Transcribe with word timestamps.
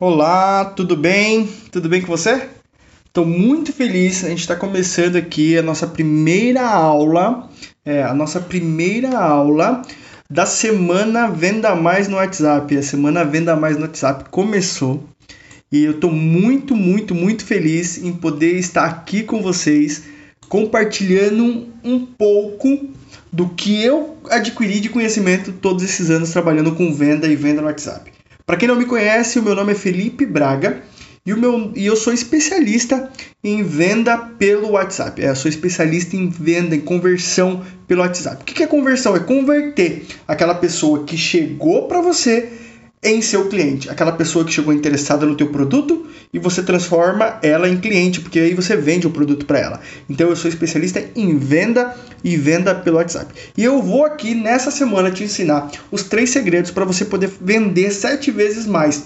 Olá, 0.00 0.64
tudo 0.64 0.96
bem? 0.96 1.48
Tudo 1.72 1.88
bem 1.88 2.00
com 2.00 2.06
você? 2.06 2.48
Estou 3.04 3.26
muito 3.26 3.72
feliz. 3.72 4.22
A 4.22 4.28
gente 4.28 4.38
está 4.38 4.54
começando 4.54 5.16
aqui 5.16 5.58
a 5.58 5.62
nossa 5.62 5.88
primeira 5.88 6.64
aula, 6.64 7.50
é, 7.84 8.04
a 8.04 8.14
nossa 8.14 8.40
primeira 8.40 9.18
aula 9.18 9.82
da 10.30 10.46
semana 10.46 11.26
Venda 11.26 11.74
Mais 11.74 12.06
no 12.06 12.14
WhatsApp. 12.14 12.76
A 12.76 12.82
semana 12.82 13.24
Venda 13.24 13.56
Mais 13.56 13.74
no 13.74 13.82
WhatsApp 13.82 14.30
começou 14.30 15.02
e 15.72 15.82
eu 15.82 15.90
estou 15.90 16.12
muito, 16.12 16.76
muito, 16.76 17.12
muito 17.12 17.44
feliz 17.44 17.98
em 17.98 18.12
poder 18.12 18.52
estar 18.52 18.84
aqui 18.84 19.24
com 19.24 19.42
vocês, 19.42 20.04
compartilhando 20.48 21.66
um 21.82 22.06
pouco 22.06 22.86
do 23.32 23.48
que 23.48 23.82
eu 23.82 24.16
adquiri 24.30 24.78
de 24.78 24.90
conhecimento 24.90 25.50
todos 25.54 25.82
esses 25.82 26.08
anos 26.08 26.30
trabalhando 26.30 26.76
com 26.76 26.94
venda 26.94 27.26
e 27.26 27.34
venda 27.34 27.60
no 27.60 27.66
WhatsApp. 27.66 28.17
Para 28.48 28.56
quem 28.56 28.66
não 28.66 28.76
me 28.76 28.86
conhece, 28.86 29.38
o 29.38 29.42
meu 29.42 29.54
nome 29.54 29.72
é 29.72 29.74
Felipe 29.74 30.24
Braga 30.24 30.82
e, 31.26 31.34
o 31.34 31.36
meu, 31.36 31.70
e 31.76 31.84
eu 31.84 31.94
sou 31.94 32.14
especialista 32.14 33.12
em 33.44 33.62
venda 33.62 34.16
pelo 34.16 34.70
WhatsApp. 34.70 35.22
É, 35.22 35.28
eu 35.28 35.36
sou 35.36 35.50
especialista 35.50 36.16
em 36.16 36.30
venda, 36.30 36.74
em 36.74 36.80
conversão 36.80 37.62
pelo 37.86 38.00
WhatsApp. 38.00 38.40
O 38.40 38.44
que 38.46 38.62
é 38.62 38.66
conversão? 38.66 39.14
É 39.14 39.20
converter 39.20 40.06
aquela 40.26 40.54
pessoa 40.54 41.04
que 41.04 41.14
chegou 41.14 41.88
para 41.88 42.00
você 42.00 42.50
em 43.02 43.22
seu 43.22 43.48
cliente, 43.48 43.88
aquela 43.88 44.12
pessoa 44.12 44.44
que 44.44 44.52
chegou 44.52 44.72
interessada 44.72 45.24
no 45.24 45.36
teu 45.36 45.48
produto 45.48 46.06
e 46.32 46.38
você 46.38 46.62
transforma 46.62 47.38
ela 47.42 47.68
em 47.68 47.78
cliente, 47.78 48.20
porque 48.20 48.38
aí 48.38 48.54
você 48.54 48.76
vende 48.76 49.06
o 49.06 49.10
produto 49.10 49.46
para 49.46 49.58
ela. 49.58 49.80
Então 50.08 50.28
eu 50.28 50.36
sou 50.36 50.48
especialista 50.48 51.02
em 51.14 51.36
venda 51.38 51.94
e 52.24 52.36
venda 52.36 52.74
pelo 52.74 52.96
WhatsApp. 52.96 53.32
E 53.56 53.64
eu 53.64 53.80
vou 53.80 54.04
aqui 54.04 54.34
nessa 54.34 54.70
semana 54.70 55.10
te 55.10 55.24
ensinar 55.24 55.70
os 55.90 56.02
três 56.02 56.30
segredos 56.30 56.70
para 56.70 56.84
você 56.84 57.04
poder 57.04 57.30
vender 57.40 57.90
sete 57.92 58.30
vezes 58.30 58.66
mais 58.66 59.04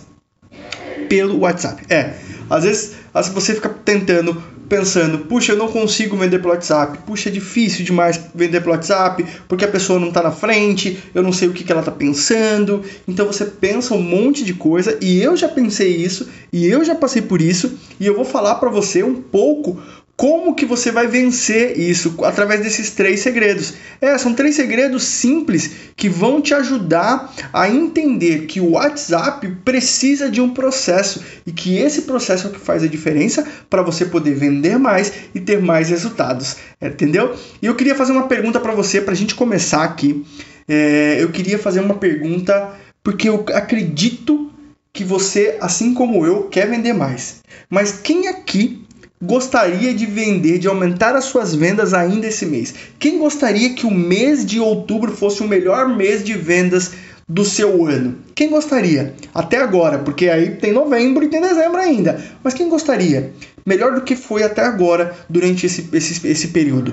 pelo 1.08 1.40
WhatsApp. 1.40 1.84
É, 1.90 2.14
às 2.48 2.64
vezes, 2.64 2.92
às 3.12 3.28
vezes 3.28 3.34
você 3.44 3.54
fica 3.54 3.68
tentando 3.68 4.42
pensando, 4.72 5.18
puxa, 5.18 5.52
eu 5.52 5.56
não 5.58 5.68
consigo 5.68 6.16
vender 6.16 6.38
pelo 6.38 6.54
WhatsApp, 6.54 7.00
puxa, 7.06 7.28
é 7.28 7.32
difícil 7.32 7.84
demais 7.84 8.18
vender 8.34 8.62
pelo 8.62 8.72
WhatsApp, 8.72 9.22
porque 9.46 9.66
a 9.66 9.68
pessoa 9.68 10.00
não 10.00 10.08
está 10.08 10.22
na 10.22 10.30
frente, 10.30 10.98
eu 11.14 11.22
não 11.22 11.30
sei 11.30 11.46
o 11.46 11.52
que, 11.52 11.62
que 11.62 11.70
ela 11.70 11.82
está 11.82 11.92
pensando. 11.92 12.82
Então 13.06 13.26
você 13.26 13.44
pensa 13.44 13.92
um 13.92 14.00
monte 14.00 14.42
de 14.42 14.54
coisa 14.54 14.96
e 14.98 15.22
eu 15.22 15.36
já 15.36 15.46
pensei 15.46 15.94
isso 15.94 16.26
e 16.50 16.66
eu 16.66 16.82
já 16.82 16.94
passei 16.94 17.20
por 17.20 17.42
isso 17.42 17.78
e 18.00 18.06
eu 18.06 18.16
vou 18.16 18.24
falar 18.24 18.54
para 18.54 18.70
você 18.70 19.02
um 19.02 19.16
pouco 19.16 19.78
como 20.16 20.54
que 20.54 20.66
você 20.66 20.92
vai 20.92 21.06
vencer 21.06 21.78
isso 21.78 22.14
através 22.22 22.60
desses 22.60 22.90
três 22.90 23.20
segredos? 23.20 23.74
É, 24.00 24.16
são 24.18 24.34
três 24.34 24.54
segredos 24.54 25.04
simples 25.04 25.70
que 25.96 26.08
vão 26.08 26.40
te 26.40 26.54
ajudar 26.54 27.32
a 27.52 27.68
entender 27.68 28.46
que 28.46 28.60
o 28.60 28.72
WhatsApp 28.72 29.48
precisa 29.64 30.30
de 30.30 30.40
um 30.40 30.50
processo 30.50 31.22
e 31.46 31.50
que 31.50 31.76
esse 31.78 32.02
processo 32.02 32.46
é 32.46 32.50
o 32.50 32.52
que 32.52 32.60
faz 32.60 32.82
a 32.82 32.86
diferença 32.86 33.46
para 33.68 33.82
você 33.82 34.04
poder 34.04 34.34
vender 34.34 34.78
mais 34.78 35.12
e 35.34 35.40
ter 35.40 35.60
mais 35.60 35.88
resultados, 35.88 36.56
é, 36.80 36.88
entendeu? 36.88 37.34
E 37.60 37.66
eu 37.66 37.74
queria 37.74 37.94
fazer 37.94 38.12
uma 38.12 38.28
pergunta 38.28 38.60
para 38.60 38.74
você 38.74 39.00
para 39.00 39.12
a 39.12 39.16
gente 39.16 39.34
começar 39.34 39.82
aqui. 39.82 40.24
É, 40.68 41.16
eu 41.20 41.30
queria 41.30 41.58
fazer 41.58 41.80
uma 41.80 41.94
pergunta 41.94 42.72
porque 43.02 43.28
eu 43.28 43.44
acredito 43.52 44.52
que 44.92 45.02
você, 45.02 45.56
assim 45.60 45.94
como 45.94 46.24
eu, 46.26 46.44
quer 46.44 46.68
vender 46.68 46.92
mais. 46.92 47.42
Mas 47.68 47.92
quem 47.92 48.28
aqui 48.28 48.84
gostaria 49.22 49.94
de 49.94 50.04
vender, 50.04 50.58
de 50.58 50.66
aumentar 50.66 51.14
as 51.14 51.26
suas 51.26 51.54
vendas 51.54 51.94
ainda 51.94 52.26
esse 52.26 52.44
mês? 52.44 52.74
Quem 52.98 53.18
gostaria 53.18 53.70
que 53.70 53.86
o 53.86 53.90
mês 53.90 54.44
de 54.44 54.58
outubro 54.58 55.12
fosse 55.12 55.42
o 55.42 55.48
melhor 55.48 55.88
mês 55.88 56.24
de 56.24 56.34
vendas 56.34 56.92
do 57.28 57.44
seu 57.44 57.86
ano? 57.86 58.16
Quem 58.34 58.50
gostaria? 58.50 59.14
Até 59.32 59.58
agora, 59.58 60.00
porque 60.00 60.28
aí 60.28 60.56
tem 60.56 60.72
novembro 60.72 61.24
e 61.24 61.28
tem 61.28 61.40
dezembro 61.40 61.80
ainda. 61.80 62.20
Mas 62.42 62.52
quem 62.52 62.68
gostaria? 62.68 63.32
Melhor 63.64 63.94
do 63.94 64.00
que 64.00 64.16
foi 64.16 64.42
até 64.42 64.62
agora 64.62 65.14
durante 65.28 65.66
esse, 65.66 65.88
esse, 65.92 66.26
esse 66.26 66.48
período. 66.48 66.92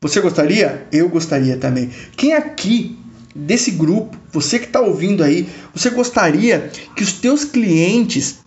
Você 0.00 0.20
gostaria? 0.20 0.86
Eu 0.90 1.10
gostaria 1.10 1.58
também. 1.58 1.90
Quem 2.16 2.32
aqui 2.32 2.98
desse 3.34 3.70
grupo, 3.72 4.16
você 4.32 4.58
que 4.58 4.64
está 4.64 4.80
ouvindo 4.80 5.22
aí, 5.22 5.46
você 5.74 5.90
gostaria 5.90 6.70
que 6.94 7.02
os 7.02 7.12
teus 7.12 7.44
clientes 7.44 8.46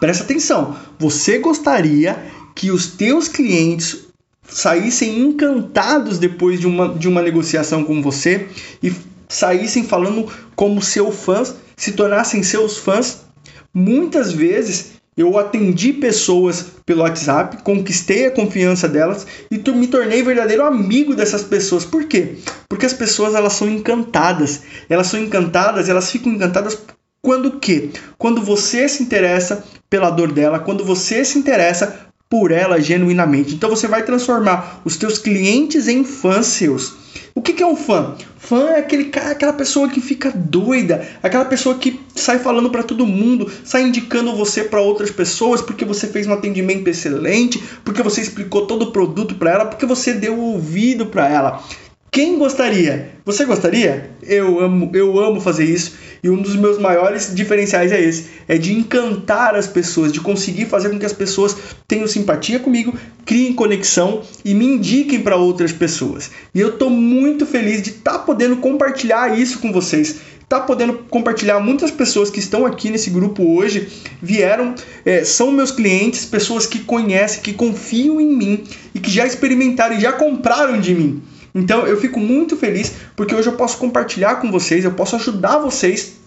Presta 0.00 0.22
atenção, 0.22 0.76
você 0.98 1.38
gostaria 1.38 2.16
que 2.58 2.72
os 2.72 2.88
teus 2.88 3.28
clientes 3.28 4.08
saíssem 4.42 5.20
encantados 5.20 6.18
depois 6.18 6.58
de 6.58 6.66
uma, 6.66 6.88
de 6.88 7.06
uma 7.06 7.22
negociação 7.22 7.84
com 7.84 8.02
você 8.02 8.48
e 8.82 8.92
saíssem 9.28 9.84
falando 9.84 10.26
como 10.56 10.82
seus 10.82 11.14
fãs, 11.14 11.54
se 11.76 11.92
tornassem 11.92 12.42
seus 12.42 12.76
fãs. 12.76 13.20
Muitas 13.72 14.32
vezes 14.32 14.94
eu 15.16 15.38
atendi 15.38 15.92
pessoas 15.92 16.66
pelo 16.84 17.02
WhatsApp, 17.02 17.62
conquistei 17.62 18.26
a 18.26 18.32
confiança 18.32 18.88
delas 18.88 19.24
e 19.52 19.58
me 19.70 19.86
tornei 19.86 20.24
verdadeiro 20.24 20.64
amigo 20.64 21.14
dessas 21.14 21.44
pessoas. 21.44 21.84
Por 21.84 22.06
quê? 22.06 22.38
Porque 22.68 22.86
as 22.86 22.92
pessoas 22.92 23.36
elas 23.36 23.52
são 23.52 23.68
encantadas. 23.68 24.62
Elas 24.88 25.06
são 25.06 25.20
encantadas, 25.20 25.88
elas 25.88 26.10
ficam 26.10 26.32
encantadas 26.32 26.76
quando 27.22 27.58
que? 27.60 27.90
Quando 28.16 28.42
você 28.42 28.88
se 28.88 29.02
interessa 29.02 29.64
pela 29.88 30.10
dor 30.10 30.32
dela, 30.32 30.58
quando 30.58 30.84
você 30.84 31.24
se 31.24 31.38
interessa 31.38 32.07
por 32.28 32.50
ela 32.50 32.80
genuinamente. 32.80 33.54
Então 33.54 33.70
você 33.70 33.88
vai 33.88 34.04
transformar 34.04 34.80
os 34.84 34.96
teus 34.96 35.18
clientes 35.18 35.88
em 35.88 36.04
fãs 36.04 36.46
seus. 36.46 36.94
O 37.34 37.40
que, 37.40 37.52
que 37.52 37.62
é 37.62 37.66
um 37.66 37.76
fã? 37.76 38.16
Fã 38.36 38.70
é 38.70 38.78
aquele 38.80 39.06
cara, 39.06 39.30
aquela 39.30 39.52
pessoa 39.52 39.88
que 39.88 40.00
fica 40.00 40.30
doida, 40.30 41.06
aquela 41.22 41.44
pessoa 41.44 41.76
que 41.76 42.00
sai 42.14 42.38
falando 42.38 42.70
para 42.70 42.82
todo 42.82 43.06
mundo, 43.06 43.50
sai 43.64 43.82
indicando 43.82 44.34
você 44.36 44.64
para 44.64 44.80
outras 44.80 45.10
pessoas 45.10 45.62
porque 45.62 45.84
você 45.84 46.06
fez 46.06 46.26
um 46.26 46.32
atendimento 46.32 46.86
excelente, 46.88 47.62
porque 47.84 48.02
você 48.02 48.20
explicou 48.20 48.66
todo 48.66 48.82
o 48.82 48.92
produto 48.92 49.34
para 49.36 49.52
ela, 49.52 49.66
porque 49.66 49.86
você 49.86 50.12
deu 50.12 50.38
ouvido 50.38 51.06
para 51.06 51.28
ela. 51.28 51.62
Quem 52.10 52.38
gostaria? 52.38 53.12
Você 53.24 53.44
gostaria? 53.44 54.10
Eu 54.22 54.60
amo, 54.60 54.90
eu 54.94 55.18
amo 55.18 55.40
fazer 55.40 55.64
isso 55.64 55.92
e 56.22 56.30
um 56.30 56.40
dos 56.40 56.56
meus 56.56 56.78
maiores 56.78 57.34
diferenciais 57.34 57.92
é 57.92 58.00
esse, 58.00 58.26
é 58.46 58.58
de 58.58 58.72
encantar 58.72 59.54
as 59.54 59.66
pessoas, 59.66 60.12
de 60.12 60.20
conseguir 60.20 60.66
fazer 60.66 60.90
com 60.90 60.98
que 60.98 61.06
as 61.06 61.12
pessoas 61.12 61.56
tenham 61.86 62.06
simpatia 62.06 62.58
comigo, 62.58 62.96
criem 63.24 63.52
conexão 63.52 64.22
e 64.44 64.54
me 64.54 64.66
indiquem 64.66 65.20
para 65.20 65.36
outras 65.36 65.72
pessoas. 65.72 66.30
E 66.54 66.60
eu 66.60 66.70
estou 66.70 66.90
muito 66.90 67.46
feliz 67.46 67.82
de 67.82 67.90
estar 67.90 68.12
tá 68.12 68.18
podendo 68.18 68.56
compartilhar 68.56 69.38
isso 69.38 69.58
com 69.58 69.72
vocês 69.72 70.16
tá 70.48 70.58
podendo 70.60 70.94
compartilhar. 71.10 71.60
Muitas 71.60 71.90
pessoas 71.90 72.30
que 72.30 72.38
estão 72.38 72.64
aqui 72.64 72.90
nesse 72.90 73.10
grupo 73.10 73.56
hoje 73.56 73.88
vieram, 74.22 74.74
é, 75.04 75.22
são 75.24 75.52
meus 75.52 75.70
clientes, 75.70 76.24
pessoas 76.24 76.66
que 76.66 76.78
conhecem, 76.80 77.42
que 77.42 77.52
confiam 77.52 78.20
em 78.20 78.34
mim 78.34 78.64
e 78.94 78.98
que 78.98 79.10
já 79.10 79.26
experimentaram 79.26 79.96
e 79.96 80.00
já 80.00 80.12
compraram 80.12 80.80
de 80.80 80.94
mim. 80.94 81.22
Então 81.58 81.86
eu 81.86 82.00
fico 82.00 82.20
muito 82.20 82.56
feliz 82.56 82.92
porque 83.16 83.34
hoje 83.34 83.48
eu 83.48 83.54
posso 83.54 83.78
compartilhar 83.78 84.36
com 84.36 84.50
vocês, 84.50 84.84
eu 84.84 84.92
posso 84.92 85.16
ajudar 85.16 85.58
vocês 85.58 86.18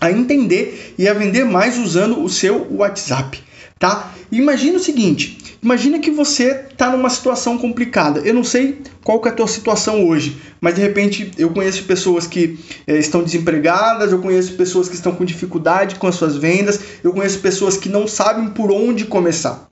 a 0.00 0.10
entender 0.12 0.94
e 0.98 1.08
a 1.08 1.14
vender 1.14 1.44
mais 1.44 1.78
usando 1.78 2.22
o 2.22 2.28
seu 2.28 2.66
WhatsApp, 2.70 3.42
tá? 3.78 4.12
Imagina 4.30 4.76
o 4.76 4.80
seguinte, 4.80 5.56
imagina 5.62 5.98
que 5.98 6.10
você 6.10 6.66
está 6.70 6.90
numa 6.90 7.08
situação 7.08 7.56
complicada. 7.56 8.20
Eu 8.20 8.34
não 8.34 8.44
sei 8.44 8.82
qual 9.02 9.20
que 9.20 9.28
é 9.28 9.32
a 9.32 9.34
tua 9.34 9.48
situação 9.48 10.06
hoje, 10.06 10.36
mas 10.60 10.74
de 10.74 10.82
repente 10.82 11.32
eu 11.38 11.50
conheço 11.50 11.84
pessoas 11.84 12.26
que 12.26 12.58
é, 12.86 12.98
estão 12.98 13.22
desempregadas, 13.22 14.12
eu 14.12 14.20
conheço 14.20 14.52
pessoas 14.52 14.88
que 14.88 14.94
estão 14.94 15.14
com 15.14 15.24
dificuldade 15.24 15.96
com 15.96 16.06
as 16.06 16.14
suas 16.14 16.36
vendas, 16.36 16.78
eu 17.02 17.12
conheço 17.12 17.40
pessoas 17.40 17.76
que 17.76 17.88
não 17.88 18.06
sabem 18.06 18.50
por 18.50 18.70
onde 18.70 19.06
começar. 19.06 19.68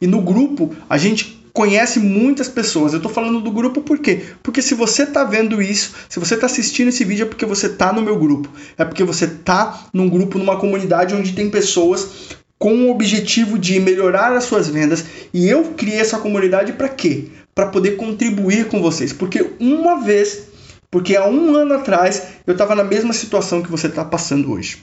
E 0.00 0.06
no 0.06 0.20
grupo 0.20 0.74
a 0.88 0.98
gente 0.98 1.39
conhece 1.52 1.98
muitas 1.98 2.48
pessoas. 2.48 2.92
Eu 2.92 2.98
estou 2.98 3.12
falando 3.12 3.40
do 3.40 3.50
grupo 3.50 3.80
por 3.80 3.98
quê? 3.98 4.22
Porque 4.42 4.62
se 4.62 4.74
você 4.74 5.02
está 5.04 5.24
vendo 5.24 5.60
isso, 5.60 5.94
se 6.08 6.18
você 6.18 6.34
está 6.34 6.46
assistindo 6.46 6.88
esse 6.88 7.04
vídeo 7.04 7.24
é 7.24 7.28
porque 7.28 7.46
você 7.46 7.66
está 7.66 7.92
no 7.92 8.02
meu 8.02 8.18
grupo. 8.18 8.48
É 8.76 8.84
porque 8.84 9.04
você 9.04 9.24
está 9.24 9.86
num 9.92 10.08
grupo, 10.08 10.38
numa 10.38 10.58
comunidade 10.58 11.14
onde 11.14 11.32
tem 11.32 11.50
pessoas 11.50 12.38
com 12.58 12.74
o 12.74 12.90
objetivo 12.90 13.58
de 13.58 13.80
melhorar 13.80 14.32
as 14.32 14.44
suas 14.44 14.68
vendas. 14.68 15.04
E 15.32 15.48
eu 15.48 15.64
criei 15.76 15.98
essa 15.98 16.18
comunidade 16.18 16.74
para 16.74 16.88
quê? 16.88 17.28
Para 17.54 17.66
poder 17.66 17.96
contribuir 17.96 18.66
com 18.68 18.80
vocês. 18.82 19.12
Porque 19.12 19.52
uma 19.58 20.02
vez, 20.02 20.48
porque 20.90 21.16
há 21.16 21.26
um 21.26 21.56
ano 21.56 21.74
atrás, 21.74 22.22
eu 22.46 22.52
estava 22.52 22.74
na 22.74 22.84
mesma 22.84 23.12
situação 23.12 23.62
que 23.62 23.70
você 23.70 23.86
está 23.86 24.04
passando 24.04 24.52
hoje. 24.52 24.82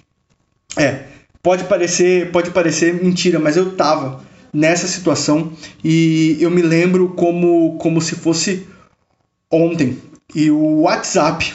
É, 0.76 1.04
pode 1.42 1.64
parecer, 1.66 2.32
pode 2.32 2.52
parecer 2.52 2.94
mentira, 2.94 3.40
mas 3.40 3.56
eu 3.56 3.70
estava 3.70 4.27
nessa 4.54 4.88
situação 4.88 5.52
e 5.84 6.38
eu 6.40 6.50
me 6.50 6.62
lembro 6.62 7.10
como, 7.10 7.78
como 7.78 8.02
se 8.02 8.16
fosse 8.16 8.68
ontem. 9.52 9.98
E 10.36 10.52
o 10.52 10.82
WhatsApp, 10.82 11.54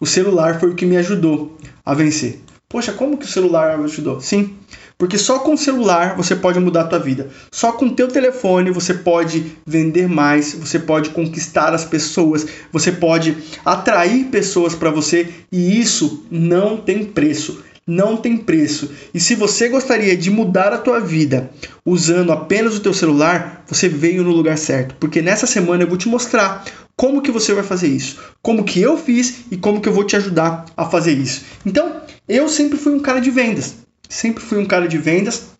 o 0.00 0.06
celular, 0.06 0.58
foi 0.58 0.70
o 0.70 0.74
que 0.74 0.86
me 0.86 0.96
ajudou 0.96 1.56
a 1.84 1.94
vencer. 1.94 2.40
Poxa, 2.68 2.92
como 2.92 3.16
que 3.16 3.24
o 3.24 3.28
celular 3.28 3.76
me 3.78 3.84
ajudou? 3.84 4.20
Sim, 4.20 4.56
porque 4.96 5.18
só 5.18 5.38
com 5.38 5.54
o 5.54 5.58
celular 5.58 6.14
você 6.14 6.36
pode 6.36 6.60
mudar 6.60 6.82
a 6.82 6.86
tua 6.86 6.98
vida. 6.98 7.30
Só 7.50 7.72
com 7.72 7.86
o 7.86 7.94
teu 7.94 8.06
telefone 8.06 8.70
você 8.70 8.94
pode 8.94 9.56
vender 9.66 10.08
mais, 10.08 10.54
você 10.54 10.78
pode 10.78 11.10
conquistar 11.10 11.74
as 11.74 11.84
pessoas, 11.84 12.46
você 12.70 12.92
pode 12.92 13.36
atrair 13.64 14.26
pessoas 14.26 14.74
para 14.74 14.90
você 14.90 15.28
e 15.50 15.80
isso 15.80 16.26
não 16.30 16.76
tem 16.76 17.04
preço. 17.04 17.64
Não 17.86 18.16
tem 18.16 18.36
preço. 18.36 18.90
E 19.12 19.18
se 19.18 19.34
você 19.34 19.68
gostaria 19.68 20.16
de 20.16 20.30
mudar 20.30 20.72
a 20.72 20.78
tua 20.78 21.00
vida 21.00 21.50
usando 21.84 22.32
apenas 22.32 22.76
o 22.76 22.80
teu 22.80 22.94
celular, 22.94 23.64
você 23.66 23.88
veio 23.88 24.22
no 24.22 24.30
lugar 24.30 24.56
certo, 24.58 24.94
porque 25.00 25.22
nessa 25.22 25.46
semana 25.46 25.82
eu 25.82 25.88
vou 25.88 25.98
te 25.98 26.08
mostrar 26.08 26.64
como 26.96 27.22
que 27.22 27.30
você 27.30 27.54
vai 27.54 27.64
fazer 27.64 27.88
isso, 27.88 28.18
como 28.42 28.64
que 28.64 28.80
eu 28.80 28.96
fiz 28.98 29.44
e 29.50 29.56
como 29.56 29.80
que 29.80 29.88
eu 29.88 29.92
vou 29.92 30.04
te 30.04 30.16
ajudar 30.16 30.66
a 30.76 30.84
fazer 30.84 31.12
isso. 31.12 31.44
Então, 31.64 32.02
eu 32.28 32.48
sempre 32.48 32.78
fui 32.78 32.92
um 32.92 33.00
cara 33.00 33.20
de 33.20 33.30
vendas, 33.30 33.74
sempre 34.08 34.44
fui 34.44 34.58
um 34.58 34.66
cara 34.66 34.86
de 34.86 34.98
vendas 34.98 35.50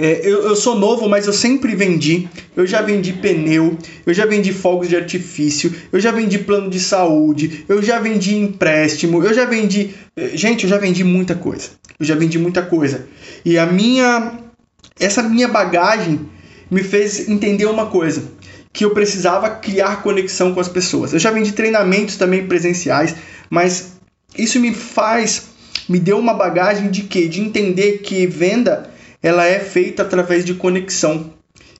é, 0.00 0.20
eu, 0.22 0.44
eu 0.44 0.54
sou 0.54 0.78
novo, 0.78 1.08
mas 1.08 1.26
eu 1.26 1.32
sempre 1.32 1.74
vendi. 1.74 2.28
Eu 2.56 2.64
já 2.64 2.80
vendi 2.80 3.12
pneu, 3.12 3.76
eu 4.06 4.14
já 4.14 4.24
vendi 4.24 4.52
fogos 4.52 4.88
de 4.88 4.94
artifício, 4.94 5.74
eu 5.90 5.98
já 5.98 6.12
vendi 6.12 6.38
plano 6.38 6.70
de 6.70 6.78
saúde, 6.78 7.64
eu 7.68 7.82
já 7.82 7.98
vendi 7.98 8.36
empréstimo, 8.36 9.24
eu 9.24 9.34
já 9.34 9.44
vendi. 9.44 9.90
Eh, 10.16 10.30
gente, 10.34 10.62
eu 10.62 10.70
já 10.70 10.78
vendi 10.78 11.02
muita 11.02 11.34
coisa. 11.34 11.70
Eu 11.98 12.06
já 12.06 12.14
vendi 12.14 12.38
muita 12.38 12.62
coisa. 12.62 13.06
E 13.44 13.58
a 13.58 13.66
minha. 13.66 14.38
Essa 15.00 15.22
minha 15.22 15.48
bagagem 15.48 16.20
me 16.70 16.82
fez 16.84 17.28
entender 17.28 17.66
uma 17.66 17.86
coisa 17.86 18.22
que 18.72 18.84
eu 18.84 18.90
precisava 18.90 19.50
criar 19.50 20.02
conexão 20.02 20.54
com 20.54 20.60
as 20.60 20.68
pessoas. 20.68 21.12
Eu 21.12 21.18
já 21.18 21.32
vendi 21.32 21.52
treinamentos 21.52 22.16
também 22.16 22.46
presenciais, 22.46 23.16
mas 23.50 23.94
isso 24.36 24.60
me 24.60 24.72
faz, 24.72 25.48
me 25.88 25.98
deu 25.98 26.18
uma 26.18 26.34
bagagem 26.34 26.90
de 26.90 27.02
quê? 27.02 27.26
De 27.26 27.40
entender 27.40 27.98
que 27.98 28.26
venda 28.26 28.90
ela 29.22 29.46
é 29.46 29.58
feita 29.58 30.02
através 30.02 30.44
de 30.44 30.54
conexão, 30.54 31.32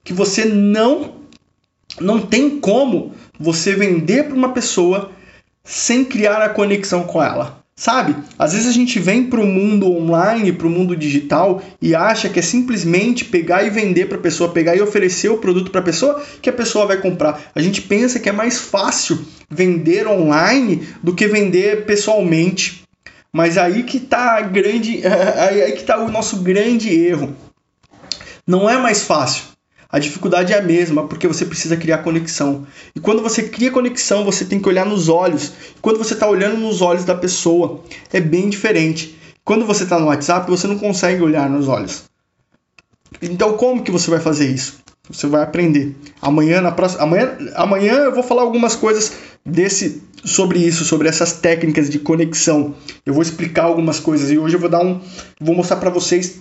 que 0.03 0.13
você 0.13 0.45
não 0.45 1.17
não 1.99 2.21
tem 2.21 2.59
como 2.59 3.13
você 3.39 3.75
vender 3.75 4.25
para 4.25 4.35
uma 4.35 4.53
pessoa 4.53 5.11
sem 5.63 6.05
criar 6.05 6.41
a 6.41 6.49
conexão 6.49 7.03
com 7.03 7.21
ela. 7.21 7.59
Sabe? 7.79 8.13
Às 8.37 8.51
vezes 8.51 8.67
a 8.67 8.73
gente 8.73 8.99
vem 8.99 9.27
para 9.27 9.39
o 9.39 9.45
mundo 9.45 9.89
online, 9.89 10.51
para 10.51 10.67
o 10.67 10.69
mundo 10.69 10.97
digital 10.97 11.63
e 11.81 11.95
acha 11.95 12.27
que 12.27 12.37
é 12.37 12.41
simplesmente 12.41 13.23
pegar 13.23 13.63
e 13.63 13.69
vender 13.69 14.09
para 14.09 14.17
a 14.17 14.21
pessoa, 14.21 14.51
pegar 14.51 14.75
e 14.75 14.81
oferecer 14.81 15.29
o 15.29 15.37
produto 15.37 15.71
para 15.71 15.79
a 15.79 15.83
pessoa 15.83 16.21
que 16.41 16.49
a 16.49 16.53
pessoa 16.53 16.85
vai 16.85 16.97
comprar. 16.97 17.41
A 17.55 17.61
gente 17.61 17.81
pensa 17.81 18.19
que 18.19 18.27
é 18.27 18.33
mais 18.33 18.57
fácil 18.57 19.17
vender 19.49 20.05
online 20.07 20.89
do 21.01 21.15
que 21.15 21.25
vender 21.25 21.85
pessoalmente. 21.85 22.83
Mas 23.31 23.57
aí 23.57 23.83
que 23.83 24.07
a 24.11 24.41
grande, 24.41 25.01
aí 25.05 25.71
que 25.73 25.83
tá 25.83 25.97
o 25.99 26.11
nosso 26.11 26.37
grande 26.37 26.89
erro. 26.89 27.35
Não 28.45 28.69
é 28.69 28.77
mais 28.77 29.03
fácil. 29.03 29.43
A 29.91 29.97
dificuldade 29.97 30.53
é 30.53 30.59
a 30.59 30.61
mesma, 30.61 31.07
porque 31.07 31.27
você 31.27 31.45
precisa 31.45 31.75
criar 31.75 31.99
conexão. 31.99 32.67
E 32.95 32.99
quando 32.99 33.23
você 33.23 33.43
cria 33.43 33.71
conexão, 33.71 34.23
você 34.23 34.45
tem 34.45 34.59
que 34.59 34.69
olhar 34.69 34.85
nos 34.85 35.09
olhos. 35.09 35.51
Quando 35.81 35.97
você 35.97 36.13
está 36.13 36.27
olhando 36.27 36.57
nos 36.57 36.79
olhos 36.81 37.05
da 37.05 37.15
pessoa, 37.15 37.83
é 38.13 38.21
bem 38.21 38.49
diferente. 38.49 39.17
Quando 39.43 39.65
você 39.65 39.83
está 39.83 39.97
no 39.97 40.05
WhatsApp, 40.05 40.49
você 40.49 40.67
não 40.67 40.77
consegue 40.77 41.23
olhar 41.23 41.49
nos 41.49 41.67
olhos. 41.67 42.03
Então, 43.19 43.57
como 43.57 43.83
que 43.83 43.89
você 43.89 44.11
vai 44.11 44.19
fazer 44.19 44.47
isso? 44.47 44.79
Você 45.09 45.25
vai 45.25 45.41
aprender. 45.41 45.95
Amanhã, 46.21 46.61
na 46.61 46.71
próxima, 46.71 47.01
amanhã, 47.01 47.35
amanhã 47.55 47.93
eu 47.93 48.13
vou 48.13 48.21
falar 48.21 48.43
algumas 48.43 48.75
coisas 48.75 49.11
desse 49.45 50.03
sobre 50.23 50.59
isso, 50.59 50.83
sobre 50.83 51.07
essas 51.07 51.33
técnicas 51.33 51.89
de 51.89 51.99
conexão. 51.99 52.75
Eu 53.05 53.13
vou 53.13 53.23
explicar 53.23 53.63
algumas 53.63 53.99
coisas 53.99 54.29
e 54.31 54.37
hoje 54.37 54.55
eu 54.55 54.59
vou 54.59 54.69
dar 54.69 54.83
um, 54.83 55.01
vou 55.39 55.55
mostrar 55.55 55.77
para 55.77 55.89
vocês 55.89 56.39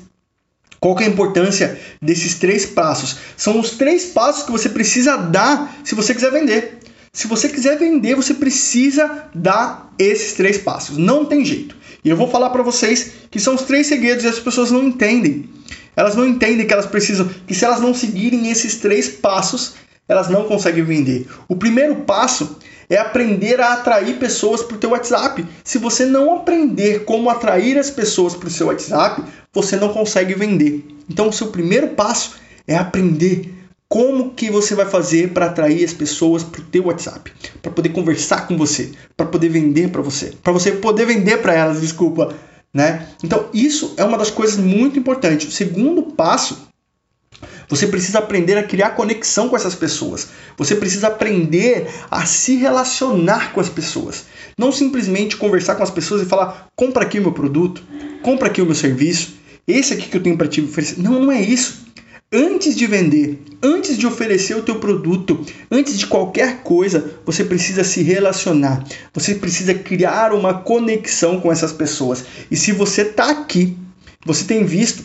qual 0.80 0.98
é 1.00 1.04
a 1.04 1.08
importância 1.08 1.78
desses 2.00 2.34
três 2.34 2.66
passos. 2.66 3.16
São 3.36 3.58
os 3.58 3.72
três 3.72 4.06
passos 4.06 4.44
que 4.44 4.52
você 4.52 4.68
precisa 4.68 5.16
dar 5.16 5.76
se 5.84 5.94
você 5.94 6.14
quiser 6.14 6.30
vender. 6.30 6.78
Se 7.12 7.26
você 7.26 7.48
quiser 7.48 7.78
vender, 7.78 8.14
você 8.14 8.34
precisa 8.34 9.28
dar 9.34 9.92
esses 9.98 10.34
três 10.34 10.58
passos. 10.58 10.96
Não 10.96 11.24
tem 11.24 11.44
jeito. 11.44 11.76
E 12.04 12.08
eu 12.08 12.16
vou 12.16 12.28
falar 12.30 12.50
para 12.50 12.62
vocês 12.62 13.12
que 13.30 13.40
são 13.40 13.54
os 13.54 13.62
três 13.62 13.86
segredos 13.86 14.24
e 14.24 14.28
as 14.28 14.38
pessoas 14.38 14.70
não 14.70 14.84
entendem. 14.84 15.48
Elas 15.96 16.14
não 16.14 16.26
entendem 16.26 16.64
que 16.64 16.72
elas 16.72 16.86
precisam, 16.86 17.28
que 17.46 17.54
se 17.54 17.64
elas 17.64 17.80
não 17.80 17.92
seguirem 17.92 18.48
esses 18.50 18.76
três 18.76 19.08
passos, 19.08 19.74
elas 20.08 20.28
não 20.28 20.44
conseguem 20.44 20.82
vender. 20.82 21.28
O 21.46 21.54
primeiro 21.54 21.96
passo 21.96 22.58
é 22.88 22.96
aprender 22.96 23.60
a 23.60 23.74
atrair 23.74 24.18
pessoas 24.18 24.62
para 24.62 24.76
o 24.76 24.78
teu 24.78 24.90
WhatsApp. 24.90 25.46
Se 25.62 25.78
você 25.78 26.06
não 26.06 26.36
aprender 26.36 27.04
como 27.04 27.28
atrair 27.28 27.78
as 27.78 27.90
pessoas 27.90 28.34
para 28.34 28.48
o 28.48 28.50
seu 28.50 28.68
WhatsApp, 28.68 29.22
você 29.52 29.76
não 29.76 29.92
consegue 29.92 30.34
vender. 30.34 30.84
Então, 31.08 31.28
o 31.28 31.32
seu 31.32 31.48
primeiro 31.48 31.88
passo 31.88 32.36
é 32.66 32.76
aprender 32.76 33.54
como 33.88 34.34
que 34.34 34.50
você 34.50 34.74
vai 34.74 34.86
fazer 34.86 35.32
para 35.32 35.46
atrair 35.46 35.82
as 35.82 35.94
pessoas 35.94 36.42
para 36.42 36.60
o 36.60 36.64
teu 36.64 36.86
WhatsApp, 36.86 37.32
para 37.62 37.72
poder 37.72 37.88
conversar 37.90 38.46
com 38.46 38.56
você, 38.56 38.92
para 39.16 39.26
poder 39.26 39.48
vender 39.48 39.88
para 39.88 40.02
você, 40.02 40.34
para 40.42 40.52
você 40.52 40.72
poder 40.72 41.06
vender 41.06 41.38
para 41.38 41.54
elas, 41.54 41.80
desculpa, 41.80 42.34
né? 42.72 43.08
Então, 43.24 43.46
isso 43.52 43.94
é 43.96 44.04
uma 44.04 44.18
das 44.18 44.30
coisas 44.30 44.58
muito 44.58 44.98
importantes. 44.98 45.48
O 45.48 45.50
segundo 45.50 46.02
passo, 46.02 46.67
você 47.68 47.86
precisa 47.86 48.18
aprender 48.18 48.56
a 48.56 48.62
criar 48.62 48.90
conexão 48.90 49.48
com 49.48 49.56
essas 49.56 49.74
pessoas. 49.74 50.28
Você 50.56 50.74
precisa 50.74 51.08
aprender 51.08 51.86
a 52.10 52.24
se 52.24 52.56
relacionar 52.56 53.52
com 53.52 53.60
as 53.60 53.68
pessoas. 53.68 54.24
Não 54.56 54.72
simplesmente 54.72 55.36
conversar 55.36 55.74
com 55.74 55.82
as 55.82 55.90
pessoas 55.90 56.22
e 56.22 56.26
falar: 56.26 56.68
compra 56.74 57.02
aqui 57.04 57.18
o 57.18 57.22
meu 57.22 57.32
produto, 57.32 57.82
compra 58.22 58.48
aqui 58.48 58.62
o 58.62 58.66
meu 58.66 58.74
serviço, 58.74 59.34
esse 59.66 59.92
aqui 59.92 60.08
que 60.08 60.16
eu 60.16 60.22
tenho 60.22 60.36
para 60.36 60.48
te 60.48 60.62
oferecer. 60.62 61.00
Não, 61.00 61.20
não 61.20 61.32
é 61.32 61.40
isso. 61.40 61.86
Antes 62.30 62.76
de 62.76 62.86
vender, 62.86 63.42
antes 63.62 63.96
de 63.96 64.06
oferecer 64.06 64.54
o 64.54 64.62
teu 64.62 64.78
produto, 64.78 65.46
antes 65.70 65.98
de 65.98 66.06
qualquer 66.06 66.62
coisa, 66.62 67.12
você 67.24 67.42
precisa 67.42 67.82
se 67.82 68.02
relacionar. 68.02 68.84
Você 69.14 69.34
precisa 69.34 69.72
criar 69.72 70.34
uma 70.34 70.52
conexão 70.52 71.40
com 71.40 71.50
essas 71.50 71.72
pessoas. 71.72 72.24
E 72.50 72.56
se 72.56 72.70
você 72.70 73.00
está 73.00 73.30
aqui, 73.30 73.78
você 74.26 74.44
tem 74.44 74.62
visto 74.62 75.02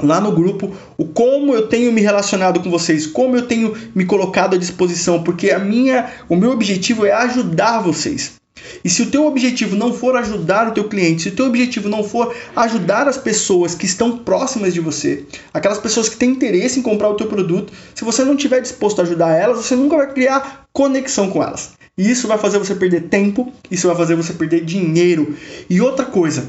lá 0.00 0.20
no 0.20 0.32
grupo 0.32 0.74
o 0.96 1.04
como 1.04 1.54
eu 1.54 1.66
tenho 1.68 1.92
me 1.92 2.00
relacionado 2.00 2.60
com 2.60 2.70
vocês, 2.70 3.06
como 3.06 3.36
eu 3.36 3.46
tenho 3.46 3.74
me 3.94 4.04
colocado 4.04 4.54
à 4.54 4.58
disposição, 4.58 5.22
porque 5.22 5.50
a 5.50 5.58
minha, 5.58 6.10
o 6.28 6.36
meu 6.36 6.50
objetivo 6.50 7.04
é 7.06 7.12
ajudar 7.12 7.80
vocês. 7.80 8.40
E 8.84 8.90
se 8.90 9.02
o 9.02 9.10
teu 9.10 9.26
objetivo 9.26 9.76
não 9.76 9.92
for 9.92 10.16
ajudar 10.16 10.68
o 10.68 10.72
teu 10.72 10.88
cliente, 10.88 11.22
se 11.22 11.28
o 11.28 11.34
teu 11.34 11.46
objetivo 11.46 11.88
não 11.88 12.04
for 12.04 12.34
ajudar 12.54 13.08
as 13.08 13.16
pessoas 13.16 13.74
que 13.74 13.86
estão 13.86 14.18
próximas 14.18 14.74
de 14.74 14.80
você, 14.80 15.24
aquelas 15.52 15.78
pessoas 15.78 16.08
que 16.08 16.16
têm 16.16 16.30
interesse 16.30 16.78
em 16.78 16.82
comprar 16.82 17.08
o 17.08 17.14
teu 17.14 17.26
produto, 17.26 17.72
se 17.94 18.04
você 18.04 18.24
não 18.24 18.34
estiver 18.34 18.60
disposto 18.60 19.00
a 19.00 19.02
ajudar 19.02 19.34
elas, 19.34 19.58
você 19.58 19.74
nunca 19.74 19.96
vai 19.96 20.12
criar 20.12 20.66
conexão 20.72 21.30
com 21.30 21.42
elas. 21.42 21.72
E 21.96 22.10
isso 22.10 22.26
vai 22.26 22.38
fazer 22.38 22.58
você 22.58 22.74
perder 22.74 23.08
tempo, 23.08 23.52
isso 23.70 23.86
vai 23.86 23.96
fazer 23.96 24.14
você 24.14 24.32
perder 24.32 24.64
dinheiro. 24.64 25.36
E 25.68 25.80
outra 25.80 26.06
coisa, 26.06 26.48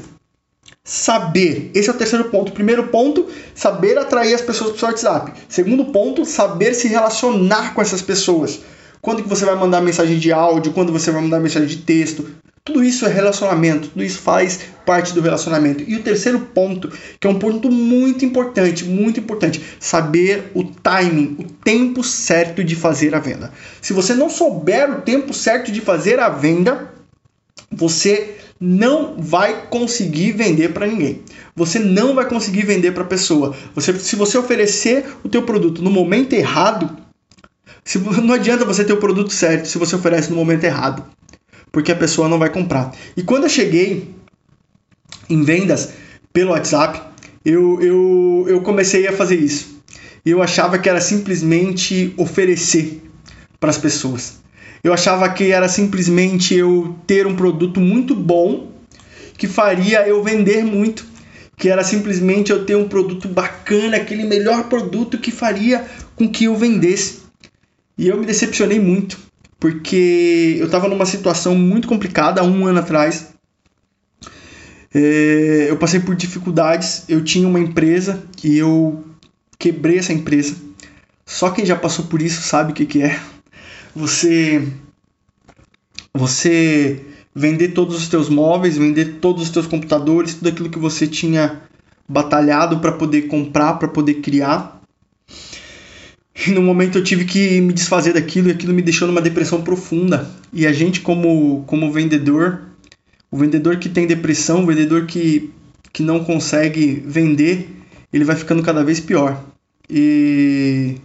saber. 0.84 1.70
Esse 1.74 1.88
é 1.88 1.92
o 1.92 1.96
terceiro 1.96 2.26
ponto. 2.26 2.52
Primeiro 2.52 2.88
ponto, 2.88 3.26
saber 3.54 3.98
atrair 3.98 4.34
as 4.34 4.42
pessoas 4.42 4.70
para 4.70 4.76
o 4.76 4.78
seu 4.78 4.88
WhatsApp. 4.88 5.32
Segundo 5.48 5.86
ponto, 5.86 6.26
saber 6.26 6.74
se 6.74 6.86
relacionar 6.86 7.74
com 7.74 7.80
essas 7.80 8.02
pessoas 8.02 8.60
quando 9.04 9.22
que 9.22 9.28
você 9.28 9.44
vai 9.44 9.54
mandar 9.54 9.82
mensagem 9.82 10.18
de 10.18 10.32
áudio, 10.32 10.72
quando 10.72 10.90
você 10.90 11.10
vai 11.10 11.20
mandar 11.20 11.38
mensagem 11.38 11.68
de 11.68 11.76
texto. 11.76 12.26
Tudo 12.64 12.82
isso 12.82 13.04
é 13.04 13.12
relacionamento, 13.12 13.88
tudo 13.88 14.02
isso 14.02 14.18
faz 14.18 14.60
parte 14.86 15.12
do 15.12 15.20
relacionamento. 15.20 15.84
E 15.86 15.94
o 15.96 16.02
terceiro 16.02 16.40
ponto, 16.40 16.90
que 17.20 17.26
é 17.26 17.30
um 17.30 17.38
ponto 17.38 17.70
muito 17.70 18.24
importante, 18.24 18.86
muito 18.86 19.20
importante, 19.20 19.62
saber 19.78 20.50
o 20.54 20.64
timing, 20.64 21.36
o 21.38 21.44
tempo 21.44 22.02
certo 22.02 22.64
de 22.64 22.74
fazer 22.74 23.14
a 23.14 23.18
venda. 23.18 23.52
Se 23.82 23.92
você 23.92 24.14
não 24.14 24.30
souber 24.30 24.90
o 24.90 25.02
tempo 25.02 25.34
certo 25.34 25.70
de 25.70 25.82
fazer 25.82 26.18
a 26.18 26.30
venda, 26.30 26.93
você 27.74 28.36
não 28.60 29.16
vai 29.20 29.66
conseguir 29.68 30.32
vender 30.32 30.72
para 30.72 30.86
ninguém. 30.86 31.22
Você 31.54 31.78
não 31.78 32.14
vai 32.14 32.28
conseguir 32.28 32.64
vender 32.64 32.92
para 32.92 33.02
a 33.02 33.06
pessoa. 33.06 33.54
Você, 33.74 33.92
se 33.98 34.16
você 34.16 34.38
oferecer 34.38 35.04
o 35.22 35.28
teu 35.28 35.42
produto 35.42 35.82
no 35.82 35.90
momento 35.90 36.32
errado, 36.32 36.96
se, 37.84 37.98
não 37.98 38.34
adianta 38.34 38.64
você 38.64 38.84
ter 38.84 38.92
o 38.92 38.98
produto 38.98 39.32
certo 39.32 39.66
se 39.66 39.78
você 39.78 39.94
oferece 39.94 40.30
no 40.30 40.36
momento 40.36 40.64
errado, 40.64 41.04
porque 41.70 41.92
a 41.92 41.96
pessoa 41.96 42.28
não 42.28 42.38
vai 42.38 42.50
comprar. 42.50 42.94
E 43.16 43.22
quando 43.22 43.44
eu 43.44 43.50
cheguei 43.50 44.14
em 45.28 45.42
vendas 45.42 45.92
pelo 46.32 46.52
WhatsApp, 46.52 47.00
eu, 47.44 47.80
eu, 47.82 48.46
eu 48.48 48.60
comecei 48.62 49.06
a 49.06 49.12
fazer 49.12 49.36
isso. 49.36 49.82
Eu 50.24 50.42
achava 50.42 50.78
que 50.78 50.88
era 50.88 51.00
simplesmente 51.00 52.14
oferecer 52.16 53.02
para 53.60 53.68
as 53.68 53.76
pessoas. 53.76 54.43
Eu 54.84 54.92
achava 54.92 55.26
que 55.30 55.50
era 55.50 55.66
simplesmente 55.66 56.54
eu 56.54 56.94
ter 57.06 57.26
um 57.26 57.34
produto 57.34 57.80
muito 57.80 58.14
bom 58.14 58.70
que 59.38 59.48
faria 59.48 60.06
eu 60.06 60.22
vender 60.22 60.62
muito, 60.62 61.06
que 61.56 61.70
era 61.70 61.82
simplesmente 61.82 62.52
eu 62.52 62.66
ter 62.66 62.76
um 62.76 62.86
produto 62.86 63.26
bacana, 63.26 63.96
aquele 63.96 64.24
melhor 64.24 64.64
produto 64.68 65.16
que 65.16 65.30
faria 65.30 65.82
com 66.14 66.28
que 66.28 66.44
eu 66.44 66.54
vendesse. 66.54 67.22
E 67.96 68.08
eu 68.08 68.18
me 68.18 68.26
decepcionei 68.26 68.78
muito, 68.78 69.18
porque 69.58 70.56
eu 70.58 70.66
estava 70.66 70.86
numa 70.86 71.06
situação 71.06 71.54
muito 71.54 71.88
complicada 71.88 72.42
há 72.42 72.44
um 72.44 72.66
ano 72.66 72.80
atrás. 72.80 73.28
É, 74.94 75.66
eu 75.70 75.78
passei 75.78 76.00
por 76.00 76.14
dificuldades. 76.14 77.04
Eu 77.08 77.24
tinha 77.24 77.48
uma 77.48 77.58
empresa 77.58 78.22
e 78.42 78.58
eu 78.58 79.02
quebrei 79.58 79.98
essa 79.98 80.12
empresa. 80.12 80.56
Só 81.24 81.50
quem 81.50 81.64
já 81.64 81.74
passou 81.74 82.04
por 82.04 82.20
isso 82.20 82.42
sabe 82.42 82.72
o 82.72 82.74
que, 82.74 82.84
que 82.84 83.02
é. 83.02 83.18
Você, 83.94 84.66
você 86.12 87.00
vender 87.34 87.68
todos 87.68 87.96
os 87.96 88.08
teus 88.08 88.28
móveis, 88.28 88.76
vender 88.76 89.16
todos 89.20 89.42
os 89.42 89.50
teus 89.50 89.66
computadores, 89.66 90.34
tudo 90.34 90.48
aquilo 90.48 90.70
que 90.70 90.78
você 90.78 91.06
tinha 91.06 91.62
batalhado 92.08 92.78
para 92.78 92.92
poder 92.92 93.22
comprar, 93.22 93.74
para 93.74 93.88
poder 93.88 94.14
criar. 94.14 94.80
E 96.46 96.50
no 96.50 96.62
momento 96.62 96.98
eu 96.98 97.04
tive 97.04 97.24
que 97.24 97.60
me 97.60 97.72
desfazer 97.72 98.12
daquilo 98.12 98.48
e 98.48 98.52
aquilo 98.52 98.74
me 98.74 98.82
deixou 98.82 99.08
numa 99.08 99.20
depressão 99.20 99.62
profunda. 99.62 100.28
E 100.52 100.66
a 100.66 100.72
gente 100.72 101.00
como 101.00 101.64
como 101.66 101.92
vendedor, 101.92 102.62
o 103.30 103.36
vendedor 103.36 103.78
que 103.78 103.88
tem 103.88 104.06
depressão, 104.06 104.62
o 104.62 104.66
vendedor 104.66 105.06
que 105.06 105.50
que 105.92 106.02
não 106.02 106.24
consegue 106.24 107.02
vender, 107.06 107.70
ele 108.12 108.24
vai 108.24 108.34
ficando 108.34 108.62
cada 108.62 108.82
vez 108.84 108.98
pior. 108.98 109.44
E 109.88 110.96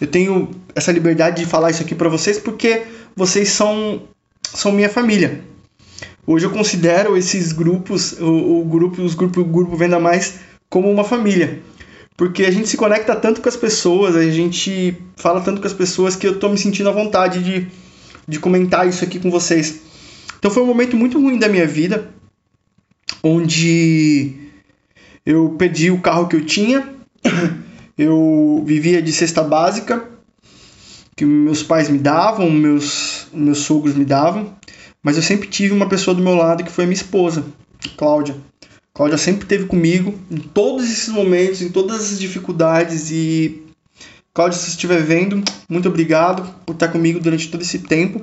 eu 0.00 0.06
tenho 0.06 0.50
essa 0.74 0.92
liberdade 0.92 1.42
de 1.42 1.48
falar 1.48 1.70
isso 1.70 1.82
aqui 1.82 1.94
para 1.94 2.08
vocês 2.08 2.38
porque 2.38 2.82
vocês 3.14 3.48
são 3.48 4.02
são 4.42 4.72
minha 4.72 4.88
família. 4.88 5.42
Hoje 6.26 6.44
eu 6.44 6.50
considero 6.50 7.16
esses 7.16 7.52
grupos, 7.52 8.12
o, 8.20 8.60
o 8.60 8.64
grupo, 8.64 9.00
os 9.00 9.14
grupos, 9.14 9.42
o 9.42 9.46
grupo 9.46 9.76
Venda 9.76 9.98
Mais 9.98 10.40
como 10.68 10.90
uma 10.90 11.04
família. 11.04 11.60
Porque 12.16 12.44
a 12.44 12.50
gente 12.50 12.68
se 12.68 12.76
conecta 12.76 13.14
tanto 13.14 13.40
com 13.40 13.48
as 13.48 13.56
pessoas, 13.56 14.16
a 14.16 14.28
gente 14.30 14.96
fala 15.16 15.40
tanto 15.40 15.60
com 15.60 15.66
as 15.66 15.72
pessoas 15.72 16.16
que 16.16 16.26
eu 16.26 16.38
tô 16.38 16.48
me 16.48 16.58
sentindo 16.58 16.88
à 16.88 16.92
vontade 16.92 17.42
de, 17.42 17.68
de 18.26 18.40
comentar 18.40 18.88
isso 18.88 19.04
aqui 19.04 19.20
com 19.20 19.30
vocês. 19.30 19.80
Então 20.38 20.50
foi 20.50 20.62
um 20.62 20.66
momento 20.66 20.96
muito 20.96 21.20
ruim 21.20 21.38
da 21.38 21.48
minha 21.48 21.66
vida, 21.66 22.10
onde 23.22 24.34
eu 25.24 25.50
perdi 25.58 25.90
o 25.90 26.00
carro 26.00 26.26
que 26.26 26.36
eu 26.36 26.44
tinha, 26.44 26.88
eu 27.96 28.62
vivia 28.66 29.00
de 29.00 29.12
cesta 29.12 29.42
básica, 29.42 30.04
que 31.16 31.24
meus 31.24 31.62
pais 31.62 31.88
me 31.88 31.98
davam, 31.98 32.50
meus, 32.50 33.26
meus 33.32 33.58
sogros 33.58 33.94
me 33.94 34.04
davam, 34.04 34.54
mas 35.02 35.16
eu 35.16 35.22
sempre 35.22 35.48
tive 35.48 35.72
uma 35.72 35.88
pessoa 35.88 36.14
do 36.14 36.22
meu 36.22 36.34
lado 36.34 36.62
que 36.62 36.70
foi 36.70 36.84
minha 36.84 36.94
esposa, 36.94 37.44
Cláudia. 37.96 38.36
Cláudia 38.92 39.18
sempre 39.18 39.42
esteve 39.42 39.66
comigo 39.66 40.14
em 40.30 40.38
todos 40.38 40.90
esses 40.90 41.08
momentos, 41.08 41.62
em 41.62 41.70
todas 41.70 42.12
as 42.12 42.18
dificuldades 42.18 43.10
e 43.10 43.62
Cláudia, 44.36 44.58
se 44.58 44.68
estiver 44.68 45.02
vendo, 45.02 45.42
muito 45.66 45.88
obrigado 45.88 46.54
por 46.66 46.74
estar 46.74 46.88
comigo 46.88 47.18
durante 47.18 47.50
todo 47.50 47.62
esse 47.62 47.78
tempo. 47.78 48.20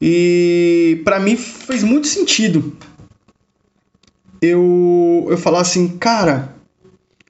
E 0.00 1.02
para 1.04 1.18
mim 1.18 1.36
fez 1.36 1.82
muito 1.82 2.06
sentido 2.06 2.76
eu 4.40 5.26
eu 5.28 5.36
falar 5.36 5.62
assim, 5.62 5.88
cara, 5.98 6.53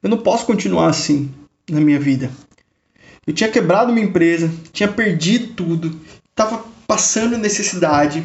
eu 0.04 0.10
não 0.10 0.18
posso 0.18 0.44
continuar 0.44 0.88
assim 0.88 1.30
na 1.68 1.80
minha 1.80 1.98
vida. 1.98 2.30
Eu 3.26 3.32
tinha 3.32 3.50
quebrado 3.50 3.90
minha 3.90 4.06
empresa, 4.06 4.52
tinha 4.70 4.86
perdido 4.86 5.54
tudo, 5.54 5.98
tava 6.34 6.62
passando 6.86 7.38
necessidade. 7.38 8.22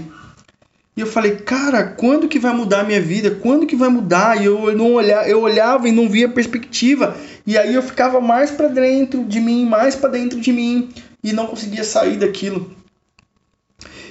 E 0.97 0.99
eu 0.99 1.07
falei, 1.07 1.37
cara, 1.37 1.85
quando 1.85 2.27
que 2.27 2.37
vai 2.37 2.53
mudar 2.53 2.81
a 2.81 2.83
minha 2.83 2.99
vida? 2.99 3.31
Quando 3.31 3.65
que 3.65 3.77
vai 3.77 3.87
mudar? 3.87 4.41
E 4.41 4.45
eu 4.45 4.75
não 4.75 4.95
olhava, 4.95 5.29
eu 5.29 5.39
olhava 5.39 5.87
e 5.87 5.93
não 5.93 6.09
via 6.09 6.27
perspectiva. 6.27 7.15
E 7.47 7.57
aí 7.57 7.73
eu 7.73 7.81
ficava 7.81 8.19
mais 8.19 8.51
para 8.51 8.67
dentro 8.67 9.23
de 9.23 9.39
mim, 9.39 9.65
mais 9.65 9.95
para 9.95 10.09
dentro 10.09 10.41
de 10.41 10.51
mim 10.51 10.89
e 11.23 11.31
não 11.31 11.47
conseguia 11.47 11.85
sair 11.85 12.17
daquilo. 12.17 12.75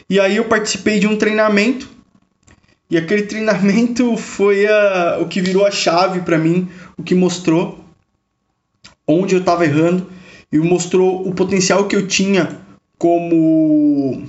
E 0.08 0.18
aí 0.18 0.36
eu 0.36 0.46
participei 0.46 0.98
de 0.98 1.06
um 1.06 1.18
treinamento 1.18 1.86
e 2.90 2.96
aquele 2.96 3.24
treinamento 3.28 4.16
foi 4.16 4.66
a, 4.66 5.18
o 5.20 5.28
que 5.28 5.40
virou 5.40 5.66
a 5.66 5.70
chave 5.70 6.20
para 6.20 6.38
mim, 6.38 6.68
o 6.98 7.02
que 7.02 7.14
mostrou 7.14 7.78
onde 9.06 9.34
eu 9.34 9.40
estava 9.40 9.64
errando 9.64 10.06
e 10.52 10.58
mostrou 10.58 11.26
o 11.26 11.34
potencial 11.34 11.86
que 11.86 11.96
eu 11.96 12.06
tinha 12.06 12.58
como 12.98 14.26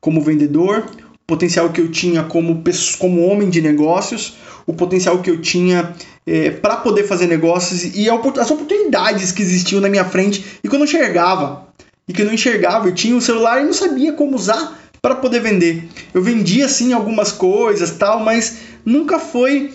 como 0.00 0.20
vendedor, 0.20 0.86
o 1.14 1.26
potencial 1.26 1.70
que 1.70 1.80
eu 1.80 1.90
tinha 1.90 2.24
como 2.24 2.62
como 2.98 3.26
homem 3.26 3.50
de 3.50 3.60
negócios, 3.60 4.36
o 4.66 4.72
potencial 4.72 5.20
que 5.20 5.30
eu 5.30 5.40
tinha 5.40 5.94
é, 6.26 6.50
para 6.50 6.76
poder 6.76 7.04
fazer 7.04 7.26
negócios 7.26 7.94
e 7.94 8.08
as 8.08 8.50
oportunidades 8.50 9.30
que 9.30 9.42
existiam 9.42 9.80
na 9.80 9.88
minha 9.88 10.04
frente 10.04 10.44
e 10.62 10.68
que 10.68 10.74
eu 10.74 10.78
não 10.78 10.86
enxergava. 10.86 11.66
E 12.08 12.12
que 12.12 12.22
eu 12.22 12.26
não 12.26 12.34
enxergava, 12.34 12.86
eu 12.86 12.94
tinha 12.94 13.14
o 13.14 13.18
um 13.18 13.20
celular 13.20 13.60
e 13.60 13.64
não 13.64 13.72
sabia 13.72 14.12
como 14.12 14.36
usar 14.36 14.78
para 15.02 15.16
poder 15.16 15.40
vender. 15.40 15.88
Eu 16.14 16.22
vendia 16.22 16.66
assim 16.66 16.92
algumas 16.92 17.32
coisas, 17.32 17.90
tal, 17.92 18.20
mas 18.20 18.58
nunca 18.84 19.18
foi 19.18 19.72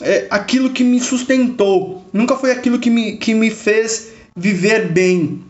é, 0.00 0.26
aquilo 0.30 0.70
que 0.70 0.84
me 0.84 1.00
sustentou, 1.00 2.04
nunca 2.12 2.36
foi 2.36 2.50
aquilo 2.50 2.78
que 2.78 2.90
me, 2.90 3.16
que 3.16 3.34
me 3.34 3.50
fez 3.50 4.12
viver 4.36 4.88
bem. 4.92 5.42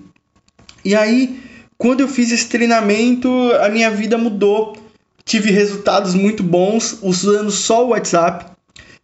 E 0.84 0.94
aí, 0.94 1.40
quando 1.76 2.00
eu 2.00 2.08
fiz 2.08 2.30
esse 2.30 2.46
treinamento, 2.46 3.28
a 3.60 3.68
minha 3.68 3.90
vida 3.90 4.16
mudou. 4.16 4.76
Tive 5.24 5.50
resultados 5.50 6.14
muito 6.14 6.42
bons 6.42 7.00
usando 7.02 7.50
só 7.50 7.84
o 7.84 7.88
WhatsApp. 7.88 8.46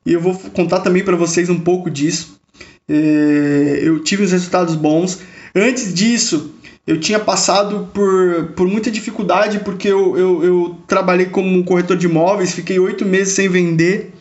E 0.06 0.12
eu 0.12 0.20
vou 0.20 0.34
contar 0.52 0.80
também 0.80 1.04
para 1.04 1.16
vocês 1.16 1.50
um 1.50 1.58
pouco 1.58 1.90
disso. 1.90 2.40
É, 2.88 3.80
eu 3.82 3.99
tive 4.00 4.22
os 4.22 4.32
resultados 4.32 4.76
bons. 4.76 5.20
Antes 5.54 5.92
disso, 5.92 6.54
eu 6.87 6.99
tinha 6.99 7.18
passado 7.18 7.88
por, 7.92 8.52
por 8.56 8.66
muita 8.66 8.90
dificuldade 8.90 9.61
porque 9.61 9.88
eu, 9.88 10.16
eu, 10.16 10.44
eu 10.44 10.78
trabalhei 10.87 11.26
como 11.26 11.64
corretor 11.64 11.96
de 11.96 12.06
imóveis, 12.06 12.54
fiquei 12.54 12.78
oito 12.78 13.04
meses 13.04 13.34
sem 13.34 13.49
vender. 13.49 14.12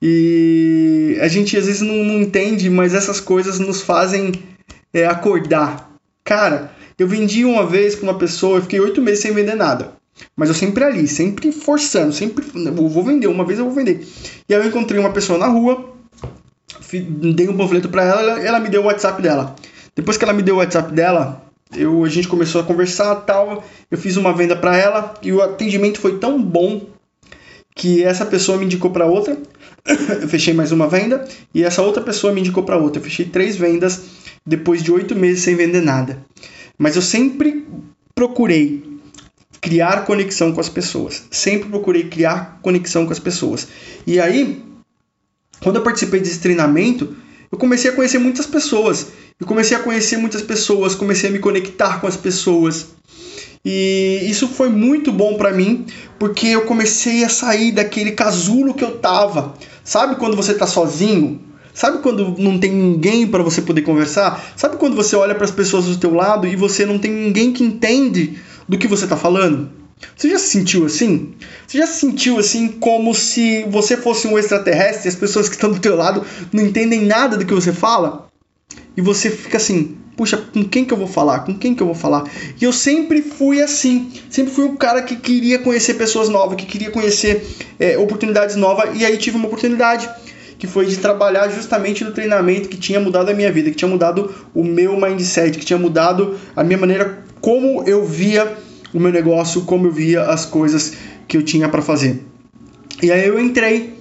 E 0.00 1.18
a 1.20 1.28
gente 1.28 1.56
às 1.56 1.66
vezes 1.66 1.80
não, 1.80 1.96
não 1.96 2.20
entende, 2.20 2.70
mas 2.70 2.94
essas 2.94 3.20
coisas 3.20 3.58
nos 3.58 3.82
fazem 3.82 4.32
é, 4.92 5.06
acordar. 5.06 5.90
Cara, 6.24 6.72
eu 6.98 7.08
vendi 7.08 7.44
uma 7.44 7.66
vez 7.66 7.94
para 7.94 8.04
uma 8.04 8.18
pessoa, 8.18 8.58
eu 8.58 8.62
fiquei 8.62 8.80
oito 8.80 9.02
meses 9.02 9.20
sem 9.20 9.32
vender 9.32 9.54
nada. 9.54 9.92
Mas 10.36 10.48
eu 10.48 10.54
sempre 10.54 10.84
ali, 10.84 11.06
sempre 11.06 11.52
forçando, 11.52 12.12
sempre 12.12 12.44
vou 12.44 13.04
vender, 13.04 13.28
uma 13.28 13.44
vez 13.44 13.58
eu 13.58 13.64
vou 13.64 13.74
vender. 13.74 14.06
E 14.48 14.54
aí 14.54 14.60
eu 14.60 14.68
encontrei 14.68 14.98
uma 14.98 15.12
pessoa 15.12 15.38
na 15.38 15.46
rua, 15.46 15.92
dei 17.34 17.48
um 17.48 17.56
panfleto 17.56 17.88
para 17.88 18.04
ela, 18.04 18.40
ela 18.40 18.60
me 18.60 18.68
deu 18.68 18.82
o 18.82 18.86
WhatsApp 18.86 19.22
dela. 19.22 19.54
Depois 19.94 20.16
que 20.16 20.24
ela 20.24 20.32
me 20.32 20.42
deu 20.42 20.56
o 20.56 20.58
WhatsApp 20.58 20.92
dela, 20.92 21.42
eu, 21.76 22.04
a 22.04 22.08
gente 22.08 22.28
começou 22.28 22.60
a 22.60 22.64
conversar 22.64 23.14
tal. 23.16 23.64
Eu 23.90 23.98
fiz 23.98 24.16
uma 24.16 24.32
venda 24.32 24.56
para 24.56 24.76
ela 24.76 25.14
e 25.22 25.32
o 25.32 25.42
atendimento 25.42 26.00
foi 26.00 26.18
tão 26.18 26.42
bom 26.42 26.86
que 27.78 28.02
essa 28.02 28.26
pessoa 28.26 28.58
me 28.58 28.64
indicou 28.64 28.90
para 28.90 29.06
outra. 29.06 29.38
eu 30.20 30.28
fechei 30.28 30.52
mais 30.52 30.72
uma 30.72 30.88
venda 30.88 31.26
e 31.54 31.62
essa 31.62 31.80
outra 31.80 32.02
pessoa 32.02 32.32
me 32.32 32.40
indicou 32.40 32.64
para 32.64 32.76
outra. 32.76 33.00
Eu 33.00 33.04
fechei 33.04 33.24
três 33.24 33.56
vendas 33.56 34.02
depois 34.44 34.82
de 34.82 34.90
oito 34.90 35.14
meses 35.14 35.44
sem 35.44 35.54
vender 35.54 35.80
nada. 35.80 36.22
Mas 36.76 36.96
eu 36.96 37.02
sempre 37.02 37.66
procurei 38.14 38.82
criar 39.60 40.04
conexão 40.04 40.52
com 40.52 40.60
as 40.60 40.68
pessoas. 40.68 41.22
Sempre 41.30 41.68
procurei 41.68 42.08
criar 42.08 42.58
conexão 42.62 43.06
com 43.06 43.12
as 43.12 43.18
pessoas. 43.20 43.68
E 44.04 44.20
aí, 44.20 44.60
quando 45.60 45.76
eu 45.76 45.82
participei 45.82 46.18
desse 46.18 46.40
treinamento, 46.40 47.16
eu 47.50 47.56
comecei 47.56 47.92
a 47.92 47.94
conhecer 47.94 48.18
muitas 48.18 48.46
pessoas. 48.46 49.06
Eu 49.38 49.46
comecei 49.46 49.76
a 49.76 49.80
conhecer 49.80 50.16
muitas 50.16 50.42
pessoas, 50.42 50.96
comecei 50.96 51.30
a 51.30 51.32
me 51.32 51.38
conectar 51.38 52.00
com 52.00 52.08
as 52.08 52.16
pessoas. 52.16 52.88
E 53.64 54.20
isso 54.22 54.48
foi 54.48 54.68
muito 54.68 55.12
bom 55.12 55.34
para 55.34 55.52
mim, 55.52 55.86
porque 56.18 56.46
eu 56.48 56.62
comecei 56.62 57.24
a 57.24 57.28
sair 57.28 57.72
daquele 57.72 58.12
casulo 58.12 58.74
que 58.74 58.84
eu 58.84 58.98
tava. 58.98 59.54
Sabe 59.84 60.16
quando 60.16 60.36
você 60.36 60.54
tá 60.54 60.66
sozinho? 60.66 61.40
Sabe 61.74 61.98
quando 61.98 62.34
não 62.38 62.58
tem 62.58 62.72
ninguém 62.72 63.26
para 63.26 63.42
você 63.42 63.62
poder 63.62 63.82
conversar? 63.82 64.52
Sabe 64.56 64.76
quando 64.76 64.96
você 64.96 65.14
olha 65.14 65.34
para 65.34 65.44
as 65.44 65.50
pessoas 65.50 65.84
do 65.86 65.96
teu 65.96 66.12
lado 66.12 66.46
e 66.46 66.56
você 66.56 66.84
não 66.84 66.98
tem 66.98 67.10
ninguém 67.10 67.52
que 67.52 67.62
entende 67.62 68.38
do 68.68 68.76
que 68.76 68.88
você 68.88 69.04
está 69.04 69.16
falando? 69.16 69.70
Você 70.16 70.30
já 70.30 70.38
se 70.38 70.48
sentiu 70.48 70.86
assim? 70.86 71.34
Você 71.66 71.78
já 71.78 71.86
se 71.86 72.00
sentiu 72.00 72.38
assim 72.38 72.68
como 72.68 73.14
se 73.14 73.64
você 73.64 73.96
fosse 73.96 74.26
um 74.26 74.38
extraterrestre 74.38 75.06
e 75.06 75.10
as 75.10 75.14
pessoas 75.14 75.48
que 75.48 75.54
estão 75.54 75.70
do 75.70 75.80
teu 75.80 75.96
lado 75.96 76.24
não 76.52 76.64
entendem 76.64 77.04
nada 77.04 77.36
do 77.36 77.46
que 77.46 77.54
você 77.54 77.72
fala? 77.72 78.28
E 78.96 79.00
você 79.00 79.30
fica 79.30 79.56
assim, 79.56 79.97
puxa, 80.18 80.36
com 80.36 80.64
quem 80.64 80.84
que 80.84 80.92
eu 80.92 80.98
vou 80.98 81.06
falar? 81.06 81.38
Com 81.44 81.54
quem 81.54 81.76
que 81.76 81.80
eu 81.80 81.86
vou 81.86 81.94
falar? 81.94 82.24
E 82.60 82.64
eu 82.64 82.72
sempre 82.72 83.22
fui 83.22 83.62
assim, 83.62 84.10
sempre 84.28 84.52
fui 84.52 84.64
um 84.64 84.74
cara 84.76 85.00
que 85.00 85.14
queria 85.14 85.60
conhecer 85.60 85.94
pessoas 85.94 86.28
novas, 86.28 86.56
que 86.56 86.66
queria 86.66 86.90
conhecer 86.90 87.46
é, 87.78 87.96
oportunidades 87.96 88.56
novas, 88.56 88.98
e 88.98 89.04
aí 89.04 89.16
tive 89.16 89.36
uma 89.36 89.46
oportunidade 89.46 90.10
que 90.58 90.66
foi 90.66 90.86
de 90.86 90.96
trabalhar 90.96 91.48
justamente 91.50 92.02
no 92.02 92.10
treinamento 92.10 92.68
que 92.68 92.76
tinha 92.76 92.98
mudado 92.98 93.30
a 93.30 93.32
minha 93.32 93.52
vida, 93.52 93.70
que 93.70 93.76
tinha 93.76 93.88
mudado 93.88 94.34
o 94.52 94.64
meu 94.64 95.00
mindset, 95.00 95.56
que 95.56 95.64
tinha 95.64 95.78
mudado 95.78 96.36
a 96.56 96.64
minha 96.64 96.78
maneira 96.78 97.20
como 97.40 97.84
eu 97.86 98.04
via 98.04 98.58
o 98.92 98.98
meu 98.98 99.12
negócio, 99.12 99.62
como 99.62 99.86
eu 99.86 99.92
via 99.92 100.22
as 100.22 100.44
coisas 100.44 100.94
que 101.28 101.36
eu 101.36 101.44
tinha 101.44 101.68
para 101.68 101.80
fazer. 101.80 102.24
E 103.00 103.12
aí 103.12 103.24
eu 103.24 103.38
entrei, 103.38 103.97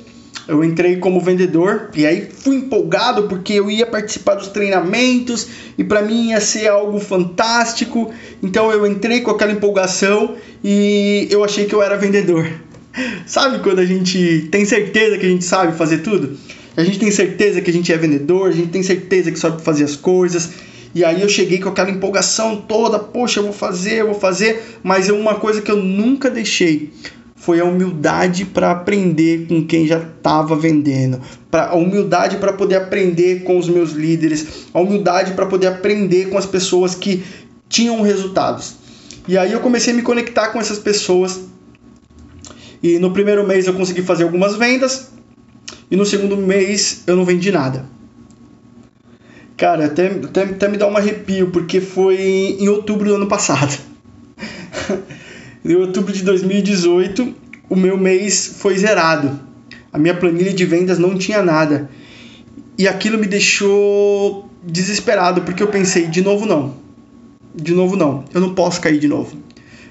eu 0.47 0.63
entrei 0.63 0.97
como 0.97 1.19
vendedor 1.19 1.89
e 1.93 2.05
aí 2.05 2.29
fui 2.31 2.55
empolgado 2.55 3.23
porque 3.23 3.53
eu 3.53 3.69
ia 3.69 3.85
participar 3.85 4.35
dos 4.35 4.47
treinamentos 4.47 5.47
e 5.77 5.83
para 5.83 6.01
mim 6.01 6.29
ia 6.29 6.39
ser 6.39 6.67
algo 6.67 6.99
fantástico. 6.99 8.11
Então 8.41 8.71
eu 8.71 8.87
entrei 8.87 9.21
com 9.21 9.31
aquela 9.31 9.51
empolgação 9.51 10.35
e 10.63 11.27
eu 11.29 11.43
achei 11.43 11.65
que 11.65 11.75
eu 11.75 11.83
era 11.83 11.97
vendedor. 11.97 12.49
Sabe 13.27 13.59
quando 13.59 13.79
a 13.79 13.85
gente 13.85 14.47
tem 14.49 14.63
certeza 14.63 15.17
que 15.17 15.25
a 15.25 15.29
gente 15.29 15.43
sabe 15.43 15.77
fazer 15.77 15.99
tudo? 15.99 16.37
A 16.75 16.83
gente 16.83 16.99
tem 16.99 17.11
certeza 17.11 17.59
que 17.59 17.69
a 17.69 17.73
gente 17.73 17.91
é 17.91 17.97
vendedor, 17.97 18.49
a 18.49 18.51
gente 18.51 18.69
tem 18.69 18.83
certeza 18.83 19.31
que 19.31 19.39
sabe 19.39 19.61
fazer 19.61 19.83
as 19.83 19.95
coisas. 19.95 20.51
E 20.95 21.03
aí 21.03 21.21
eu 21.21 21.29
cheguei 21.29 21.59
com 21.59 21.69
aquela 21.69 21.89
empolgação 21.89 22.55
toda, 22.55 22.97
poxa, 22.97 23.39
eu 23.39 23.43
vou 23.43 23.53
fazer, 23.53 23.95
eu 24.01 24.05
vou 24.07 24.15
fazer, 24.15 24.63
mas 24.83 25.09
é 25.09 25.13
uma 25.13 25.35
coisa 25.35 25.61
que 25.61 25.69
eu 25.69 25.77
nunca 25.77 26.29
deixei 26.29 26.91
foi 27.47 27.61
a 27.61 27.63
humildade 27.63 28.43
para 28.43 28.71
aprender 28.71 29.47
com 29.47 29.65
quem 29.65 29.87
já 29.87 29.99
estava 29.99 30.53
vendendo, 30.53 31.21
pra, 31.49 31.67
a 31.67 31.75
humildade 31.75 32.35
para 32.35 32.51
poder 32.51 32.75
aprender 32.75 33.43
com 33.45 33.57
os 33.57 33.69
meus 33.69 33.91
líderes, 33.91 34.65
a 34.73 34.81
humildade 34.81 35.31
para 35.31 35.45
poder 35.45 35.67
aprender 35.67 36.25
com 36.25 36.37
as 36.37 36.45
pessoas 36.45 36.93
que 36.93 37.23
tinham 37.69 38.01
resultados. 38.01 38.75
E 39.29 39.37
aí 39.37 39.53
eu 39.53 39.61
comecei 39.61 39.93
a 39.93 39.95
me 39.95 40.01
conectar 40.01 40.49
com 40.49 40.59
essas 40.59 40.77
pessoas. 40.77 41.39
E 42.83 42.99
no 42.99 43.13
primeiro 43.13 43.47
mês 43.47 43.65
eu 43.65 43.73
consegui 43.73 44.01
fazer 44.01 44.25
algumas 44.25 44.57
vendas, 44.57 45.11
e 45.89 45.95
no 45.95 46.05
segundo 46.05 46.35
mês 46.35 47.03
eu 47.07 47.15
não 47.15 47.23
vendi 47.23 47.49
nada. 47.49 47.85
Cara, 49.55 49.85
até, 49.85 50.07
até, 50.07 50.43
até 50.43 50.67
me 50.67 50.75
dá 50.75 50.85
um 50.85 50.97
arrepio, 50.97 51.49
porque 51.49 51.79
foi 51.79 52.57
em 52.59 52.67
outubro 52.67 53.07
do 53.07 53.15
ano 53.15 53.27
passado. 53.27 53.73
Em 55.67 55.75
outubro 55.75 56.13
de 56.13 56.23
2018, 56.23 57.35
o 57.69 57.75
meu 57.75 57.97
mês 57.97 58.55
foi 58.57 58.77
zerado. 58.77 59.37
A 59.91 59.99
minha 59.99 60.15
planilha 60.15 60.53
de 60.53 60.63
vendas 60.63 60.97
não 60.97 61.17
tinha 61.17 61.43
nada. 61.43 61.89
E 62.77 62.87
aquilo 62.87 63.17
me 63.17 63.27
deixou 63.27 64.49
desesperado, 64.63 65.41
porque 65.41 65.61
eu 65.61 65.67
pensei, 65.67 66.07
de 66.07 66.21
novo 66.21 66.45
não. 66.45 66.75
De 67.53 67.73
novo 67.73 67.97
não. 67.97 68.23
Eu 68.33 68.39
não 68.39 68.55
posso 68.55 68.79
cair 68.79 68.97
de 68.97 69.09
novo. 69.09 69.35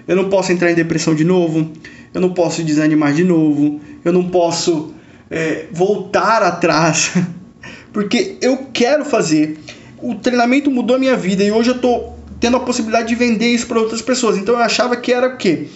Eu 0.09 0.17
não 0.17 0.31
posso 0.31 0.51
entrar 0.51 0.71
em 0.71 0.75
depressão 0.75 1.15
de 1.15 1.25
novo. 1.25 1.71
Eu 2.15 2.23
não 2.23 2.33
posso 2.33 2.63
desanimar 2.63 3.13
de 3.13 3.23
novo. 3.23 3.79
Eu 4.03 4.15
não 4.15 4.31
posso 4.31 4.95
é, 5.31 5.67
voltar 5.71 6.43
atrás. 6.43 7.13
porque 7.93 8.39
eu 8.41 8.69
quero 8.73 9.05
fazer. 9.05 9.59
O 9.99 10.15
treinamento 10.15 10.71
mudou 10.71 10.97
a 10.97 10.99
minha 10.99 11.19
vida 11.19 11.45
e 11.45 11.53
hoje 11.53 11.69
eu 11.69 11.79
tô 11.79 12.16
tendo 12.47 12.59
a 12.59 12.61
possibilidade 12.61 13.09
de 13.09 13.17
vender 13.17 13.49
isso 13.49 13.67
para 13.67 13.81
outras 13.81 14.01
pessoas. 14.01 14.39
Então 14.39 14.55
eu 14.55 14.61
achava 14.61 14.95
que 14.95 15.13
era 15.13 15.27
o 15.27 15.37
quê? 15.37 15.67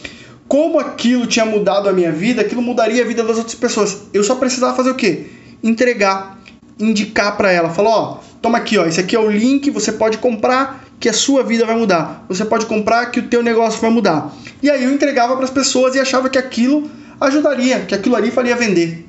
Como 0.47 0.79
aquilo 0.79 1.27
tinha 1.27 1.45
mudado 1.45 1.89
a 1.89 1.93
minha 1.93 2.13
vida, 2.13 2.43
aquilo 2.43 2.63
mudaria 2.63 3.03
a 3.03 3.07
vida 3.07 3.25
das 3.25 3.39
outras 3.39 3.57
pessoas. 3.57 4.03
Eu 4.15 4.23
só 4.23 4.37
precisava 4.37 4.77
fazer 4.77 4.91
o 4.91 4.95
quê? 4.95 5.27
Entregar, 5.65 6.39
indicar 6.79 7.37
para 7.37 7.51
ela, 7.51 7.71
falar, 7.71 7.91
ó, 7.91 8.21
toma 8.41 8.59
aqui, 8.59 8.79
ó, 8.79 8.87
esse 8.87 9.01
aqui 9.01 9.17
é 9.17 9.19
o 9.19 9.29
link, 9.29 9.69
você 9.69 9.91
pode 9.91 10.19
comprar 10.19 10.85
que 11.01 11.09
a 11.09 11.13
sua 11.13 11.43
vida 11.43 11.67
vai 11.67 11.75
mudar. 11.75 12.25
Você 12.29 12.45
pode 12.45 12.67
comprar 12.67 13.07
que 13.07 13.19
o 13.19 13.25
teu 13.25 13.43
negócio 13.43 13.81
vai 13.81 13.91
mudar. 13.91 14.33
E 14.63 14.71
aí 14.71 14.85
eu 14.85 14.93
entregava 14.93 15.35
para 15.35 15.45
as 15.45 15.51
pessoas 15.51 15.97
e 15.97 15.99
achava 15.99 16.29
que 16.29 16.39
aquilo 16.39 16.89
ajudaria, 17.21 17.81
que 17.81 17.97
aquilo 17.97 18.15
ali 18.15 18.31
faria 18.31 18.55
vender. 18.55 19.09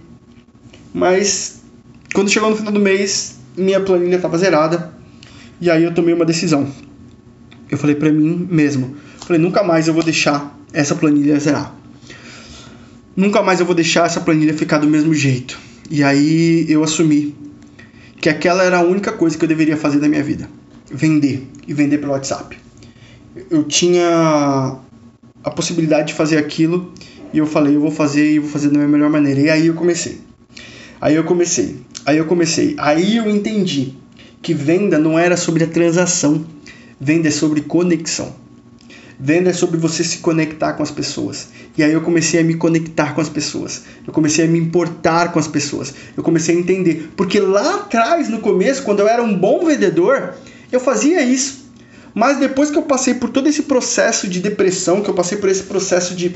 Mas 0.91 1.61
quando 2.11 2.31
chegou 2.31 2.49
no 2.49 2.55
final 2.55 2.73
do 2.73 2.79
mês, 2.79 3.35
minha 3.55 3.79
planilha 3.79 4.15
estava 4.15 4.35
zerada. 4.39 4.91
E 5.59 5.69
aí 5.69 5.83
eu 5.83 5.93
tomei 5.93 6.15
uma 6.15 6.25
decisão 6.25 6.67
eu 7.71 7.77
falei 7.77 7.95
para 7.95 8.11
mim 8.11 8.47
mesmo, 8.51 8.97
falei, 9.25 9.41
nunca 9.41 9.63
mais 9.63 9.87
eu 9.87 9.93
vou 9.93 10.03
deixar 10.03 10.55
essa 10.73 10.93
planilha 10.93 11.39
zerar. 11.39 11.73
Nunca 13.15 13.41
mais 13.41 13.59
eu 13.59 13.65
vou 13.65 13.73
deixar 13.73 14.05
essa 14.05 14.19
planilha 14.19 14.53
ficar 14.53 14.77
do 14.77 14.87
mesmo 14.87 15.13
jeito. 15.13 15.57
E 15.89 16.03
aí 16.03 16.65
eu 16.69 16.83
assumi 16.83 17.35
que 18.19 18.29
aquela 18.29 18.63
era 18.63 18.79
a 18.79 18.81
única 18.81 19.11
coisa 19.11 19.37
que 19.37 19.43
eu 19.43 19.49
deveria 19.49 19.75
fazer 19.75 19.99
da 19.99 20.07
minha 20.07 20.23
vida. 20.23 20.49
Vender. 20.89 21.47
E 21.67 21.73
vender 21.73 21.97
pelo 21.97 22.11
WhatsApp. 22.11 22.57
Eu 23.49 23.63
tinha 23.63 24.77
a 25.43 25.49
possibilidade 25.49 26.09
de 26.09 26.13
fazer 26.13 26.37
aquilo 26.37 26.93
e 27.33 27.37
eu 27.37 27.45
falei, 27.45 27.75
eu 27.75 27.81
vou 27.81 27.91
fazer 27.91 28.33
e 28.33 28.39
vou 28.39 28.49
fazer 28.49 28.69
da 28.69 28.75
minha 28.75 28.87
melhor 28.87 29.09
maneira. 29.09 29.39
E 29.39 29.49
aí 29.49 29.67
eu 29.67 29.73
comecei. 29.73 30.19
Aí 30.99 31.15
eu 31.15 31.23
comecei. 31.23 31.77
Aí 32.05 32.17
eu 32.17 32.25
comecei. 32.25 32.75
Aí 32.77 33.17
eu 33.17 33.29
entendi 33.29 33.93
que 34.41 34.53
venda 34.53 34.97
não 34.97 35.17
era 35.19 35.35
sobre 35.37 35.63
a 35.63 35.67
transação 35.67 36.45
Venda 37.03 37.29
é 37.29 37.31
sobre 37.31 37.61
conexão. 37.61 38.31
Venda 39.19 39.49
é 39.49 39.53
sobre 39.53 39.79
você 39.79 40.03
se 40.03 40.19
conectar 40.19 40.73
com 40.73 40.83
as 40.83 40.91
pessoas. 40.91 41.47
E 41.75 41.81
aí 41.83 41.91
eu 41.91 42.01
comecei 42.01 42.39
a 42.39 42.43
me 42.43 42.53
conectar 42.53 43.15
com 43.15 43.21
as 43.21 43.27
pessoas. 43.27 43.81
Eu 44.05 44.13
comecei 44.13 44.45
a 44.45 44.47
me 44.47 44.59
importar 44.59 45.31
com 45.31 45.39
as 45.39 45.47
pessoas. 45.47 45.91
Eu 46.15 46.21
comecei 46.21 46.55
a 46.55 46.59
entender. 46.59 47.11
Porque 47.17 47.39
lá 47.39 47.77
atrás, 47.77 48.29
no 48.29 48.37
começo, 48.37 48.83
quando 48.83 48.99
eu 48.99 49.07
era 49.07 49.23
um 49.23 49.35
bom 49.35 49.65
vendedor, 49.65 50.35
eu 50.71 50.79
fazia 50.79 51.23
isso. 51.23 51.65
Mas 52.13 52.37
depois 52.37 52.69
que 52.69 52.77
eu 52.77 52.83
passei 52.83 53.15
por 53.15 53.29
todo 53.29 53.49
esse 53.49 53.63
processo 53.63 54.27
de 54.27 54.39
depressão, 54.39 55.01
que 55.01 55.09
eu 55.09 55.15
passei 55.15 55.39
por 55.39 55.49
esse 55.49 55.63
processo 55.63 56.13
de, 56.13 56.35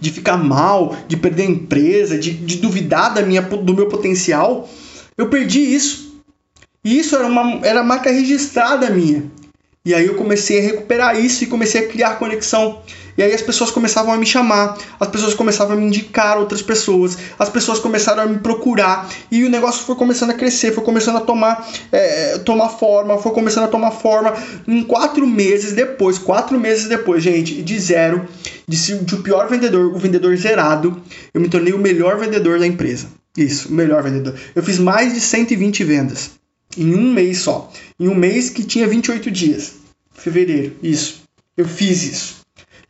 de 0.00 0.10
ficar 0.12 0.36
mal, 0.36 0.96
de 1.08 1.16
perder 1.16 1.48
a 1.48 1.50
empresa, 1.50 2.16
de, 2.16 2.30
de 2.32 2.58
duvidar 2.58 3.12
da 3.12 3.22
minha, 3.22 3.42
do 3.42 3.74
meu 3.74 3.88
potencial, 3.88 4.70
eu 5.16 5.28
perdi 5.28 5.60
isso. 5.60 6.22
E 6.84 6.96
isso 6.96 7.16
era 7.16 7.26
uma 7.26 7.66
era 7.66 7.82
marca 7.82 8.08
registrada 8.08 8.88
minha. 8.88 9.37
E 9.88 9.94
aí 9.94 10.04
eu 10.04 10.16
comecei 10.16 10.58
a 10.58 10.62
recuperar 10.62 11.18
isso 11.18 11.42
e 11.42 11.46
comecei 11.46 11.80
a 11.80 11.88
criar 11.88 12.18
conexão. 12.18 12.82
E 13.16 13.22
aí 13.22 13.32
as 13.32 13.40
pessoas 13.40 13.70
começavam 13.70 14.12
a 14.12 14.18
me 14.18 14.26
chamar, 14.26 14.76
as 15.00 15.08
pessoas 15.08 15.32
começavam 15.32 15.74
a 15.74 15.80
me 15.80 15.86
indicar 15.86 16.36
outras 16.36 16.60
pessoas, 16.60 17.16
as 17.38 17.48
pessoas 17.48 17.78
começaram 17.78 18.22
a 18.22 18.26
me 18.26 18.36
procurar 18.36 19.08
e 19.30 19.42
o 19.44 19.48
negócio 19.48 19.86
foi 19.86 19.94
começando 19.94 20.28
a 20.28 20.34
crescer, 20.34 20.74
foi 20.74 20.84
começando 20.84 21.16
a 21.16 21.20
tomar, 21.22 21.66
é, 21.90 22.36
tomar 22.36 22.68
forma, 22.68 23.16
foi 23.16 23.32
começando 23.32 23.64
a 23.64 23.68
tomar 23.68 23.92
forma. 23.92 24.34
Em 24.66 24.82
quatro 24.82 25.26
meses 25.26 25.72
depois, 25.72 26.18
quatro 26.18 26.60
meses 26.60 26.86
depois, 26.86 27.22
gente, 27.22 27.62
de 27.62 27.78
zero, 27.80 28.28
de, 28.68 28.98
de 28.98 29.14
o 29.14 29.22
pior 29.22 29.48
vendedor, 29.48 29.86
o 29.86 29.98
vendedor 29.98 30.36
zerado, 30.36 31.02
eu 31.32 31.40
me 31.40 31.48
tornei 31.48 31.72
o 31.72 31.78
melhor 31.78 32.18
vendedor 32.18 32.58
da 32.58 32.66
empresa. 32.66 33.06
Isso, 33.34 33.70
o 33.70 33.72
melhor 33.72 34.02
vendedor. 34.02 34.34
Eu 34.54 34.62
fiz 34.62 34.78
mais 34.78 35.14
de 35.14 35.20
120 35.22 35.82
vendas 35.82 36.32
em 36.76 36.94
um 36.94 37.12
mês 37.12 37.38
só. 37.38 37.72
Em 37.98 38.08
um 38.08 38.14
mês 38.14 38.50
que 38.50 38.62
tinha 38.62 38.86
28 38.86 39.30
dias. 39.30 39.77
Fevereiro, 40.18 40.76
isso. 40.82 41.22
Eu 41.56 41.66
fiz 41.66 42.02
isso. 42.02 42.36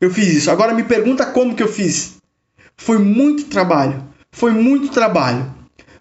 Eu 0.01 0.11
fiz 0.11 0.29
isso. 0.29 0.51
Agora 0.51 0.75
me 0.75 0.83
pergunta 0.83 1.27
como 1.27 1.55
que 1.55 1.63
eu 1.63 1.69
fiz. 1.69 2.15
Foi 2.77 2.99
muito 2.99 3.45
trabalho. 3.45 4.03
Foi 4.33 4.53
muito 4.53 4.89
trabalho. 4.89 5.55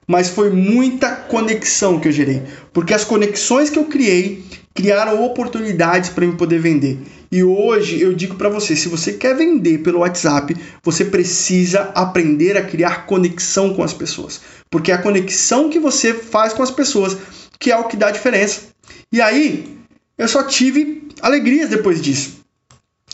Mas 0.07 0.29
foi 0.29 0.49
muita 0.49 1.15
conexão 1.15 1.99
que 1.99 2.07
eu 2.07 2.11
gerei. 2.11 2.43
Porque 2.71 2.93
as 2.93 3.03
conexões 3.03 3.69
que 3.69 3.77
eu 3.77 3.85
criei 3.85 4.43
criaram 4.73 5.23
oportunidades 5.25 6.11
para 6.11 6.23
eu 6.23 6.35
poder 6.35 6.59
vender. 6.59 6.99
E 7.31 7.43
hoje 7.43 7.99
eu 7.99 8.13
digo 8.13 8.35
para 8.35 8.47
você, 8.47 8.75
se 8.75 8.87
você 8.87 9.13
quer 9.13 9.35
vender 9.35 9.79
pelo 9.79 9.99
WhatsApp, 9.99 10.55
você 10.83 11.03
precisa 11.03 11.91
aprender 11.95 12.55
a 12.55 12.63
criar 12.63 13.05
conexão 13.05 13.73
com 13.73 13.83
as 13.83 13.93
pessoas, 13.93 14.39
porque 14.69 14.91
é 14.91 14.95
a 14.95 15.01
conexão 15.01 15.69
que 15.69 15.79
você 15.79 16.13
faz 16.13 16.53
com 16.53 16.63
as 16.63 16.71
pessoas 16.71 17.17
que 17.59 17.71
é 17.71 17.77
o 17.77 17.85
que 17.85 17.97
dá 17.97 18.11
diferença. 18.11 18.67
E 19.11 19.19
aí, 19.19 19.76
eu 20.17 20.27
só 20.27 20.43
tive 20.43 21.09
alegrias 21.21 21.69
depois 21.69 22.01
disso. 22.01 22.37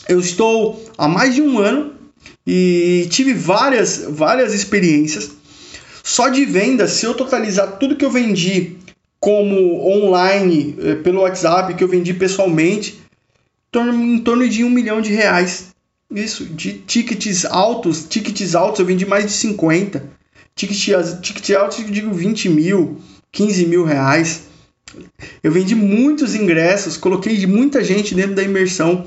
Eu 0.08 0.20
estou 0.20 0.84
há 0.96 1.08
mais 1.08 1.34
de 1.34 1.42
um 1.42 1.58
ano 1.58 1.94
e 2.46 3.06
tive 3.10 3.34
várias, 3.34 4.04
várias 4.08 4.54
experiências. 4.54 5.30
Só 6.02 6.28
de 6.28 6.44
venda, 6.44 6.86
se 6.86 7.06
eu 7.06 7.14
totalizar 7.14 7.78
tudo 7.78 7.96
que 7.96 8.04
eu 8.04 8.10
vendi 8.10 8.76
como 9.18 9.88
online, 9.88 10.76
eh, 10.78 10.94
pelo 10.96 11.22
WhatsApp, 11.22 11.74
que 11.74 11.82
eu 11.82 11.88
vendi 11.88 12.12
pessoalmente, 12.12 13.00
em 13.74 14.18
torno 14.18 14.46
de 14.48 14.62
um 14.62 14.70
milhão 14.70 15.00
de 15.00 15.10
reais. 15.12 15.74
Isso, 16.10 16.44
de 16.44 16.74
tickets 16.74 17.44
altos, 17.46 18.04
tickets 18.04 18.54
altos 18.54 18.80
eu 18.80 18.86
vendi 18.86 19.06
mais 19.06 19.24
de 19.24 19.32
50. 19.32 20.04
Tickets, 20.54 21.20
tickets 21.22 21.56
altos 21.56 21.78
eu 21.78 21.86
digo 21.86 22.12
20 22.12 22.50
mil, 22.50 23.00
15 23.32 23.66
mil 23.66 23.84
reais. 23.84 24.42
Eu 25.42 25.52
vendi 25.52 25.74
muitos 25.74 26.34
ingressos, 26.34 26.96
coloquei 26.96 27.46
muita 27.46 27.82
gente 27.82 28.14
dentro 28.14 28.34
da 28.34 28.42
imersão. 28.42 29.06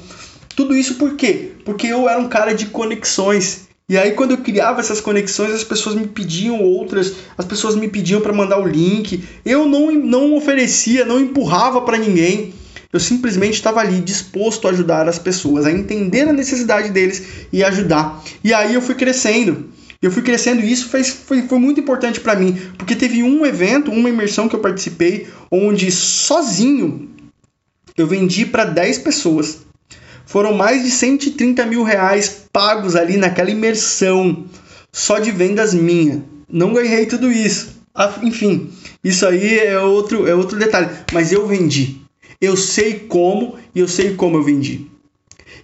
Tudo 0.56 0.76
isso 0.76 0.96
por 0.96 1.16
quê? 1.16 1.52
Porque 1.64 1.88
eu 1.88 2.08
era 2.08 2.20
um 2.20 2.28
cara 2.28 2.54
de 2.54 2.68
conexões. 2.68 3.68
E 3.90 3.98
aí 3.98 4.12
quando 4.12 4.32
eu 4.32 4.38
criava 4.38 4.80
essas 4.80 5.00
conexões, 5.00 5.52
as 5.52 5.64
pessoas 5.64 5.96
me 5.96 6.08
pediam 6.08 6.62
outras, 6.62 7.14
as 7.38 7.46
pessoas 7.46 7.76
me 7.76 7.88
pediam 7.88 8.22
para 8.22 8.34
mandar 8.34 8.60
o 8.60 8.68
link. 8.68 9.24
Eu 9.46 9.66
não, 9.66 9.92
não 9.92 10.36
oferecia, 10.36 11.06
não 11.06 11.20
empurrava 11.20 11.82
para 11.82 11.98
ninguém. 11.98 12.54
Eu 12.92 13.00
simplesmente 13.00 13.56
estava 13.56 13.82
ali 13.82 14.00
disposto 14.00 14.68
a 14.68 14.72
ajudar 14.72 15.08
as 15.08 15.20
pessoas, 15.20 15.66
a 15.66 15.72
entender 15.72 16.28
a 16.28 16.34
necessidade 16.34 16.90
deles 16.90 17.24
e 17.52 17.64
ajudar. 17.64 18.24
E 18.44 18.54
aí 18.54 18.74
eu 18.74 18.82
fui 18.82 18.96
crescendo. 18.96 19.70
Eu 20.02 20.12
fui 20.12 20.22
crescendo 20.22 20.62
e 20.62 20.72
isso 20.72 20.90
fez, 20.90 21.10
foi, 21.10 21.42
foi 21.44 21.58
muito 21.58 21.80
importante 21.80 22.20
para 22.20 22.36
mim, 22.36 22.54
porque 22.78 22.96
teve 22.96 23.24
um 23.24 23.46
evento, 23.46 23.92
uma 23.92 24.10
imersão 24.10 24.48
que 24.48 24.56
eu 24.56 24.60
participei, 24.60 25.28
onde 25.52 25.92
sozinho 25.92 27.10
eu 27.98 28.06
vendi 28.06 28.46
para 28.46 28.64
10 28.64 29.00
pessoas. 29.00 29.60
Foram 30.26 30.54
mais 30.54 30.84
de 30.84 30.92
130 30.92 31.66
mil 31.66 31.84
reais 31.84 32.44
pagos 32.52 32.96
ali 32.96 33.18
naquela 33.18 33.50
imersão, 33.50 34.46
só 34.92 35.20
de 35.20 35.32
vendas 35.32 35.74
minha. 35.74 36.24
Não 36.48 36.74
ganhei 36.74 37.06
tudo 37.06 37.32
isso. 37.32 37.78
Enfim, 38.22 38.72
isso 39.04 39.26
aí 39.26 39.58
é 39.58 39.80
outro, 39.80 40.28
é 40.28 40.36
outro 40.36 40.60
detalhe. 40.60 40.90
Mas 41.12 41.32
eu 41.32 41.48
vendi. 41.48 42.02
Eu 42.40 42.56
sei 42.56 43.00
como 43.00 43.58
e 43.74 43.80
eu 43.80 43.88
sei 43.88 44.14
como 44.14 44.38
eu 44.38 44.44
vendi. 44.44 44.86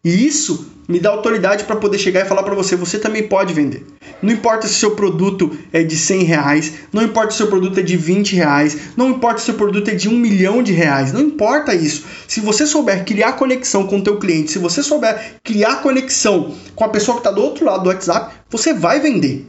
E 0.04 0.26
isso 0.26 0.73
me 0.88 1.00
dá 1.00 1.10
autoridade 1.10 1.64
para 1.64 1.76
poder 1.76 1.98
chegar 1.98 2.22
e 2.22 2.28
falar 2.28 2.44
para 2.44 2.56
você, 2.56 2.76
você 2.76 3.00
também 3.00 3.28
pode 3.28 3.54
vender. 3.54 3.86
Não 4.22 4.32
importa 4.32 4.68
se 4.68 4.76
seu 4.76 4.92
produto 4.92 5.52
é 5.72 5.84
de 5.84 5.96
100 5.96 6.24
reais, 6.24 6.74
não 6.92 7.04
importa 7.04 7.32
se 7.32 7.38
seu 7.38 7.48
produto 7.48 7.80
é 7.80 7.84
de 7.84 7.98
20 7.98 8.36
reais, 8.36 8.78
não 8.96 9.10
importa 9.10 9.40
se 9.40 9.46
seu 9.46 9.56
produto 9.56 9.90
é 9.90 9.96
de 9.96 10.10
um 10.10 10.18
milhão 10.18 10.64
de 10.64 10.72
reais, 10.72 11.12
não 11.12 11.22
importa 11.22 11.74
isso. 11.74 12.06
Se 12.28 12.40
você 12.40 12.66
souber 12.66 13.06
criar 13.06 13.34
conexão 13.34 13.86
com 13.86 13.98
o 13.98 14.04
teu 14.04 14.18
cliente, 14.18 14.52
se 14.52 14.60
você 14.60 14.82
souber 14.82 15.36
criar 15.44 15.82
conexão 15.82 16.56
com 16.76 16.84
a 16.84 16.90
pessoa 16.90 17.16
que 17.16 17.22
está 17.22 17.32
do 17.32 17.42
outro 17.42 17.66
lado 17.66 17.84
do 17.84 17.90
WhatsApp, 17.90 18.34
você 18.50 18.74
vai 18.74 19.00
vender. 19.00 19.46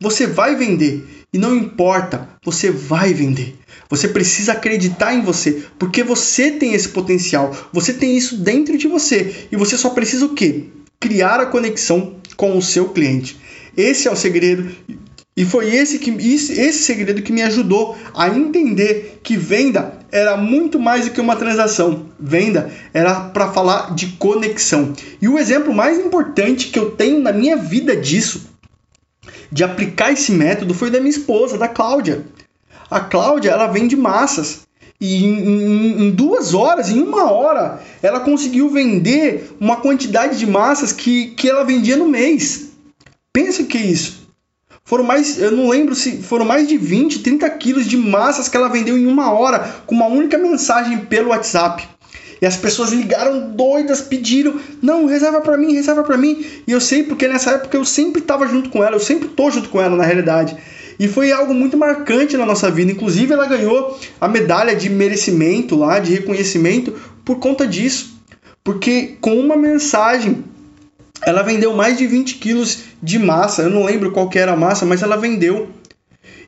Você 0.00 0.26
vai 0.26 0.56
vender. 0.56 1.25
E 1.36 1.38
não 1.38 1.54
importa, 1.54 2.30
você 2.42 2.70
vai 2.70 3.12
vender. 3.12 3.58
Você 3.90 4.08
precisa 4.08 4.52
acreditar 4.52 5.12
em 5.12 5.20
você, 5.20 5.64
porque 5.78 6.02
você 6.02 6.50
tem 6.50 6.72
esse 6.72 6.88
potencial, 6.88 7.54
você 7.70 7.92
tem 7.92 8.16
isso 8.16 8.38
dentro 8.38 8.78
de 8.78 8.88
você 8.88 9.46
e 9.52 9.54
você 9.54 9.76
só 9.76 9.90
precisa 9.90 10.24
o 10.24 10.34
quê? 10.34 10.68
Criar 10.98 11.38
a 11.38 11.44
conexão 11.44 12.14
com 12.38 12.56
o 12.56 12.62
seu 12.62 12.88
cliente. 12.88 13.36
Esse 13.76 14.08
é 14.08 14.10
o 14.10 14.16
segredo 14.16 14.66
e 15.36 15.44
foi 15.44 15.74
esse 15.74 15.98
que 15.98 16.10
esse 16.10 16.84
segredo 16.84 17.20
que 17.20 17.30
me 17.30 17.42
ajudou 17.42 17.94
a 18.14 18.30
entender 18.30 19.20
que 19.22 19.36
venda 19.36 19.92
era 20.10 20.38
muito 20.38 20.78
mais 20.78 21.04
do 21.04 21.10
que 21.10 21.20
uma 21.20 21.36
transação. 21.36 22.06
Venda 22.18 22.70
era 22.94 23.20
para 23.20 23.52
falar 23.52 23.94
de 23.94 24.06
conexão. 24.12 24.94
E 25.20 25.28
o 25.28 25.38
exemplo 25.38 25.74
mais 25.74 25.98
importante 25.98 26.68
que 26.68 26.78
eu 26.78 26.92
tenho 26.92 27.20
na 27.20 27.30
minha 27.30 27.58
vida 27.58 27.94
disso, 27.94 28.55
de 29.50 29.64
aplicar 29.64 30.12
esse 30.12 30.32
método, 30.32 30.74
foi 30.74 30.90
da 30.90 30.98
minha 30.98 31.10
esposa, 31.10 31.58
da 31.58 31.68
Cláudia. 31.68 32.24
A 32.90 33.00
Cláudia, 33.00 33.50
ela 33.50 33.66
vende 33.66 33.96
massas. 33.96 34.66
E 35.00 35.24
em, 35.24 35.38
em, 35.40 36.02
em, 36.06 36.10
duas 36.10 36.54
horas, 36.54 36.88
em 36.88 37.02
uma 37.02 37.30
hora, 37.30 37.82
ela 38.02 38.20
conseguiu 38.20 38.70
vender 38.70 39.50
uma 39.60 39.76
quantidade 39.76 40.38
de 40.38 40.46
massas 40.46 40.92
que, 40.92 41.28
que 41.30 41.48
ela 41.48 41.64
vendia 41.64 41.96
no 41.96 42.08
mês. 42.08 42.70
Pensa 43.32 43.64
que 43.64 43.76
é 43.76 43.82
isso. 43.82 44.26
Foram 44.86 45.04
mais, 45.04 45.38
eu 45.38 45.50
não 45.50 45.68
lembro 45.68 45.94
se 45.94 46.22
foram 46.22 46.44
mais 46.44 46.68
de 46.68 46.78
20, 46.78 47.18
30 47.18 47.50
quilos 47.50 47.86
de 47.86 47.96
massas 47.96 48.48
que 48.48 48.56
ela 48.56 48.68
vendeu 48.68 48.96
em 48.96 49.06
uma 49.06 49.32
hora 49.32 49.82
com 49.84 49.94
uma 49.94 50.06
única 50.06 50.38
mensagem 50.38 50.98
pelo 51.00 51.30
WhatsApp. 51.30 51.86
E 52.40 52.46
as 52.46 52.56
pessoas 52.56 52.92
ligaram 52.92 53.50
doidas, 53.50 54.00
pediram, 54.00 54.60
não, 54.82 55.06
reserva 55.06 55.40
para 55.40 55.56
mim, 55.56 55.72
reserva 55.72 56.02
para 56.02 56.18
mim. 56.18 56.44
E 56.66 56.72
eu 56.72 56.80
sei 56.80 57.02
porque 57.02 57.26
nessa 57.26 57.52
época 57.52 57.76
eu 57.76 57.84
sempre 57.84 58.20
estava 58.20 58.46
junto 58.46 58.68
com 58.68 58.84
ela, 58.84 58.96
eu 58.96 59.00
sempre 59.00 59.28
tô 59.28 59.50
junto 59.50 59.68
com 59.68 59.80
ela 59.80 59.96
na 59.96 60.04
realidade. 60.04 60.56
E 60.98 61.08
foi 61.08 61.30
algo 61.32 61.52
muito 61.52 61.76
marcante 61.76 62.36
na 62.36 62.46
nossa 62.46 62.70
vida. 62.70 62.90
Inclusive, 62.90 63.32
ela 63.32 63.46
ganhou 63.46 63.98
a 64.20 64.28
medalha 64.28 64.74
de 64.74 64.88
merecimento 64.88 65.76
lá, 65.76 65.98
de 65.98 66.12
reconhecimento, 66.12 66.94
por 67.24 67.38
conta 67.38 67.66
disso. 67.66 68.16
Porque 68.64 69.16
com 69.20 69.38
uma 69.38 69.56
mensagem, 69.56 70.44
ela 71.22 71.42
vendeu 71.42 71.74
mais 71.74 71.98
de 71.98 72.06
20 72.06 72.36
quilos 72.36 72.78
de 73.02 73.18
massa. 73.18 73.62
Eu 73.62 73.70
não 73.70 73.84
lembro 73.84 74.10
qual 74.10 74.30
era 74.34 74.52
a 74.52 74.56
massa, 74.56 74.86
mas 74.86 75.02
ela 75.02 75.16
vendeu. 75.16 75.68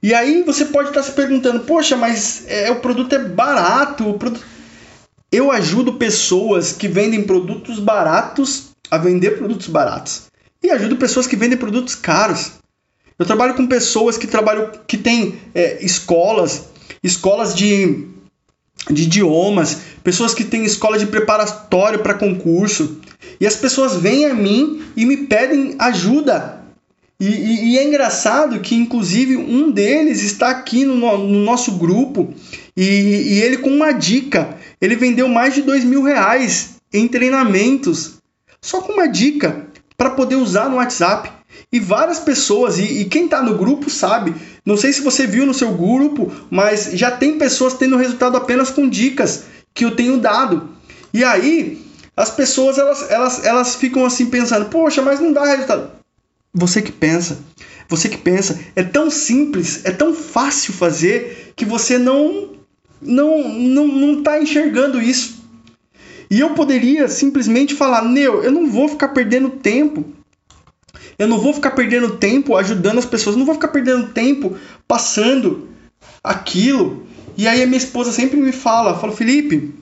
E 0.03 0.15
aí 0.15 0.43
você 0.43 0.67
pode 0.67 0.89
estar 0.89 1.03
se 1.03 1.13
perguntando, 1.13 1.61
poxa, 1.61 1.97
mas 1.97 2.45
é, 2.47 2.71
o 2.71 2.77
produto 2.77 3.15
é 3.15 3.19
barato. 3.19 4.09
O 4.09 4.15
produto... 4.15 4.45
Eu 5.31 5.51
ajudo 5.51 5.95
pessoas 5.95 6.73
que 6.73 6.89
vendem 6.89 7.23
produtos 7.23 7.79
baratos 7.79 8.69
a 8.91 8.97
vender 8.97 9.37
produtos 9.37 9.67
baratos. 9.69 10.23
E 10.63 10.71
ajudo 10.71 10.97
pessoas 10.97 11.27
que 11.27 11.37
vendem 11.37 11.59
produtos 11.59 11.95
caros. 11.95 12.53
Eu 13.19 13.27
trabalho 13.27 13.55
com 13.55 13.67
pessoas 13.67 14.17
que 14.17 14.27
trabalham, 14.27 14.71
que 14.87 14.97
têm 14.97 15.39
é, 15.55 15.85
escolas, 15.85 16.69
escolas 17.03 17.55
de, 17.55 18.07
de 18.91 19.03
idiomas, 19.03 19.79
pessoas 20.03 20.33
que 20.33 20.45
têm 20.45 20.65
escola 20.65 20.99
de 20.99 21.07
preparatório 21.07 21.99
para 21.99 22.15
concurso. 22.15 22.99
E 23.39 23.47
as 23.47 23.55
pessoas 23.55 23.97
vêm 23.97 24.27
a 24.27 24.35
mim 24.35 24.83
e 24.97 25.05
me 25.05 25.19
pedem 25.27 25.75
ajuda. 25.79 26.59
E, 27.21 27.27
e, 27.27 27.73
e 27.73 27.79
é 27.79 27.85
engraçado 27.85 28.61
que, 28.61 28.77
inclusive, 28.77 29.37
um 29.37 29.71
deles 29.73 30.23
está 30.23 30.51
aqui 30.51 30.85
no, 30.85 30.97
no 31.19 31.45
nosso 31.45 31.73
grupo 31.73 32.33
e, 32.81 33.33
e, 33.33 33.43
ele, 33.43 33.57
com 33.57 33.71
uma 33.71 33.91
dica, 33.91 34.57
ele 34.81 34.95
vendeu 34.95 35.27
mais 35.27 35.53
de 35.53 35.63
dois 35.63 35.83
mil 35.83 36.01
reais 36.01 36.77
em 36.93 37.09
treinamentos, 37.09 38.19
só 38.63 38.81
com 38.81 38.93
uma 38.93 39.09
dica 39.09 39.67
para 39.97 40.11
poder 40.11 40.37
usar 40.37 40.69
no 40.69 40.77
WhatsApp. 40.77 41.33
E 41.73 41.81
várias 41.81 42.21
pessoas, 42.21 42.79
e, 42.79 43.01
e 43.01 43.05
quem 43.07 43.25
está 43.25 43.43
no 43.43 43.59
grupo 43.59 43.91
sabe, 43.91 44.33
não 44.65 44.77
sei 44.77 44.93
se 44.93 45.01
você 45.01 45.27
viu 45.27 45.45
no 45.45 45.53
seu 45.53 45.73
grupo, 45.73 46.33
mas 46.49 46.91
já 46.93 47.11
tem 47.11 47.37
pessoas 47.37 47.75
tendo 47.75 47.97
resultado 47.97 48.37
apenas 48.37 48.71
com 48.71 48.89
dicas 48.89 49.45
que 49.75 49.85
eu 49.85 49.97
tenho 49.97 50.19
dado. 50.19 50.69
E 51.13 51.25
aí, 51.25 51.85
as 52.17 52.31
pessoas 52.31 52.79
elas, 52.79 53.11
elas, 53.11 53.45
elas 53.45 53.75
ficam 53.75 54.07
assim 54.07 54.27
pensando, 54.27 54.67
poxa, 54.67 55.03
mas 55.03 55.19
não 55.19 55.33
dá 55.33 55.45
resultado. 55.45 55.91
Você 56.55 56.81
que 56.81 56.93
pensa, 56.93 57.39
você 57.89 58.09
que 58.09 58.19
pensa, 58.19 58.61
é 58.77 58.85
tão 58.85 59.11
simples, 59.11 59.85
é 59.85 59.91
tão 59.91 60.15
fácil 60.15 60.73
fazer 60.73 61.53
que 61.57 61.65
você 61.65 61.99
não 61.99 62.58
não 63.01 63.49
não, 63.49 63.87
não 63.87 64.23
tá 64.23 64.41
enxergando 64.41 65.01
isso. 65.01 65.39
E 66.31 66.41
eu 66.41 66.51
poderia 66.51 67.09
simplesmente 67.09 67.75
falar, 67.75 68.03
Neu, 68.05 68.43
eu 68.43 68.53
não 68.53 68.69
vou 68.69 68.89
ficar 68.89 69.09
perdendo 69.09 69.49
tempo 69.49 70.05
eu 71.19 71.27
não 71.27 71.41
vou 71.41 71.53
ficar 71.53 71.73
perdendo 71.73 72.17
tempo 72.17 72.57
ajudando 72.57 72.99
as 72.99 73.05
pessoas, 73.05 73.35
não 73.35 73.45
vou 73.45 73.55
ficar 73.55 73.69
perdendo 73.69 74.11
tempo 74.11 74.57
passando 74.87 75.69
aquilo. 76.23 77.09
E 77.37 77.49
aí 77.49 77.61
a 77.61 77.67
minha 77.67 77.79
esposa 77.79 78.13
sempre 78.13 78.37
me 78.37 78.53
fala, 78.53 78.97
fala, 78.97 79.13
Felipe, 79.13 79.75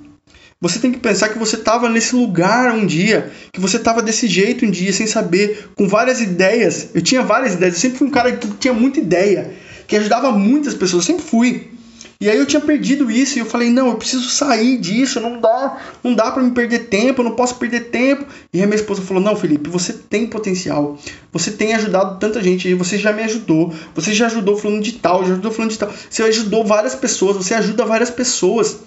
você 0.58 0.78
tem 0.78 0.90
que 0.90 0.98
pensar 0.98 1.28
que 1.28 1.38
você 1.38 1.56
estava 1.56 1.90
nesse 1.90 2.16
lugar 2.16 2.72
um 2.72 2.86
dia, 2.86 3.30
que 3.52 3.60
você 3.60 3.76
estava 3.76 4.00
desse 4.00 4.26
jeito 4.26 4.64
um 4.64 4.70
dia, 4.70 4.92
sem 4.94 5.06
saber, 5.06 5.68
com 5.76 5.86
várias 5.86 6.22
ideias. 6.22 6.88
Eu 6.94 7.02
tinha 7.02 7.22
várias 7.22 7.52
ideias, 7.52 7.74
eu 7.74 7.80
sempre 7.80 7.98
fui 7.98 8.06
um 8.08 8.10
cara 8.10 8.34
que 8.34 8.48
tinha 8.54 8.72
muita 8.72 8.98
ideia, 8.98 9.52
que 9.86 9.94
ajudava 9.94 10.32
muitas 10.32 10.72
pessoas, 10.72 11.06
eu 11.06 11.14
sempre 11.14 11.22
fui. 11.22 11.70
E 12.18 12.30
aí 12.30 12.38
eu 12.38 12.46
tinha 12.46 12.60
perdido 12.60 13.10
isso 13.10 13.36
e 13.36 13.40
eu 13.40 13.46
falei, 13.46 13.68
não, 13.68 13.88
eu 13.88 13.96
preciso 13.96 14.28
sair 14.30 14.78
disso, 14.78 15.20
não 15.20 15.38
dá, 15.38 15.78
não 16.02 16.14
dá 16.14 16.30
para 16.30 16.42
me 16.42 16.50
perder 16.50 16.88
tempo, 16.88 17.20
eu 17.20 17.24
não 17.24 17.36
posso 17.36 17.56
perder 17.56 17.90
tempo. 17.90 18.24
E 18.52 18.62
a 18.62 18.66
minha 18.66 18.76
esposa 18.76 19.02
falou, 19.02 19.22
não, 19.22 19.36
Felipe, 19.36 19.68
você 19.68 19.92
tem 19.92 20.26
potencial, 20.26 20.98
você 21.30 21.50
tem 21.50 21.74
ajudado 21.74 22.18
tanta 22.18 22.42
gente, 22.42 22.72
você 22.74 22.96
já 22.96 23.12
me 23.12 23.22
ajudou, 23.22 23.72
você 23.94 24.14
já 24.14 24.26
ajudou 24.26 24.56
falando 24.56 24.82
de 24.82 24.92
tal, 24.92 25.24
já 25.24 25.32
ajudou 25.32 25.52
falando 25.52 25.70
de 25.72 25.78
tal, 25.78 25.92
você 26.08 26.22
ajudou 26.22 26.64
várias 26.64 26.94
pessoas, 26.94 27.36
você 27.36 27.52
ajuda 27.52 27.84
várias 27.84 28.10
pessoas. 28.10 28.78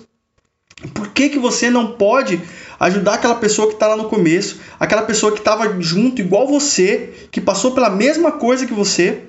Por 0.94 1.10
que, 1.10 1.30
que 1.30 1.38
você 1.38 1.70
não 1.70 1.92
pode 1.92 2.42
ajudar 2.80 3.16
aquela 3.16 3.36
pessoa 3.36 3.68
que 3.68 3.74
está 3.74 3.88
lá 3.88 3.98
no 3.98 4.08
começo, 4.08 4.60
aquela 4.80 5.02
pessoa 5.02 5.34
que 5.34 5.40
estava 5.40 5.80
junto 5.82 6.22
igual 6.22 6.48
você, 6.48 7.28
que 7.30 7.42
passou 7.42 7.74
pela 7.74 7.90
mesma 7.90 8.32
coisa 8.32 8.66
que 8.66 8.74
você? 8.74 9.24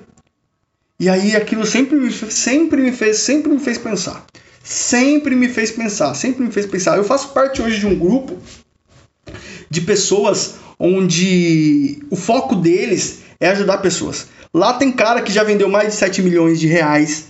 E 1.01 1.09
aí 1.09 1.35
aquilo 1.35 1.65
sempre 1.65 1.97
me, 1.97 2.11
sempre 2.11 2.79
me 2.79 2.91
fez, 2.91 3.17
sempre 3.17 3.51
me 3.51 3.57
fez 3.57 3.79
pensar. 3.79 4.23
Sempre 4.63 5.35
me 5.35 5.49
fez 5.49 5.71
pensar, 5.71 6.13
sempre 6.13 6.43
me 6.43 6.51
fez 6.51 6.67
pensar. 6.67 6.95
Eu 6.95 7.03
faço 7.03 7.29
parte 7.29 7.59
hoje 7.59 7.79
de 7.79 7.87
um 7.87 7.97
grupo 7.97 8.37
de 9.67 9.81
pessoas 9.81 10.57
onde 10.77 11.97
o 12.11 12.15
foco 12.15 12.55
deles 12.55 13.21
é 13.39 13.49
ajudar 13.49 13.79
pessoas. 13.79 14.27
Lá 14.53 14.73
tem 14.73 14.91
cara 14.91 15.23
que 15.23 15.31
já 15.31 15.43
vendeu 15.43 15.67
mais 15.67 15.87
de 15.87 15.95
7 15.95 16.21
milhões 16.21 16.59
de 16.59 16.67
reais. 16.67 17.29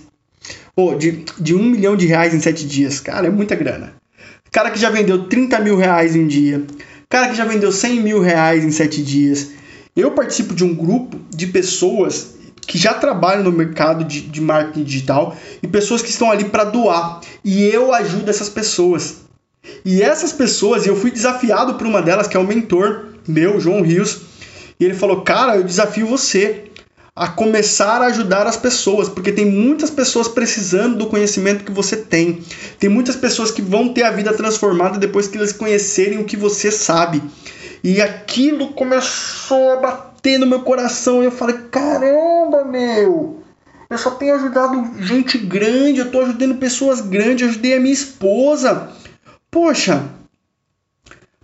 Ou 0.76 0.94
de, 0.94 1.24
de 1.40 1.54
1 1.54 1.62
milhão 1.62 1.96
de 1.96 2.04
reais 2.04 2.34
em 2.34 2.40
7 2.40 2.66
dias. 2.66 3.00
Cara, 3.00 3.28
é 3.28 3.30
muita 3.30 3.54
grana. 3.54 3.94
Cara 4.50 4.70
que 4.70 4.78
já 4.78 4.90
vendeu 4.90 5.28
30 5.28 5.58
mil 5.60 5.78
reais 5.78 6.14
em 6.14 6.24
um 6.24 6.26
dia. 6.26 6.62
Cara 7.08 7.30
que 7.30 7.36
já 7.36 7.46
vendeu 7.46 7.72
100 7.72 8.02
mil 8.02 8.20
reais 8.20 8.66
em 8.66 8.70
7 8.70 9.02
dias. 9.02 9.48
Eu 9.96 10.10
participo 10.10 10.54
de 10.54 10.62
um 10.62 10.74
grupo 10.74 11.18
de 11.34 11.46
pessoas 11.46 12.41
que 12.66 12.78
já 12.78 12.94
trabalham 12.94 13.42
no 13.42 13.52
mercado 13.52 14.04
de, 14.04 14.20
de 14.20 14.40
marketing 14.40 14.84
digital 14.84 15.36
e 15.62 15.66
pessoas 15.66 16.02
que 16.02 16.10
estão 16.10 16.30
ali 16.30 16.44
para 16.44 16.64
doar. 16.64 17.20
E 17.44 17.64
eu 17.64 17.92
ajudo 17.92 18.30
essas 18.30 18.48
pessoas. 18.48 19.22
E 19.84 20.02
essas 20.02 20.32
pessoas, 20.32 20.86
eu 20.86 20.96
fui 20.96 21.10
desafiado 21.10 21.74
por 21.74 21.86
uma 21.86 22.02
delas, 22.02 22.26
que 22.26 22.36
é 22.36 22.40
o 22.40 22.42
um 22.42 22.46
mentor 22.46 23.06
meu, 23.26 23.60
João 23.60 23.82
Rios, 23.82 24.22
e 24.78 24.84
ele 24.84 24.94
falou: 24.94 25.22
Cara, 25.22 25.56
eu 25.56 25.62
desafio 25.62 26.06
você 26.06 26.64
a 27.14 27.28
começar 27.28 28.00
a 28.00 28.06
ajudar 28.06 28.46
as 28.46 28.56
pessoas, 28.56 29.08
porque 29.08 29.30
tem 29.30 29.44
muitas 29.44 29.90
pessoas 29.90 30.28
precisando 30.28 30.96
do 30.96 31.06
conhecimento 31.06 31.62
que 31.62 31.70
você 31.70 31.96
tem. 31.96 32.42
Tem 32.78 32.88
muitas 32.88 33.16
pessoas 33.16 33.50
que 33.50 33.60
vão 33.60 33.92
ter 33.92 34.02
a 34.02 34.10
vida 34.10 34.32
transformada 34.32 34.98
depois 34.98 35.28
que 35.28 35.36
eles 35.36 35.52
conhecerem 35.52 36.18
o 36.18 36.24
que 36.24 36.36
você 36.36 36.70
sabe. 36.70 37.22
E 37.84 38.00
aquilo 38.00 38.68
começou 38.72 39.72
a 39.72 39.76
bater 39.76 40.11
bater 40.22 40.38
no 40.38 40.46
meu 40.46 40.60
coração. 40.60 41.20
E 41.22 41.26
eu 41.26 41.32
falei: 41.32 41.56
caramba, 41.70 42.64
meu! 42.64 43.42
Eu 43.90 43.98
só 43.98 44.12
tenho 44.12 44.36
ajudado 44.36 44.90
gente 45.00 45.36
grande, 45.36 45.98
eu 45.98 46.10
tô 46.10 46.22
ajudando 46.22 46.54
pessoas 46.54 47.00
grandes, 47.02 47.42
eu 47.42 47.48
ajudei 47.48 47.74
a 47.74 47.80
minha 47.80 47.92
esposa. 47.92 48.88
Poxa, 49.50 50.08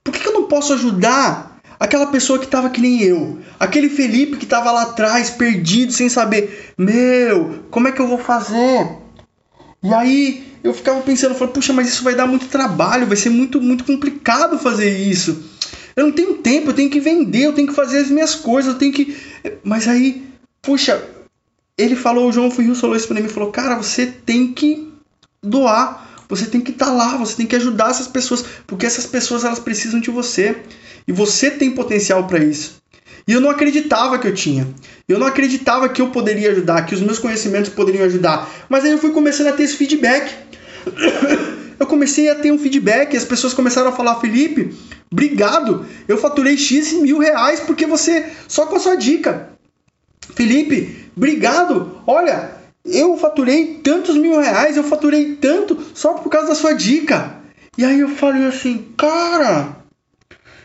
por 0.02 0.14
que, 0.14 0.20
que 0.20 0.28
eu 0.28 0.32
não 0.32 0.44
posso 0.44 0.72
ajudar 0.72 1.60
aquela 1.78 2.06
pessoa 2.06 2.38
que 2.38 2.46
estava 2.46 2.70
que 2.70 2.80
nem 2.80 3.02
eu? 3.02 3.38
Aquele 3.60 3.90
Felipe 3.90 4.38
que 4.38 4.44
estava 4.44 4.72
lá 4.72 4.82
atrás, 4.84 5.28
perdido, 5.28 5.92
sem 5.92 6.08
saber, 6.08 6.72
meu, 6.78 7.64
como 7.70 7.88
é 7.88 7.92
que 7.92 8.00
eu 8.00 8.08
vou 8.08 8.16
fazer? 8.16 8.96
E 9.82 9.92
aí 9.92 10.58
eu 10.64 10.72
ficava 10.72 11.02
pensando, 11.02 11.34
falei, 11.34 11.52
puxa, 11.52 11.74
mas 11.74 11.88
isso 11.88 12.02
vai 12.02 12.14
dar 12.14 12.26
muito 12.26 12.46
trabalho, 12.46 13.06
vai 13.06 13.16
ser 13.16 13.28
muito, 13.28 13.60
muito 13.60 13.84
complicado 13.84 14.58
fazer 14.58 14.88
isso. 14.88 15.44
Eu 15.98 16.06
não 16.06 16.12
tenho 16.12 16.34
tempo, 16.34 16.70
eu 16.70 16.74
tenho 16.74 16.88
que 16.88 17.00
vender, 17.00 17.42
eu 17.42 17.52
tenho 17.52 17.66
que 17.66 17.74
fazer 17.74 17.98
as 17.98 18.08
minhas 18.08 18.37
coisas, 18.37 18.72
eu 18.72 18.78
tenho 18.78 18.92
que. 18.92 19.16
Mas 19.64 19.88
aí, 19.88 20.22
puxa, 20.62 21.04
ele 21.76 21.96
falou, 21.96 22.28
o 22.28 22.32
João 22.32 22.52
Furrio 22.52 22.76
falou 22.76 22.94
isso 22.94 23.08
pra 23.08 23.20
mim, 23.20 23.26
falou, 23.26 23.50
cara, 23.50 23.74
você 23.74 24.06
tem 24.06 24.52
que 24.52 24.92
doar, 25.42 26.24
você 26.28 26.46
tem 26.46 26.61
que 26.61 26.70
estar 26.70 26.87
tá 26.87 26.92
lá, 26.92 27.16
você 27.16 27.34
tem 27.34 27.46
que 27.46 27.56
ajudar 27.56 27.90
essas 27.90 28.06
pessoas, 28.06 28.44
porque 28.64 28.87
essas 28.87 29.06
pessoas 29.06 29.42
elas 29.42 29.58
precisam 29.58 29.98
de 29.98 30.08
você 30.08 30.58
e 31.04 31.11
você 31.11 31.50
tem 31.50 31.72
potencial 31.72 32.28
para 32.28 32.44
isso. 32.44 32.76
E 33.26 33.32
eu 33.32 33.40
não 33.40 33.50
acreditava 33.50 34.20
que 34.20 34.28
eu 34.28 34.34
tinha. 34.34 34.68
Eu 35.08 35.18
não 35.18 35.26
acreditava 35.26 35.88
que 35.88 36.00
eu 36.00 36.11
poderia 36.11 36.52
ajudar, 36.52 36.87
que 36.87 36.94
os 36.94 37.00
meus 37.00 37.18
conhecimentos 37.18 37.72
poderiam 37.72 38.04
ajudar. 38.04 38.48
Mas 38.68 38.84
aí 38.84 38.92
eu 38.92 38.98
fui 38.98 39.11
começando 39.11 39.48
a 39.48 39.52
ter 39.52 39.64
esse 39.64 39.74
feedback. 39.74 40.32
Eu 41.78 41.86
comecei 41.86 42.28
a 42.28 42.34
ter 42.34 42.52
um 42.52 42.58
feedback, 42.58 43.16
as 43.16 43.24
pessoas 43.24 43.54
começaram 43.54 43.88
a 43.88 43.92
falar, 43.92 44.20
Felipe, 44.20 44.74
obrigado, 45.10 45.86
eu 46.06 46.18
faturei 46.18 46.56
X 46.56 46.92
mil 46.94 47.18
reais 47.18 47.60
porque 47.60 47.86
você, 47.86 48.26
só 48.48 48.66
com 48.66 48.76
a 48.76 48.80
sua 48.80 48.96
dica. 48.96 49.50
Felipe, 50.34 51.10
obrigado, 51.16 52.02
olha, 52.06 52.52
eu 52.84 53.16
faturei 53.16 53.80
tantos 53.82 54.16
mil 54.16 54.40
reais, 54.40 54.76
eu 54.76 54.84
faturei 54.84 55.36
tanto 55.36 55.78
só 55.94 56.14
por 56.14 56.28
causa 56.30 56.48
da 56.48 56.54
sua 56.54 56.72
dica. 56.72 57.36
E 57.76 57.84
aí 57.84 58.00
eu 58.00 58.08
falei 58.08 58.44
assim, 58.44 58.88
cara, 58.96 59.76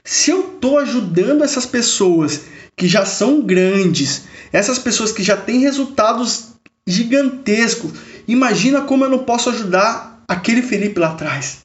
se 0.04 0.32
eu 0.32 0.43
tô 0.60 0.78
ajudando 0.80 1.43
essas 1.43 1.65
pessoas 1.65 2.41
que 2.76 2.88
já 2.88 3.06
são 3.06 3.41
grandes, 3.41 4.23
essas 4.52 4.80
pessoas 4.80 5.12
que 5.12 5.21
já 5.21 5.38
têm 5.38 5.60
resultados 5.60 6.54
gigantescos, 6.88 7.91
imagina 8.28 8.82
como 8.82 9.06
eu 9.06 9.10
não 9.10 9.19
posso 9.19 9.49
ajudar 9.49 10.12
aquele 10.34 10.62
Felipe 10.62 11.00
lá 11.00 11.12
atrás. 11.12 11.60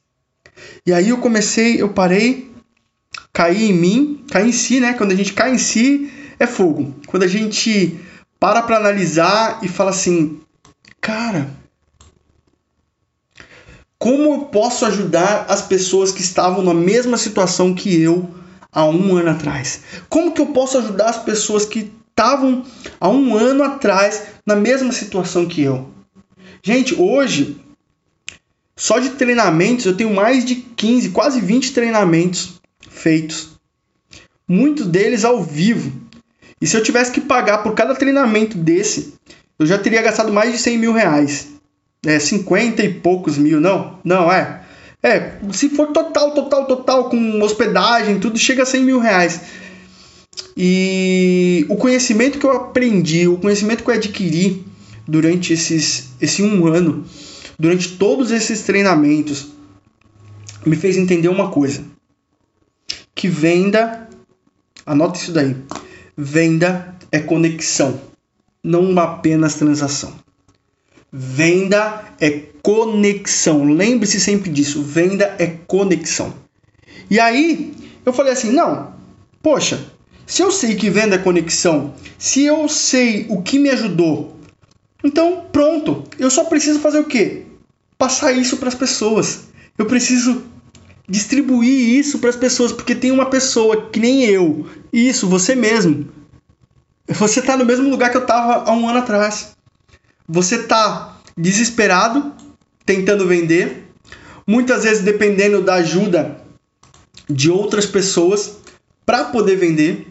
E 0.85 0.93
aí 0.93 1.09
eu 1.09 1.17
comecei, 1.17 1.81
eu 1.81 1.89
parei, 1.89 2.51
caí 3.33 3.69
em 3.69 3.73
mim, 3.73 4.25
caí 4.29 4.49
em 4.49 4.51
si, 4.51 4.79
né? 4.79 4.93
Quando 4.93 5.11
a 5.11 5.15
gente 5.15 5.33
cai 5.33 5.53
em 5.53 5.57
si, 5.57 6.11
é 6.39 6.47
fogo. 6.47 6.95
Quando 7.07 7.23
a 7.23 7.27
gente 7.27 7.99
para 8.39 8.61
para 8.61 8.77
analisar 8.77 9.59
e 9.61 9.67
fala 9.67 9.89
assim, 9.89 10.39
cara, 11.01 11.49
como 13.97 14.33
eu 14.33 14.39
posso 14.45 14.85
ajudar 14.85 15.45
as 15.49 15.61
pessoas 15.61 16.11
que 16.11 16.21
estavam 16.21 16.63
na 16.63 16.73
mesma 16.73 17.17
situação 17.17 17.73
que 17.73 18.01
eu 18.01 18.29
há 18.71 18.85
um 18.85 19.17
ano 19.17 19.31
atrás? 19.31 19.81
Como 20.07 20.31
que 20.31 20.41
eu 20.41 20.47
posso 20.47 20.77
ajudar 20.77 21.09
as 21.09 21.23
pessoas 21.23 21.65
que 21.65 21.91
estavam 22.09 22.63
há 22.99 23.09
um 23.09 23.35
ano 23.35 23.63
atrás 23.63 24.23
na 24.45 24.55
mesma 24.55 24.93
situação 24.93 25.45
que 25.45 25.61
eu? 25.61 25.89
Gente, 26.63 26.95
hoje, 26.95 27.57
só 28.79 28.97
de 28.97 29.09
treinamentos, 29.09 29.85
eu 29.85 29.93
tenho 29.93 30.15
mais 30.15 30.45
de 30.45 30.55
15, 30.55 31.09
quase 31.09 31.41
20 31.41 31.73
treinamentos 31.73 32.61
feitos. 32.89 33.59
Muitos 34.47 34.87
deles 34.87 35.25
ao 35.25 35.43
vivo. 35.43 35.91
E 36.61 36.65
se 36.65 36.77
eu 36.77 36.81
tivesse 36.81 37.11
que 37.11 37.19
pagar 37.19 37.57
por 37.57 37.73
cada 37.73 37.93
treinamento 37.93 38.57
desse, 38.57 39.15
eu 39.59 39.65
já 39.65 39.77
teria 39.77 40.01
gastado 40.01 40.31
mais 40.31 40.53
de 40.53 40.57
100 40.57 40.77
mil 40.77 40.93
reais. 40.93 41.49
É, 42.05 42.17
50 42.19 42.81
e 42.81 42.93
poucos 42.93 43.37
mil, 43.37 43.59
não? 43.59 43.99
Não, 44.01 44.31
é. 44.31 44.61
É, 45.03 45.33
se 45.51 45.67
for 45.67 45.87
total, 45.87 46.31
total, 46.31 46.65
total, 46.65 47.09
com 47.09 47.41
hospedagem, 47.41 48.17
tudo, 48.17 48.39
chega 48.39 48.63
a 48.63 48.65
100 48.65 48.83
mil 48.85 48.99
reais. 48.99 49.41
E 50.55 51.65
o 51.67 51.75
conhecimento 51.75 52.39
que 52.39 52.45
eu 52.45 52.53
aprendi, 52.53 53.27
o 53.27 53.37
conhecimento 53.37 53.83
que 53.83 53.89
eu 53.89 53.95
adquiri 53.95 54.65
durante 55.05 55.51
esses, 55.51 56.11
esse 56.21 56.41
um 56.41 56.65
ano, 56.65 57.03
durante 57.59 57.97
todos 57.97 58.31
esses 58.31 58.61
treinamentos, 58.63 59.49
me 60.65 60.75
fez 60.75 60.97
entender 60.97 61.27
uma 61.27 61.51
coisa. 61.51 61.83
Que 63.13 63.27
venda, 63.27 64.07
anota 64.85 65.19
isso 65.19 65.33
daí, 65.33 65.55
Venda 66.21 66.95
é 67.13 67.19
conexão, 67.19 67.97
não 68.61 68.97
apenas 68.99 69.55
transação. 69.55 70.13
Venda 71.09 72.03
é 72.19 72.29
conexão. 72.61 73.63
Lembre-se 73.63 74.19
sempre 74.19 74.49
disso. 74.49 74.83
Venda 74.83 75.33
é 75.39 75.47
conexão. 75.47 76.33
E 77.09 77.19
aí 77.21 77.73
eu 78.05 78.11
falei 78.11 78.33
assim: 78.33 78.51
não, 78.51 78.93
poxa, 79.41 79.79
se 80.27 80.41
eu 80.41 80.51
sei 80.51 80.75
que 80.75 80.89
venda 80.89 81.15
é 81.15 81.19
conexão, 81.19 81.93
se 82.17 82.43
eu 82.43 82.67
sei 82.67 83.25
o 83.29 83.41
que 83.41 83.57
me 83.57 83.69
ajudou, 83.69 84.35
então 85.01 85.45
pronto, 85.53 86.03
eu 86.19 86.29
só 86.29 86.43
preciso 86.43 86.79
fazer 86.79 86.99
o 86.99 87.05
quê? 87.05 87.45
Passar 87.99 88.31
isso 88.31 88.55
para 88.55 88.69
as 88.69 88.75
pessoas. 88.75 89.49
Eu 89.77 89.85
preciso 89.85 90.41
distribuir 91.07 91.99
isso 91.99 92.19
para 92.19 92.29
as 92.29 92.35
pessoas, 92.37 92.71
porque 92.71 92.95
tem 92.95 93.11
uma 93.11 93.29
pessoa 93.29 93.89
que 93.89 93.99
nem 93.99 94.23
eu, 94.23 94.67
isso, 94.93 95.27
você 95.27 95.53
mesmo. 95.53 96.07
Você 97.09 97.41
está 97.41 97.57
no 97.57 97.65
mesmo 97.65 97.89
lugar 97.89 98.09
que 98.09 98.15
eu 98.15 98.21
estava 98.21 98.69
há 98.69 98.73
um 98.73 98.87
ano 98.87 98.99
atrás. 98.99 99.51
Você 100.27 100.55
está 100.55 101.17
desesperado, 101.35 102.33
tentando 102.85 103.27
vender, 103.27 103.83
muitas 104.47 104.83
vezes 104.83 105.03
dependendo 105.03 105.61
da 105.61 105.75
ajuda 105.75 106.39
de 107.29 107.51
outras 107.51 107.85
pessoas 107.85 108.59
para 109.05 109.25
poder 109.25 109.57
vender, 109.57 110.07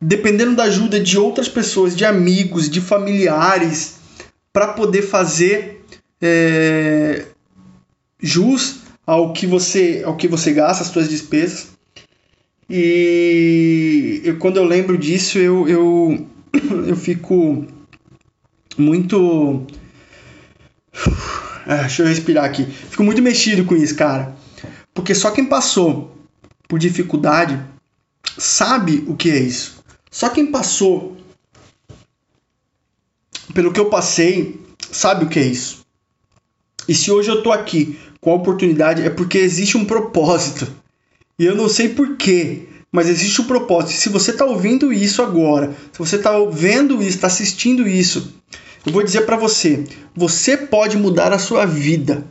dependendo 0.00 0.56
da 0.56 0.64
ajuda 0.64 0.98
de 0.98 1.18
outras 1.18 1.50
pessoas, 1.50 1.94
de 1.94 2.04
amigos, 2.06 2.70
de 2.70 2.80
familiares, 2.80 3.96
para 4.54 4.68
poder 4.68 5.02
fazer 5.02 5.75
é, 6.20 7.26
jus 8.20 8.80
ao 9.06 9.32
que 9.32 9.46
você 9.46 10.02
ao 10.04 10.16
que 10.16 10.28
você 10.28 10.52
gasta, 10.52 10.82
as 10.82 10.90
suas 10.90 11.08
despesas. 11.08 11.68
E 12.68 14.20
eu, 14.24 14.38
quando 14.38 14.56
eu 14.56 14.64
lembro 14.64 14.98
disso, 14.98 15.38
eu, 15.38 15.68
eu, 15.68 16.26
eu 16.86 16.96
fico 16.96 17.66
muito. 18.76 19.66
Ah, 21.68 21.78
deixa 21.78 22.04
eu 22.04 22.06
respirar 22.06 22.44
aqui. 22.44 22.64
Fico 22.64 23.02
muito 23.02 23.20
mexido 23.20 23.64
com 23.64 23.74
isso, 23.74 23.96
cara. 23.96 24.36
Porque 24.94 25.12
só 25.16 25.32
quem 25.32 25.46
passou 25.46 26.16
por 26.68 26.78
dificuldade 26.78 27.60
sabe 28.38 29.02
o 29.08 29.16
que 29.16 29.28
é 29.32 29.38
isso. 29.40 29.82
Só 30.08 30.28
quem 30.28 30.46
passou 30.46 31.16
pelo 33.52 33.72
que 33.72 33.80
eu 33.80 33.90
passei 33.90 34.60
sabe 34.92 35.24
o 35.24 35.28
que 35.28 35.40
é 35.40 35.42
isso. 35.42 35.85
E 36.88 36.94
se 36.94 37.10
hoje 37.10 37.30
eu 37.30 37.42
tô 37.42 37.52
aqui 37.52 37.98
com 38.20 38.30
a 38.30 38.34
oportunidade 38.34 39.02
é 39.02 39.10
porque 39.10 39.38
existe 39.38 39.76
um 39.76 39.84
propósito. 39.84 40.66
E 41.38 41.44
eu 41.44 41.54
não 41.54 41.68
sei 41.68 41.90
porquê, 41.90 42.68
mas 42.90 43.08
existe 43.08 43.40
um 43.40 43.44
propósito. 43.44 43.92
E 43.92 44.00
se 44.00 44.08
você 44.08 44.30
está 44.30 44.44
ouvindo 44.44 44.92
isso 44.92 45.22
agora, 45.22 45.74
se 45.92 45.98
você 45.98 46.16
está 46.16 46.32
vendo 46.50 47.02
isso, 47.02 47.16
está 47.16 47.26
assistindo 47.26 47.86
isso, 47.86 48.34
eu 48.86 48.92
vou 48.92 49.02
dizer 49.02 49.22
para 49.22 49.36
você: 49.36 49.84
você 50.14 50.56
pode 50.56 50.96
mudar 50.96 51.32
a 51.32 51.38
sua 51.38 51.66
vida. 51.66 52.24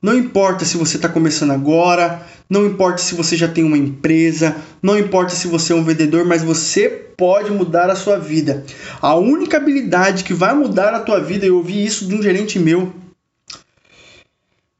Não 0.00 0.16
importa 0.16 0.64
se 0.64 0.76
você 0.76 0.96
está 0.96 1.08
começando 1.08 1.50
agora, 1.50 2.26
não 2.48 2.66
importa 2.66 2.98
se 2.98 3.14
você 3.14 3.36
já 3.36 3.48
tem 3.48 3.64
uma 3.64 3.78
empresa, 3.78 4.56
não 4.82 4.98
importa 4.98 5.34
se 5.34 5.48
você 5.48 5.72
é 5.72 5.76
um 5.76 5.82
vendedor, 5.82 6.26
mas 6.26 6.42
você 6.42 6.88
pode 6.88 7.50
mudar 7.50 7.88
a 7.88 7.96
sua 7.96 8.18
vida. 8.18 8.64
A 9.00 9.14
única 9.14 9.56
habilidade 9.56 10.22
que 10.22 10.34
vai 10.34 10.54
mudar 10.54 10.92
a 10.94 11.00
tua 11.00 11.20
vida, 11.20 11.46
eu 11.46 11.56
ouvi 11.56 11.84
isso 11.84 12.06
de 12.06 12.14
um 12.14 12.22
gerente 12.22 12.58
meu, 12.58 12.92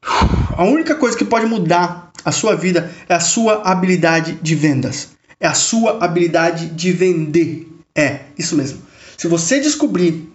a 0.05 0.63
única 0.63 0.95
coisa 0.95 1.17
que 1.17 1.25
pode 1.25 1.45
mudar 1.45 2.11
a 2.23 2.31
sua 2.31 2.55
vida 2.55 2.91
é 3.09 3.13
a 3.13 3.19
sua 3.19 3.61
habilidade 3.63 4.39
de 4.41 4.55
vendas. 4.55 5.09
É 5.39 5.47
a 5.47 5.53
sua 5.53 6.03
habilidade 6.03 6.67
de 6.67 6.91
vender. 6.91 7.67
É, 7.95 8.21
isso 8.37 8.55
mesmo. 8.55 8.81
Se 9.17 9.27
você 9.27 9.59
descobrir, 9.59 10.29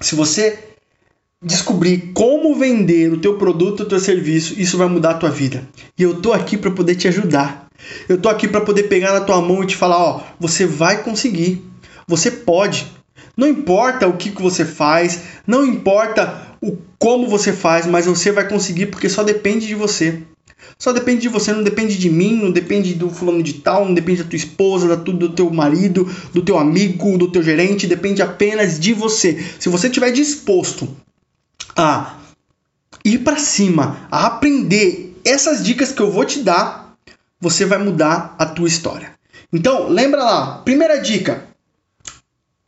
se 0.00 0.14
você 0.14 0.58
descobrir 1.42 2.12
como 2.14 2.54
vender 2.54 3.12
o 3.12 3.20
teu 3.20 3.36
produto, 3.36 3.80
o 3.82 3.86
teu 3.86 4.00
serviço, 4.00 4.58
isso 4.58 4.76
vai 4.76 4.88
mudar 4.88 5.10
a 5.10 5.18
tua 5.18 5.30
vida. 5.30 5.68
E 5.98 6.02
eu 6.02 6.20
tô 6.20 6.32
aqui 6.32 6.56
para 6.56 6.70
poder 6.70 6.94
te 6.96 7.08
ajudar. 7.08 7.68
Eu 8.08 8.18
tô 8.18 8.28
aqui 8.28 8.48
para 8.48 8.60
poder 8.60 8.84
pegar 8.84 9.12
na 9.12 9.20
tua 9.20 9.40
mão 9.40 9.62
e 9.62 9.66
te 9.66 9.76
falar, 9.76 9.98
ó, 9.98 10.22
você 10.40 10.66
vai 10.66 11.02
conseguir. 11.02 11.62
Você 12.08 12.30
pode. 12.30 12.86
Não 13.36 13.46
importa 13.46 14.08
o 14.08 14.16
que, 14.16 14.30
que 14.30 14.42
você 14.42 14.64
faz, 14.64 15.20
não 15.46 15.64
importa 15.66 16.45
o 16.60 16.76
como 16.98 17.28
você 17.28 17.52
faz, 17.52 17.86
mas 17.86 18.06
você 18.06 18.32
vai 18.32 18.48
conseguir 18.48 18.86
porque 18.86 19.08
só 19.08 19.22
depende 19.22 19.66
de 19.66 19.74
você. 19.74 20.22
Só 20.78 20.92
depende 20.92 21.22
de 21.22 21.28
você, 21.28 21.52
não 21.52 21.62
depende 21.62 21.96
de 21.96 22.10
mim, 22.10 22.36
não 22.36 22.50
depende 22.50 22.94
do 22.94 23.10
fulano 23.10 23.42
de 23.42 23.54
tal, 23.54 23.84
não 23.84 23.94
depende 23.94 24.22
da 24.22 24.28
tua 24.28 24.36
esposa, 24.36 24.88
da 24.88 24.96
tudo 24.96 25.28
do 25.28 25.34
teu 25.34 25.50
marido, 25.50 26.10
do 26.32 26.42
teu 26.42 26.58
amigo, 26.58 27.16
do 27.16 27.30
teu 27.30 27.42
gerente, 27.42 27.86
depende 27.86 28.20
apenas 28.22 28.78
de 28.78 28.92
você. 28.92 29.42
Se 29.58 29.68
você 29.68 29.86
estiver 29.86 30.10
disposto 30.10 30.88
a 31.76 32.18
ir 33.04 33.18
para 33.18 33.38
cima, 33.38 34.06
a 34.10 34.26
aprender 34.26 35.14
essas 35.24 35.64
dicas 35.64 35.92
que 35.92 36.00
eu 36.00 36.10
vou 36.10 36.24
te 36.24 36.40
dar, 36.40 36.96
você 37.40 37.64
vai 37.64 37.78
mudar 37.78 38.34
a 38.38 38.46
tua 38.46 38.68
história. 38.68 39.12
Então, 39.52 39.88
lembra 39.88 40.22
lá, 40.22 40.58
primeira 40.58 40.98
dica, 40.98 41.44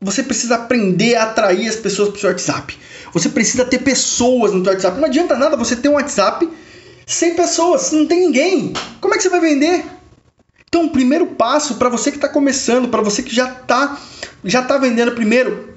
você 0.00 0.22
precisa 0.22 0.54
aprender 0.54 1.16
a 1.16 1.24
atrair 1.24 1.68
as 1.68 1.76
pessoas 1.76 2.10
para 2.10 2.16
o 2.16 2.20
seu 2.20 2.30
WhatsApp. 2.30 2.78
Você 3.12 3.28
precisa 3.28 3.64
ter 3.64 3.78
pessoas 3.78 4.52
no 4.52 4.62
seu 4.62 4.72
WhatsApp. 4.72 4.98
Não 4.98 5.06
adianta 5.06 5.36
nada 5.36 5.56
você 5.56 5.76
ter 5.76 5.88
um 5.88 5.94
WhatsApp 5.94 6.48
sem 7.06 7.34
pessoas, 7.34 7.90
não 7.92 8.06
tem 8.06 8.20
ninguém. 8.20 8.72
Como 9.00 9.14
é 9.14 9.16
que 9.16 9.22
você 9.22 9.30
vai 9.30 9.40
vender? 9.40 9.84
Então, 10.68 10.84
o 10.84 10.90
primeiro 10.90 11.26
passo 11.28 11.76
para 11.76 11.88
você 11.88 12.10
que 12.10 12.18
está 12.18 12.28
começando, 12.28 12.88
para 12.88 13.00
você 13.00 13.22
que 13.22 13.34
já 13.34 13.50
está 13.50 13.98
já 14.44 14.62
tá 14.62 14.76
vendendo 14.76 15.12
primeiro, 15.12 15.74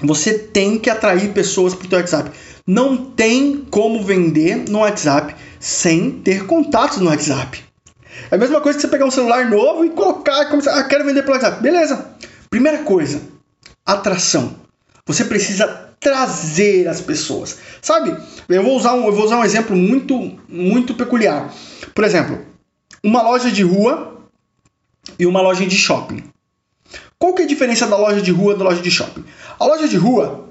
você 0.00 0.38
tem 0.38 0.78
que 0.78 0.90
atrair 0.90 1.32
pessoas 1.32 1.74
para 1.74 1.86
o 1.86 1.88
seu 1.88 1.98
WhatsApp. 1.98 2.30
Não 2.66 2.96
tem 2.96 3.66
como 3.70 4.02
vender 4.02 4.64
no 4.68 4.78
WhatsApp 4.78 5.36
sem 5.60 6.10
ter 6.10 6.46
contatos 6.46 6.98
no 6.98 7.10
WhatsApp. 7.10 7.62
É 8.30 8.34
a 8.34 8.38
mesma 8.38 8.60
coisa 8.60 8.78
que 8.78 8.82
você 8.82 8.88
pegar 8.88 9.04
um 9.04 9.10
celular 9.10 9.48
novo 9.48 9.84
e 9.84 9.90
colocar 9.90 10.42
e 10.42 10.50
começar, 10.50 10.78
ah, 10.78 10.84
quero 10.84 11.04
vender 11.04 11.22
pelo 11.22 11.34
WhatsApp. 11.34 11.62
Beleza. 11.62 12.12
Primeira 12.48 12.78
coisa, 12.78 13.20
atração. 13.84 14.56
Você 15.06 15.24
precisa 15.24 15.94
trazer 16.06 16.86
as 16.86 17.00
pessoas. 17.00 17.58
Sabe? 17.82 18.16
Eu 18.48 18.62
vou 18.62 18.76
usar 18.76 18.94
um, 18.94 19.06
eu 19.06 19.12
vou 19.12 19.24
usar 19.24 19.38
um 19.38 19.44
exemplo 19.44 19.74
muito 19.74 20.38
muito 20.48 20.94
peculiar. 20.94 21.52
Por 21.92 22.04
exemplo, 22.04 22.38
uma 23.02 23.22
loja 23.22 23.50
de 23.50 23.64
rua 23.64 24.16
e 25.18 25.26
uma 25.26 25.40
loja 25.40 25.66
de 25.66 25.76
shopping. 25.76 26.22
Qual 27.18 27.34
que 27.34 27.42
é 27.42 27.44
a 27.44 27.48
diferença 27.48 27.88
da 27.88 27.96
loja 27.96 28.22
de 28.22 28.30
rua 28.30 28.54
da 28.54 28.62
loja 28.62 28.80
de 28.80 28.88
shopping? 28.88 29.24
A 29.58 29.64
loja 29.64 29.88
de 29.88 29.96
rua 29.96 30.48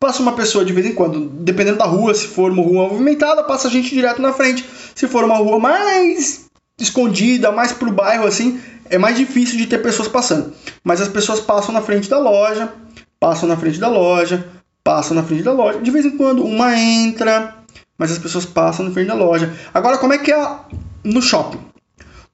passa 0.00 0.22
uma 0.22 0.32
pessoa 0.32 0.64
de 0.64 0.72
vez 0.72 0.86
em 0.86 0.94
quando, 0.94 1.28
dependendo 1.28 1.76
da 1.76 1.84
rua, 1.84 2.14
se 2.14 2.26
for 2.26 2.50
uma 2.50 2.62
rua 2.62 2.88
movimentada, 2.88 3.44
passa 3.44 3.68
gente 3.68 3.90
direto 3.90 4.22
na 4.22 4.32
frente. 4.32 4.64
Se 4.94 5.06
for 5.06 5.22
uma 5.22 5.36
rua 5.36 5.58
mais 5.58 6.46
escondida, 6.80 7.52
mais 7.52 7.72
pro 7.72 7.92
bairro 7.92 8.26
assim, 8.26 8.58
é 8.88 8.96
mais 8.96 9.18
difícil 9.18 9.58
de 9.58 9.66
ter 9.66 9.82
pessoas 9.82 10.08
passando. 10.08 10.54
Mas 10.82 11.02
as 11.02 11.08
pessoas 11.08 11.40
passam 11.40 11.74
na 11.74 11.82
frente 11.82 12.08
da 12.08 12.18
loja, 12.18 12.72
passam 13.20 13.46
na 13.46 13.56
frente 13.58 13.78
da 13.78 13.88
loja, 13.88 14.54
passam 14.84 15.16
na 15.16 15.22
frente 15.24 15.42
da 15.42 15.52
loja. 15.52 15.80
De 15.80 15.90
vez 15.90 16.04
em 16.04 16.16
quando 16.16 16.44
uma 16.44 16.78
entra, 16.78 17.56
mas 17.96 18.12
as 18.12 18.18
pessoas 18.18 18.44
passam 18.44 18.84
na 18.84 18.92
frente 18.92 19.08
da 19.08 19.14
loja. 19.14 19.52
Agora, 19.72 19.96
como 19.96 20.12
é 20.12 20.18
que 20.18 20.30
é 20.30 20.58
no 21.02 21.22
shopping? 21.22 21.58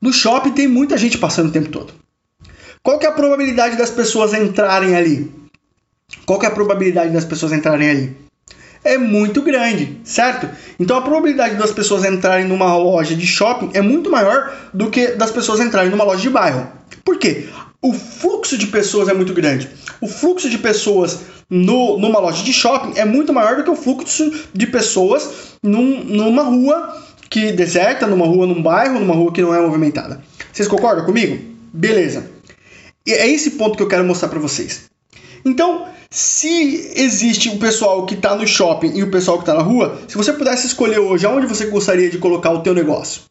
No 0.01 0.13
shopping 0.13 0.51
tem 0.51 0.67
muita 0.67 0.99
gente 0.99 1.17
passando 1.17 1.49
o 1.49 1.53
tempo 1.53 1.69
todo. 1.69 1.95
Qual 2.83 2.99
que 2.99 3.07
é 3.07 3.09
a 3.09 3.13
probabilidade 3.13 3.77
das 3.77 3.91
pessoas 3.91 4.35
entrarem 4.35 4.97
ali? 4.97 5.33
Qual 6.27 6.39
que 6.39 6.47
é 6.47 6.49
a 6.49 6.53
probabilidade 6.53 7.13
das 7.13 7.25
pessoas 7.25 7.53
entrarem 7.53 7.89
ali? 7.89 8.17
É 8.83 8.97
muito 8.97 9.43
grande, 9.43 10.01
certo? 10.05 10.49
Então 10.79 10.97
a 10.97 11.03
probabilidade 11.03 11.57
das 11.57 11.71
pessoas 11.71 12.05
entrarem 12.05 12.47
numa 12.47 12.77
loja 12.77 13.15
de 13.15 13.27
shopping 13.27 13.71
é 13.75 13.83
muito 13.83 14.11
maior 14.11 14.53
do 14.73 14.91
que 14.91 15.09
das 15.09 15.31
pessoas 15.31 15.61
entrarem 15.61 15.91
numa 15.91 16.05
loja 16.05 16.23
de 16.23 16.31
bairro. 16.31 16.67
Por 17.05 17.19
quê? 17.19 17.49
O 17.83 17.93
fluxo 17.93 18.57
de 18.57 18.67
pessoas 18.67 19.09
é 19.09 19.15
muito 19.15 19.35
grande. 19.35 19.69
O 20.01 20.09
fluxo 20.09 20.49
de 20.49 20.57
pessoas 20.59 21.21
no, 21.49 21.99
numa 21.99 22.19
loja 22.21 22.43
de 22.43 22.53
shopping 22.53 22.99
é 22.99 23.05
muito 23.05 23.33
maior 23.33 23.57
do 23.57 23.65
que 23.65 23.71
o 23.71 23.77
fluxo 23.77 24.33
de 24.53 24.67
pessoas 24.67 25.57
num, 25.63 26.03
numa 26.05 26.43
rua 26.43 26.97
que 27.29 27.53
deserta, 27.53 28.07
numa 28.07 28.27
rua, 28.27 28.47
num 28.47 28.63
bairro, 28.63 28.99
numa 28.99 29.15
rua 29.15 29.33
que 29.33 29.43
não 29.43 29.55
é 29.55 29.61
movimentada. 29.61 30.23
Vocês 30.53 30.67
concordam 30.67 31.05
comigo? 31.05 31.39
Beleza. 31.73 32.31
E 33.07 33.13
é 33.13 33.29
esse 33.29 33.53
ponto 33.53 33.77
que 33.77 33.83
eu 33.83 33.89
quero 33.89 34.05
mostrar 34.05 34.29
para 34.29 34.39
vocês. 34.39 34.90
Então, 35.45 35.89
se 36.11 36.93
existe 36.97 37.49
o 37.49 37.59
pessoal 37.59 38.07
que 38.07 38.15
está 38.15 38.35
no 38.35 38.47
shopping 38.47 38.97
e 38.97 39.03
o 39.03 39.11
pessoal 39.11 39.39
que 39.39 39.43
está 39.43 39.55
na 39.55 39.63
rua, 39.63 40.01
se 40.09 40.17
você 40.17 40.33
pudesse 40.33 40.67
escolher 40.67 40.99
hoje 40.99 41.27
aonde 41.27 41.47
você 41.47 41.67
gostaria 41.67 42.11
de 42.11 42.19
colocar 42.19 42.51
o 42.51 42.61
teu 42.61 42.75
negócio, 42.75 43.23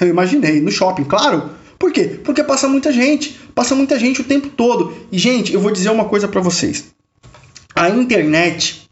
eu 0.00 0.08
imaginei 0.08 0.60
no 0.60 0.70
shopping, 0.70 1.04
claro. 1.04 1.50
Por 1.78 1.92
quê? 1.92 2.20
Porque 2.24 2.42
passa 2.42 2.66
muita 2.66 2.92
gente, 2.92 3.38
passa 3.54 3.74
muita 3.74 3.98
gente 3.98 4.20
o 4.20 4.24
tempo 4.24 4.48
todo. 4.48 4.94
E 5.12 5.18
gente, 5.18 5.52
eu 5.52 5.60
vou 5.60 5.70
dizer 5.70 5.90
uma 5.90 6.06
coisa 6.06 6.26
para 6.26 6.40
vocês. 6.40 6.86
A 7.74 7.90
internet, 7.90 8.88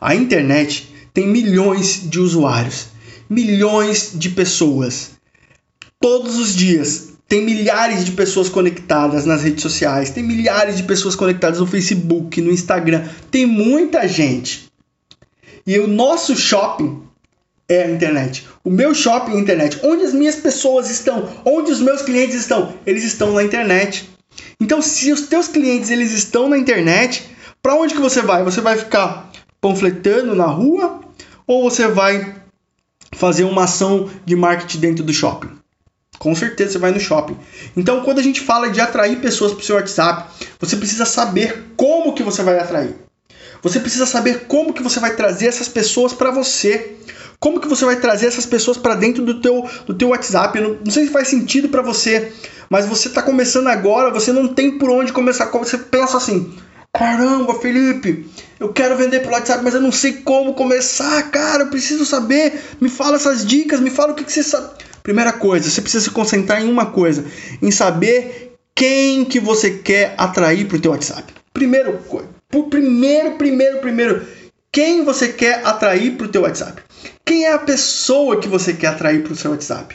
a 0.00 0.14
internet 0.14 0.92
tem 1.12 1.26
milhões 1.26 2.08
de 2.08 2.18
usuários 2.18 2.94
milhões 3.28 4.12
de 4.14 4.30
pessoas. 4.30 5.12
Todos 6.00 6.36
os 6.36 6.54
dias 6.54 7.03
tem 7.28 7.44
milhares 7.44 8.04
de 8.04 8.12
pessoas 8.12 8.48
conectadas 8.48 9.24
nas 9.24 9.42
redes 9.42 9.62
sociais, 9.62 10.10
tem 10.10 10.22
milhares 10.22 10.76
de 10.76 10.82
pessoas 10.82 11.16
conectadas 11.16 11.58
no 11.58 11.66
Facebook, 11.66 12.40
no 12.40 12.50
Instagram, 12.50 13.08
tem 13.30 13.46
muita 13.46 14.06
gente. 14.06 14.68
E 15.66 15.78
o 15.78 15.86
nosso 15.86 16.36
shopping 16.36 17.02
é 17.68 17.84
a 17.84 17.90
internet. 17.90 18.46
O 18.62 18.70
meu 18.70 18.94
shopping 18.94 19.32
é 19.32 19.36
a 19.36 19.40
internet. 19.40 19.80
Onde 19.82 20.04
as 20.04 20.12
minhas 20.12 20.36
pessoas 20.36 20.90
estão, 20.90 21.28
onde 21.44 21.72
os 21.72 21.80
meus 21.80 22.02
clientes 22.02 22.36
estão, 22.36 22.74
eles 22.86 23.04
estão 23.04 23.32
na 23.32 23.42
internet. 23.42 24.08
Então, 24.60 24.82
se 24.82 25.10
os 25.10 25.22
teus 25.22 25.48
clientes 25.48 25.90
eles 25.90 26.12
estão 26.12 26.48
na 26.48 26.58
internet, 26.58 27.24
para 27.62 27.74
onde 27.74 27.94
que 27.94 28.00
você 28.00 28.20
vai? 28.20 28.44
Você 28.44 28.60
vai 28.60 28.76
ficar 28.76 29.32
panfletando 29.60 30.34
na 30.34 30.46
rua 30.46 31.00
ou 31.46 31.62
você 31.62 31.88
vai 31.88 32.34
fazer 33.12 33.44
uma 33.44 33.64
ação 33.64 34.10
de 34.24 34.36
marketing 34.36 34.80
dentro 34.80 35.04
do 35.04 35.12
shopping. 35.12 35.63
Com 36.18 36.34
certeza 36.34 36.72
você 36.72 36.78
vai 36.78 36.90
no 36.90 37.00
shopping. 37.00 37.36
Então, 37.76 38.02
quando 38.02 38.18
a 38.18 38.22
gente 38.22 38.40
fala 38.40 38.70
de 38.70 38.80
atrair 38.80 39.20
pessoas 39.20 39.52
para 39.52 39.60
o 39.60 39.64
seu 39.64 39.76
WhatsApp, 39.76 40.30
você 40.58 40.76
precisa 40.76 41.04
saber 41.04 41.72
como 41.76 42.14
que 42.14 42.22
você 42.22 42.42
vai 42.42 42.58
atrair. 42.58 42.94
Você 43.62 43.80
precisa 43.80 44.06
saber 44.06 44.46
como 44.46 44.72
que 44.72 44.82
você 44.82 45.00
vai 45.00 45.16
trazer 45.16 45.46
essas 45.46 45.68
pessoas 45.68 46.12
para 46.12 46.30
você. 46.30 46.96
Como 47.40 47.60
que 47.60 47.68
você 47.68 47.84
vai 47.84 47.96
trazer 47.96 48.26
essas 48.26 48.46
pessoas 48.46 48.76
para 48.76 48.94
dentro 48.94 49.24
do 49.24 49.40
teu, 49.40 49.68
do 49.86 49.94
teu 49.94 50.08
WhatsApp? 50.08 50.60
não, 50.60 50.78
não 50.84 50.92
sei 50.92 51.06
se 51.06 51.12
faz 51.12 51.28
sentido 51.28 51.68
para 51.68 51.82
você, 51.82 52.32
mas 52.70 52.86
você 52.86 53.08
está 53.08 53.22
começando 53.22 53.68
agora, 53.68 54.10
você 54.10 54.32
não 54.32 54.48
tem 54.48 54.78
por 54.78 54.90
onde 54.90 55.12
começar. 55.12 55.46
Você 55.46 55.76
pensa 55.78 56.16
assim, 56.16 56.54
Caramba, 56.96 57.54
Felipe, 57.54 58.30
eu 58.60 58.72
quero 58.72 58.96
vender 58.96 59.18
pelo 59.18 59.32
WhatsApp, 59.32 59.64
mas 59.64 59.74
eu 59.74 59.80
não 59.80 59.90
sei 59.90 60.12
como 60.12 60.54
começar, 60.54 61.28
cara. 61.28 61.64
Eu 61.64 61.68
preciso 61.68 62.06
saber. 62.06 62.62
Me 62.80 62.88
fala 62.88 63.16
essas 63.16 63.44
dicas, 63.44 63.80
me 63.80 63.90
fala 63.90 64.12
o 64.12 64.14
que, 64.14 64.22
que 64.22 64.32
você 64.32 64.44
sabe. 64.44 64.70
Primeira 65.04 65.34
coisa, 65.34 65.68
você 65.68 65.82
precisa 65.82 66.04
se 66.04 66.10
concentrar 66.10 66.62
em 66.62 66.70
uma 66.70 66.86
coisa, 66.86 67.26
em 67.60 67.70
saber 67.70 68.56
quem 68.74 69.22
que 69.22 69.38
você 69.38 69.70
quer 69.72 70.14
atrair 70.16 70.66
para 70.66 70.78
o 70.78 70.80
teu 70.80 70.92
WhatsApp. 70.92 71.30
Primeiro, 71.52 72.00
primeiro, 72.70 73.32
primeiro, 73.32 73.80
primeiro, 73.80 74.26
quem 74.72 75.04
você 75.04 75.28
quer 75.28 75.60
atrair 75.62 76.16
para 76.16 76.24
o 76.24 76.30
teu 76.30 76.40
WhatsApp? 76.40 76.82
Quem 77.22 77.44
é 77.44 77.52
a 77.52 77.58
pessoa 77.58 78.40
que 78.40 78.48
você 78.48 78.72
quer 78.72 78.86
atrair 78.86 79.22
para 79.22 79.34
o 79.34 79.36
seu 79.36 79.50
WhatsApp? 79.50 79.94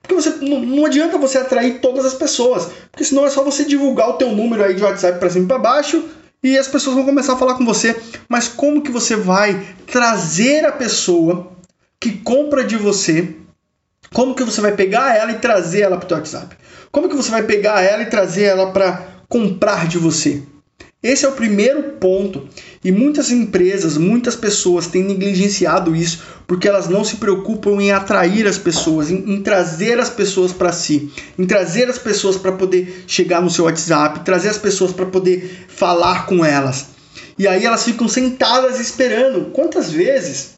Porque 0.00 0.14
você, 0.14 0.30
não, 0.36 0.86
adianta 0.86 1.18
você 1.18 1.38
atrair 1.38 1.80
todas 1.80 2.04
as 2.04 2.14
pessoas, 2.14 2.68
porque 2.92 3.02
senão 3.02 3.26
é 3.26 3.30
só 3.30 3.42
você 3.42 3.64
divulgar 3.64 4.10
o 4.10 4.12
teu 4.12 4.30
número 4.30 4.62
aí 4.62 4.74
de 4.74 4.84
WhatsApp 4.84 5.18
para 5.18 5.30
cima 5.30 5.46
e 5.46 5.48
para 5.48 5.58
baixo 5.58 6.08
e 6.44 6.56
as 6.56 6.68
pessoas 6.68 6.94
vão 6.94 7.04
começar 7.04 7.32
a 7.32 7.36
falar 7.36 7.54
com 7.54 7.64
você. 7.64 8.00
Mas 8.28 8.46
como 8.46 8.82
que 8.82 8.90
você 8.92 9.16
vai 9.16 9.66
trazer 9.84 10.64
a 10.64 10.70
pessoa 10.70 11.50
que 11.98 12.12
compra 12.18 12.62
de 12.62 12.76
você? 12.76 13.34
Como 14.16 14.34
que 14.34 14.44
você 14.44 14.62
vai 14.62 14.72
pegar 14.72 15.14
ela 15.14 15.30
e 15.30 15.34
trazer 15.34 15.82
ela 15.82 15.98
para 15.98 16.14
o 16.14 16.18
WhatsApp? 16.18 16.56
Como 16.90 17.06
que 17.06 17.14
você 17.14 17.30
vai 17.30 17.42
pegar 17.42 17.82
ela 17.82 18.02
e 18.02 18.06
trazer 18.06 18.44
ela 18.44 18.72
para 18.72 19.06
comprar 19.28 19.86
de 19.86 19.98
você? 19.98 20.42
Esse 21.02 21.26
é 21.26 21.28
o 21.28 21.32
primeiro 21.32 21.82
ponto. 22.00 22.48
E 22.82 22.90
muitas 22.90 23.30
empresas, 23.30 23.98
muitas 23.98 24.34
pessoas 24.34 24.86
têm 24.86 25.04
negligenciado 25.04 25.94
isso 25.94 26.22
porque 26.46 26.66
elas 26.66 26.88
não 26.88 27.04
se 27.04 27.16
preocupam 27.16 27.72
em 27.72 27.92
atrair 27.92 28.46
as 28.46 28.56
pessoas, 28.56 29.10
em, 29.10 29.34
em 29.34 29.42
trazer 29.42 30.00
as 30.00 30.08
pessoas 30.08 30.50
para 30.50 30.72
si, 30.72 31.12
em 31.38 31.44
trazer 31.44 31.86
as 31.90 31.98
pessoas 31.98 32.38
para 32.38 32.52
poder 32.52 33.04
chegar 33.06 33.42
no 33.42 33.50
seu 33.50 33.66
WhatsApp, 33.66 34.20
trazer 34.20 34.48
as 34.48 34.56
pessoas 34.56 34.92
para 34.92 35.04
poder 35.04 35.66
falar 35.68 36.24
com 36.24 36.42
elas. 36.42 36.86
E 37.38 37.46
aí 37.46 37.66
elas 37.66 37.84
ficam 37.84 38.08
sentadas 38.08 38.80
esperando. 38.80 39.50
Quantas 39.50 39.92
vezes? 39.92 40.55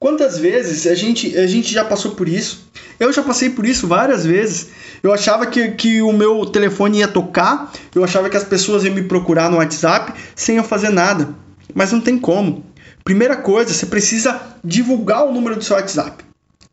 Quantas 0.00 0.38
vezes 0.38 0.86
a 0.86 0.94
gente, 0.94 1.36
a 1.36 1.46
gente 1.46 1.70
já 1.70 1.84
passou 1.84 2.12
por 2.12 2.26
isso? 2.26 2.66
Eu 2.98 3.12
já 3.12 3.22
passei 3.22 3.50
por 3.50 3.66
isso 3.66 3.86
várias 3.86 4.24
vezes. 4.24 4.68
Eu 5.02 5.12
achava 5.12 5.46
que, 5.46 5.72
que 5.72 6.00
o 6.00 6.10
meu 6.10 6.46
telefone 6.46 7.00
ia 7.00 7.08
tocar, 7.08 7.70
eu 7.94 8.02
achava 8.02 8.30
que 8.30 8.36
as 8.36 8.42
pessoas 8.42 8.82
iam 8.82 8.94
me 8.94 9.02
procurar 9.02 9.50
no 9.50 9.58
WhatsApp 9.58 10.14
sem 10.34 10.56
eu 10.56 10.64
fazer 10.64 10.88
nada. 10.88 11.28
Mas 11.74 11.92
não 11.92 12.00
tem 12.00 12.18
como. 12.18 12.64
Primeira 13.04 13.36
coisa, 13.36 13.74
você 13.74 13.84
precisa 13.84 14.40
divulgar 14.64 15.26
o 15.26 15.34
número 15.34 15.56
do 15.56 15.64
seu 15.64 15.76
WhatsApp, 15.76 16.24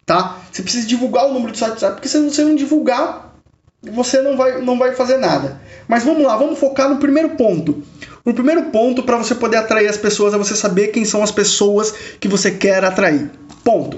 tá? 0.05 0.37
Você 0.49 0.63
precisa 0.63 0.87
divulgar 0.87 1.25
o 1.25 1.33
número 1.33 1.51
do 1.51 1.57
seu 1.57 1.67
WhatsApp, 1.67 1.95
porque 1.95 2.07
se 2.07 2.17
você 2.21 2.45
não 2.45 2.55
divulgar, 2.55 3.35
você 3.83 4.21
não 4.21 4.37
vai, 4.37 4.61
não 4.61 4.79
vai 4.79 4.93
fazer 4.93 5.17
nada. 5.17 5.59
Mas 5.85 6.05
vamos 6.05 6.23
lá, 6.23 6.37
vamos 6.37 6.57
focar 6.57 6.89
no 6.89 6.95
primeiro 6.95 7.31
ponto. 7.31 7.83
O 8.27 8.33
primeiro 8.33 8.63
ponto 8.71 9.03
para 9.03 9.15
você 9.15 9.33
poder 9.33 9.55
atrair 9.55 9.87
as 9.87 9.95
pessoas 9.95 10.33
é 10.33 10.37
você 10.37 10.53
saber 10.53 10.89
quem 10.89 11.05
são 11.05 11.23
as 11.23 11.31
pessoas 11.31 11.93
que 12.19 12.27
você 12.27 12.51
quer 12.51 12.83
atrair. 12.83 13.31
Ponto. 13.63 13.97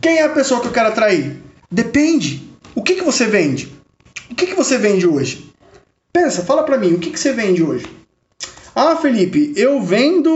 Quem 0.00 0.18
é 0.18 0.22
a 0.22 0.28
pessoa 0.28 0.60
que 0.60 0.68
eu 0.68 0.72
quero 0.72 0.90
atrair? 0.90 1.36
Depende. 1.68 2.48
O 2.72 2.84
que, 2.84 2.94
que 2.94 3.02
você 3.02 3.26
vende? 3.26 3.68
O 4.30 4.34
que, 4.36 4.46
que 4.46 4.54
você 4.54 4.78
vende 4.78 5.08
hoje? 5.08 5.52
Pensa, 6.12 6.44
fala 6.44 6.62
pra 6.62 6.78
mim, 6.78 6.92
o 6.92 7.00
que, 7.00 7.10
que 7.10 7.18
você 7.18 7.32
vende 7.32 7.64
hoje? 7.64 7.84
Ah, 8.72 8.94
Felipe, 8.94 9.52
eu 9.56 9.82
vendo. 9.82 10.30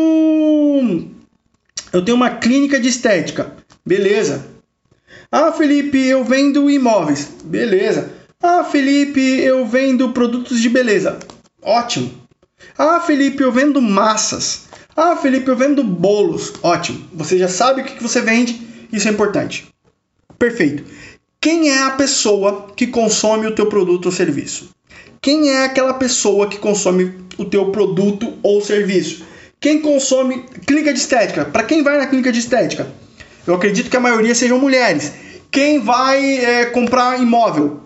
Eu 1.92 2.04
tenho 2.04 2.16
uma 2.16 2.30
clínica 2.30 2.80
de 2.80 2.88
estética. 2.88 3.54
Beleza. 3.86 4.46
Ah, 5.30 5.52
Felipe, 5.52 6.04
eu 6.04 6.24
vendo 6.24 6.68
imóveis. 6.68 7.28
Beleza. 7.44 8.10
Ah, 8.42 8.64
Felipe, 8.64 9.20
eu 9.20 9.64
vendo 9.64 10.10
produtos 10.10 10.58
de 10.58 10.68
beleza. 10.68 11.20
Ótimo. 11.62 12.28
Ah, 12.76 13.00
Felipe, 13.00 13.42
eu 13.42 13.52
vendo 13.52 13.80
massas. 13.80 14.68
Ah, 14.96 15.16
Felipe, 15.16 15.48
eu 15.48 15.56
vendo 15.56 15.84
bolos. 15.84 16.52
Ótimo. 16.62 17.06
Você 17.12 17.38
já 17.38 17.48
sabe 17.48 17.82
o 17.82 17.84
que 17.84 18.02
você 18.02 18.20
vende 18.20 18.70
isso 18.92 19.08
é 19.08 19.11
importante. 19.11 19.68
Perfeito. 20.38 20.84
quem 21.40 21.70
é 21.70 21.82
a 21.82 21.90
pessoa 21.90 22.72
que 22.74 22.86
consome 22.86 23.46
o 23.46 23.54
teu 23.54 23.66
produto 23.66 24.06
ou 24.06 24.12
serviço? 24.12 24.70
Quem 25.20 25.50
é 25.50 25.64
aquela 25.64 25.94
pessoa 25.94 26.48
que 26.48 26.58
consome 26.58 27.14
o 27.38 27.44
teu 27.44 27.70
produto 27.70 28.38
ou 28.42 28.61
serviço? 28.61 29.24
Quem 29.61 29.80
consome 29.80 30.44
clínica 30.66 30.92
de 30.92 30.98
estética? 30.98 31.44
Para 31.44 31.62
quem 31.62 31.82
vai 31.82 31.98
na 31.98 32.06
clínica 32.06 32.32
de 32.32 32.38
estética? 32.38 32.90
Eu 33.46 33.54
acredito 33.54 33.90
que 33.90 33.96
a 33.96 34.00
maioria 34.00 34.34
sejam 34.34 34.58
mulheres. 34.58 35.12
Quem 35.50 35.80
vai 35.80 36.38
é, 36.38 36.64
comprar 36.66 37.20
imóvel? 37.20 37.80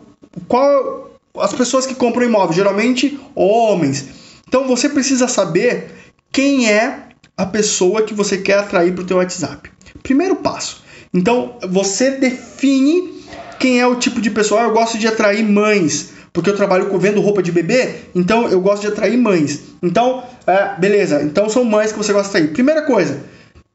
Qual 0.47 1.11
as 1.39 1.53
pessoas 1.53 1.87
que 1.87 1.95
compram 1.95 2.25
imóvel? 2.25 2.55
Geralmente 2.55 3.18
homens. 3.35 4.07
Então 4.47 4.66
você 4.66 4.88
precisa 4.88 5.28
saber 5.28 5.90
quem 6.30 6.70
é 6.70 7.09
a 7.36 7.47
pessoa 7.47 8.03
que 8.03 8.14
você 8.14 8.38
quer 8.38 8.59
atrair 8.59 8.92
para 8.92 9.03
o 9.03 9.07
teu 9.07 9.16
WhatsApp. 9.16 9.70
Primeiro 10.03 10.36
passo. 10.36 10.82
Então 11.12 11.59
você 11.68 12.12
define 12.12 13.24
quem 13.59 13.80
é 13.80 13.86
o 13.86 13.97
tipo 13.97 14.20
de 14.20 14.30
pessoa. 14.30 14.62
Eu 14.62 14.72
gosto 14.72 14.99
de 14.99 15.07
atrair 15.07 15.45
mães, 15.45 16.11
porque 16.32 16.51
eu 16.51 16.57
trabalho 16.57 16.97
vendo 16.99 17.20
roupa 17.20 17.42
de 17.42 17.53
bebê, 17.53 17.95
então 18.14 18.49
eu 18.49 18.61
gosto 18.61 18.82
de 18.82 18.88
atrair 18.88 19.16
mães. 19.16 19.61
Então, 19.82 20.24
é, 20.47 20.78
beleza. 20.78 21.22
Então 21.22 21.49
são 21.49 21.64
mães 21.64 21.92
que 21.92 21.99
você 21.99 22.12
gosta 22.12 22.30
de 22.30 22.36
atrair. 22.36 22.53
Primeira 22.53 22.82
coisa, 22.82 23.22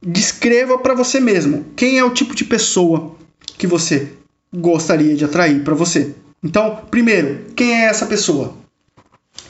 descreva 0.01 0.77
para 0.77 0.93
você 0.93 1.19
mesmo 1.19 1.65
quem 1.75 1.97
é 1.97 2.03
o 2.03 2.13
tipo 2.13 2.35
de 2.35 2.45
pessoa 2.45 3.15
que 3.57 3.67
você 3.67 4.09
gostaria 4.53 5.15
de 5.15 5.25
atrair 5.25 5.63
para 5.63 5.73
você. 5.73 6.13
Então, 6.43 6.83
primeiro, 6.89 7.45
quem 7.55 7.73
é 7.73 7.85
essa 7.85 8.05
pessoa? 8.05 8.53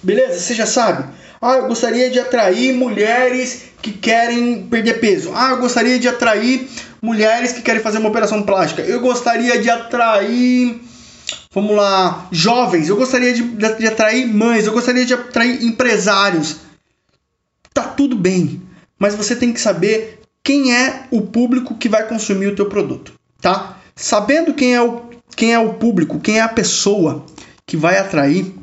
Beleza? 0.02 0.39
Você 0.39 0.54
já 0.54 0.66
sabe? 0.66 1.06
Ah, 1.41 1.56
eu 1.56 1.68
gostaria 1.68 2.10
de 2.10 2.20
atrair 2.20 2.74
mulheres 2.74 3.64
que 3.82 3.91
querem 3.91 4.64
perder 4.64 5.00
peso. 5.00 5.32
Ah, 5.34 5.52
eu 5.52 5.58
gostaria 5.58 5.97
de 5.97 6.08
atrair 6.08 6.68
mulheres 7.02 7.54
que 7.54 7.62
querem 7.62 7.82
fazer 7.82 7.97
uma 8.00 8.10
operação 8.10 8.43
plástica. 8.43 8.82
Eu 8.82 9.00
gostaria 9.00 9.60
de 9.60 9.70
atrair, 9.70 10.82
vamos 11.52 11.76
lá, 11.76 12.28
jovens. 12.32 12.89
Eu 12.89 12.97
gostaria 12.97 13.34
de, 13.34 13.41
de 13.43 13.88
atrair 13.88 14.28
mães. 14.28 14.66
Eu 14.66 14.74
gostaria 14.74 15.06
de 15.06 15.14
atrair 15.14 15.64
empresários. 15.64 16.58
Tá 17.74 17.84
tudo 17.84 18.18
bem, 18.18 18.62
mas 18.97 19.16
você 19.16 19.36
tem 19.36 19.54
que 19.54 19.62
saber 19.62 20.20
quem 20.43 20.76
é 20.76 21.04
o 21.12 21.22
público 21.22 21.76
que 21.76 21.88
vai 21.88 22.08
consumir 22.08 22.47
o 22.47 22.56
teu 22.56 22.66
produto, 22.66 23.14
tá? 23.39 23.78
Sabendo 23.95 24.54
quem 24.54 24.76
é 24.76 24.82
o, 24.82 25.04
quem 25.36 25.54
é 25.54 25.60
o 25.60 25.74
público, 25.76 26.20
quem 26.20 26.39
é 26.39 26.41
a 26.41 26.50
pessoa 26.50 27.24
que 27.66 27.78
vai 27.78 27.97
atrair, 27.97 28.54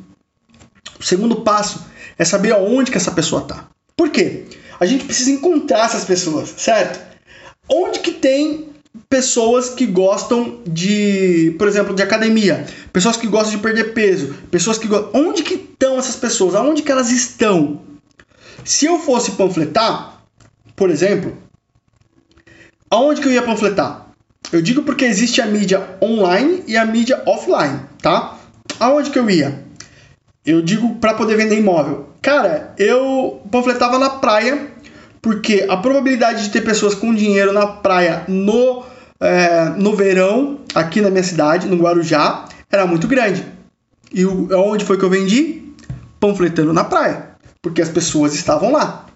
o 0.98 1.02
segundo 1.02 1.36
passo 1.42 1.84
é 2.18 2.24
saber 2.24 2.52
aonde 2.52 2.90
que 2.90 2.96
essa 2.96 3.10
pessoa 3.10 3.42
tá. 3.42 3.68
Por 3.96 4.10
quê? 4.10 4.44
A 4.78 4.86
gente 4.86 5.04
precisa 5.04 5.30
encontrar 5.30 5.86
essas 5.86 6.04
pessoas, 6.04 6.54
certo? 6.56 7.00
Onde 7.68 8.00
que 8.00 8.12
tem 8.12 8.68
pessoas 9.08 9.70
que 9.70 9.86
gostam 9.86 10.60
de, 10.66 11.54
por 11.58 11.68
exemplo, 11.68 11.94
de 11.94 12.02
academia, 12.02 12.66
pessoas 12.92 13.16
que 13.16 13.26
gostam 13.26 13.56
de 13.56 13.62
perder 13.62 13.92
peso, 13.92 14.34
pessoas 14.50 14.78
que 14.78 14.86
gostam... 14.86 15.10
onde 15.14 15.42
que 15.42 15.54
estão 15.54 15.98
essas 15.98 16.16
pessoas? 16.16 16.54
Aonde 16.54 16.82
que 16.82 16.92
elas 16.92 17.10
estão? 17.10 17.80
Se 18.64 18.86
eu 18.86 18.98
fosse 18.98 19.32
panfletar, 19.32 20.20
por 20.74 20.90
exemplo, 20.90 21.36
aonde 22.90 23.20
que 23.20 23.28
eu 23.28 23.32
ia 23.32 23.42
panfletar? 23.42 24.06
Eu 24.52 24.62
digo 24.62 24.82
porque 24.82 25.04
existe 25.04 25.40
a 25.40 25.46
mídia 25.46 25.96
online 26.00 26.62
e 26.66 26.76
a 26.76 26.84
mídia 26.84 27.22
offline, 27.26 27.80
tá? 28.00 28.38
Aonde 28.78 29.10
que 29.10 29.18
eu 29.18 29.28
ia? 29.28 29.65
Eu 30.46 30.62
digo 30.62 30.94
para 30.96 31.14
poder 31.14 31.36
vender 31.36 31.58
imóvel. 31.58 32.06
Cara, 32.22 32.72
eu 32.78 33.42
panfletava 33.50 33.98
na 33.98 34.08
praia 34.08 34.70
porque 35.20 35.66
a 35.68 35.76
probabilidade 35.76 36.44
de 36.44 36.50
ter 36.50 36.60
pessoas 36.60 36.94
com 36.94 37.12
dinheiro 37.12 37.52
na 37.52 37.66
praia 37.66 38.24
no, 38.28 38.84
é, 39.18 39.70
no 39.70 39.96
verão, 39.96 40.60
aqui 40.72 41.00
na 41.00 41.10
minha 41.10 41.24
cidade, 41.24 41.66
no 41.66 41.76
Guarujá, 41.76 42.44
era 42.70 42.86
muito 42.86 43.08
grande. 43.08 43.44
E 44.14 44.24
onde 44.24 44.84
foi 44.84 44.96
que 44.96 45.04
eu 45.04 45.10
vendi? 45.10 45.64
Panfletando 46.20 46.72
na 46.72 46.84
praia, 46.84 47.30
porque 47.60 47.82
as 47.82 47.88
pessoas 47.88 48.36
estavam 48.36 48.70
lá. 48.70 49.06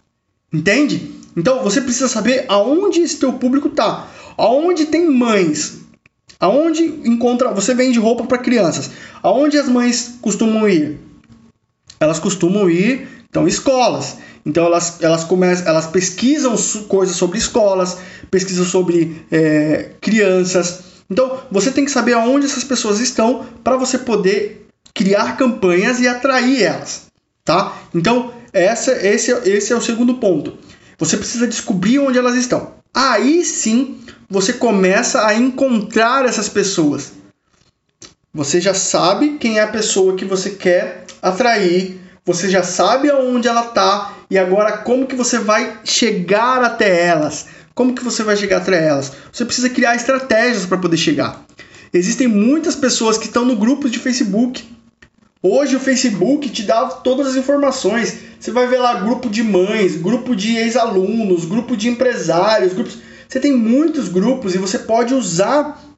Entende? 0.53 1.15
Então 1.37 1.63
você 1.63 1.81
precisa 1.81 2.09
saber 2.09 2.45
aonde 2.49 3.03
esse 3.03 3.21
teu 3.21 3.35
público 3.35 3.69
tá. 3.69 4.09
Aonde 4.37 4.87
tem 4.87 5.09
mães, 5.09 5.79
aonde 6.41 6.83
encontra, 7.05 7.53
você 7.53 7.73
vende 7.73 8.01
roupa 8.01 8.25
para 8.25 8.39
crianças. 8.39 8.91
Aonde 9.23 9.57
as 9.57 9.69
mães 9.69 10.19
costumam 10.21 10.69
ir? 10.69 10.99
Elas 12.01 12.19
costumam 12.19 12.69
ir 12.69 13.07
então 13.31 13.47
escolas. 13.47 14.17
Então 14.45 14.65
elas, 14.65 14.99
elas 15.01 15.23
começam, 15.25 15.67
elas 15.67 15.87
pesquisam 15.87 16.57
coisas 16.89 17.15
sobre 17.15 17.39
escolas, 17.39 17.99
pesquisam 18.31 18.65
sobre 18.65 19.25
é, 19.31 19.91
crianças. 20.01 20.81
Então 21.09 21.41
você 21.51 21.71
tem 21.71 21.85
que 21.85 21.91
saber 21.91 22.15
aonde 22.15 22.47
essas 22.47 22.65
pessoas 22.65 23.01
estão 23.01 23.47
para 23.63 23.77
você 23.77 23.99
poder 23.99 24.67
criar 24.95 25.37
campanhas 25.37 26.01
e 26.01 26.09
atrair 26.09 26.63
elas, 26.63 27.07
tá? 27.45 27.77
Então 27.95 28.33
essa, 28.53 28.93
esse, 29.07 29.31
esse 29.49 29.73
é 29.73 29.77
o 29.77 29.81
segundo 29.81 30.15
ponto. 30.15 30.59
Você 30.99 31.17
precisa 31.17 31.47
descobrir 31.47 31.99
onde 31.99 32.19
elas 32.19 32.35
estão. 32.35 32.75
Aí 32.93 33.45
sim 33.45 34.01
você 34.29 34.53
começa 34.53 35.27
a 35.27 35.35
encontrar 35.35 36.25
essas 36.25 36.49
pessoas. 36.49 37.13
Você 38.33 38.61
já 38.61 38.73
sabe 38.73 39.39
quem 39.41 39.59
é 39.59 39.63
a 39.63 39.69
pessoa 39.69 40.15
que 40.15 40.25
você 40.25 40.51
quer 40.51 41.05
atrair, 41.21 42.01
você 42.25 42.49
já 42.49 42.63
sabe 42.63 43.11
aonde 43.11 43.49
ela 43.49 43.65
está 43.65 44.15
e 44.31 44.39
agora 44.39 44.79
como 44.79 45.05
que 45.05 45.17
você 45.17 45.41
vai 45.41 45.81
chegar 45.83 46.63
até 46.63 47.07
elas? 47.07 47.47
Como 47.75 47.93
que 47.93 48.05
você 48.05 48.23
vai 48.23 48.37
chegar 48.37 48.59
até 48.59 48.87
elas? 48.87 49.11
Você 49.33 49.45
precisa 49.45 49.69
criar 49.69 49.97
estratégias 49.97 50.65
para 50.65 50.79
poder 50.79 50.97
chegar. 50.97 51.45
Existem 51.93 52.29
muitas 52.29 52.77
pessoas 52.77 53.19
que 53.19 53.27
estão 53.27 53.45
no 53.45 53.57
grupo 53.57 53.91
de 53.91 53.99
Facebook. 53.99 54.65
Hoje 55.43 55.75
o 55.75 55.81
Facebook 55.81 56.49
te 56.51 56.63
dá 56.63 56.87
todas 56.87 57.27
as 57.27 57.37
informações. 57.37 58.17
Você 58.39 58.53
vai 58.53 58.69
ver 58.69 58.79
lá 58.79 59.01
grupo 59.01 59.29
de 59.29 59.43
mães, 59.43 59.97
grupo 59.97 60.37
de 60.37 60.57
ex-alunos, 60.57 61.47
grupo 61.47 61.77
de 61.77 61.89
empresários, 61.89 62.75
grupos. 62.75 62.99
Você 63.27 63.41
tem 63.41 63.57
muitos 63.57 64.09
grupos 64.09 64.55
e 64.55 64.59
você 64.59 64.79
pode 64.79 65.15
usar 65.15 65.90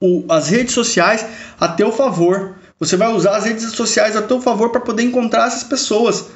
o, 0.00 0.24
as 0.28 0.48
redes 0.48 0.74
sociais 0.74 1.24
a 1.58 1.68
teu 1.68 1.92
favor. 1.92 2.56
Você 2.78 2.96
vai 2.96 3.08
usar 3.12 3.36
as 3.36 3.44
redes 3.44 3.64
sociais 3.72 4.16
a 4.16 4.22
teu 4.22 4.40
favor 4.40 4.70
para 4.70 4.80
poder 4.80 5.02
encontrar 5.02 5.46
essas 5.46 5.64
pessoas. 5.64 6.26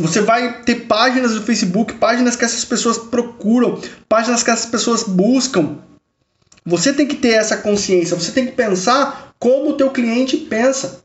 Você 0.00 0.20
vai 0.20 0.62
ter 0.62 0.86
páginas 0.86 1.32
do 1.34 1.42
Facebook, 1.42 1.94
páginas 1.94 2.36
que 2.36 2.44
essas 2.44 2.64
pessoas 2.64 2.98
procuram, 2.98 3.80
páginas 4.08 4.42
que 4.42 4.50
essas 4.50 4.66
pessoas 4.66 5.04
buscam. 5.04 5.78
Você 6.64 6.92
tem 6.92 7.06
que 7.06 7.16
ter 7.16 7.34
essa 7.34 7.56
consciência, 7.58 8.16
você 8.16 8.32
tem 8.32 8.46
que 8.46 8.52
pensar 8.52 9.32
como 9.38 9.70
o 9.70 9.72
teu 9.74 9.90
cliente 9.90 10.36
pensa. 10.36 11.04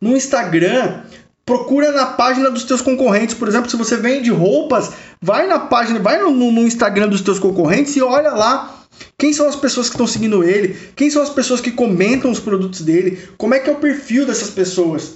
No 0.00 0.16
Instagram, 0.16 1.02
procura 1.44 1.90
na 1.92 2.06
página 2.06 2.50
dos 2.50 2.64
teus 2.64 2.82
concorrentes. 2.82 3.34
Por 3.34 3.48
exemplo, 3.48 3.70
se 3.70 3.76
você 3.76 3.96
vende 3.96 4.30
roupas, 4.30 4.90
vai 5.20 5.46
na 5.46 5.58
página, 5.58 5.98
vai 5.98 6.18
no, 6.18 6.30
no 6.30 6.66
Instagram 6.66 7.08
dos 7.08 7.22
teus 7.22 7.38
concorrentes 7.38 7.96
e 7.96 8.02
olha 8.02 8.30
lá 8.32 8.81
quem 9.18 9.32
são 9.32 9.48
as 9.48 9.56
pessoas 9.56 9.88
que 9.88 9.94
estão 9.94 10.06
seguindo 10.06 10.44
ele? 10.44 10.76
Quem 10.96 11.10
são 11.10 11.22
as 11.22 11.30
pessoas 11.30 11.60
que 11.60 11.70
comentam 11.70 12.30
os 12.30 12.40
produtos 12.40 12.80
dele? 12.82 13.28
Como 13.36 13.54
é 13.54 13.58
que 13.58 13.70
é 13.70 13.72
o 13.72 13.76
perfil 13.76 14.26
dessas 14.26 14.50
pessoas? 14.50 15.14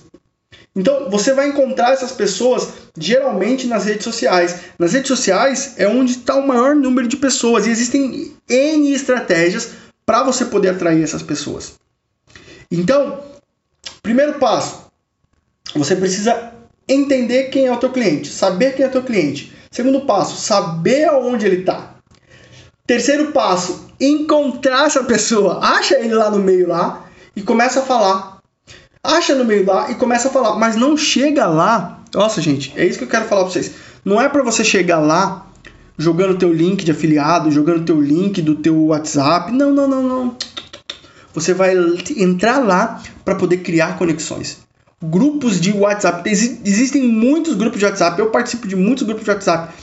Então, 0.75 1.11
você 1.11 1.33
vai 1.33 1.49
encontrar 1.49 1.93
essas 1.93 2.13
pessoas 2.13 2.69
geralmente 2.99 3.67
nas 3.67 3.87
redes 3.87 4.05
sociais. 4.05 4.57
Nas 4.79 4.93
redes 4.93 5.09
sociais 5.09 5.75
é 5.77 5.89
onde 5.89 6.13
está 6.13 6.35
o 6.35 6.47
maior 6.47 6.75
número 6.75 7.09
de 7.09 7.17
pessoas 7.17 7.67
e 7.67 7.71
existem 7.71 8.37
N 8.49 8.93
estratégias 8.93 9.71
para 10.05 10.23
você 10.23 10.45
poder 10.45 10.71
atrair 10.71 11.03
essas 11.03 11.23
pessoas. 11.23 11.75
Então, 12.71 13.21
primeiro 14.03 14.35
passo, 14.35 14.87
você 15.75 15.97
precisa 15.97 16.53
entender 16.89 17.45
quem 17.45 17.67
é 17.67 17.73
o 17.73 17.79
teu 17.79 17.91
cliente, 17.91 18.29
saber 18.29 18.75
quem 18.75 18.85
é 18.85 18.89
o 18.89 18.93
teu 18.93 19.03
cliente. 19.03 19.53
Segundo 19.71 20.03
passo, 20.03 20.37
saber 20.37 21.05
aonde 21.07 21.47
ele 21.47 21.61
está. 21.61 21.96
Terceiro 22.87 23.33
passo, 23.33 23.87
encontrar 24.01 24.87
essa 24.87 25.03
pessoa. 25.03 25.59
Acha 25.61 25.99
ele 25.99 26.15
lá 26.15 26.31
no 26.31 26.39
meio 26.39 26.69
lá 26.69 27.05
e 27.35 27.43
começa 27.43 27.81
a 27.81 27.83
falar. 27.83 28.39
Acha 29.03 29.35
no 29.35 29.45
meio 29.45 29.67
lá 29.67 29.91
e 29.91 29.95
começa 29.95 30.29
a 30.29 30.31
falar, 30.31 30.57
mas 30.57 30.77
não 30.77 30.97
chega 30.97 31.47
lá. 31.47 32.01
Nossa, 32.15 32.41
gente, 32.41 32.73
é 32.77 32.85
isso 32.85 32.99
que 32.99 33.05
eu 33.05 33.09
quero 33.09 33.27
falar 33.27 33.43
para 33.43 33.53
vocês. 33.53 33.73
Não 34.05 34.21
é 34.21 34.29
para 34.29 34.43
você 34.43 34.63
chegar 34.65 35.01
lá 35.01 35.47
jogando 35.99 36.39
teu 36.39 36.53
link 36.53 36.85
de 36.85 36.93
afiliado, 36.93 37.51
jogando 37.51 37.85
teu 37.85 38.01
link 38.01 38.41
do 38.41 38.55
teu 38.55 38.87
WhatsApp. 38.87 39.51
Não, 39.51 39.73
não, 39.73 39.89
não, 39.89 40.03
não. 40.03 40.37
Você 41.35 41.53
vai 41.53 41.75
entrar 42.17 42.59
lá 42.59 43.03
para 43.25 43.35
poder 43.35 43.59
criar 43.59 43.99
conexões. 43.99 44.59
Grupos 45.03 45.61
de 45.61 45.73
WhatsApp. 45.73 46.29
Existem 46.31 47.03
muitos 47.03 47.55
grupos 47.55 47.79
de 47.79 47.85
WhatsApp. 47.85 48.19
Eu 48.19 48.31
participo 48.31 48.67
de 48.67 48.77
muitos 48.77 49.05
grupos 49.05 49.25
de 49.25 49.31
WhatsApp. 49.31 49.75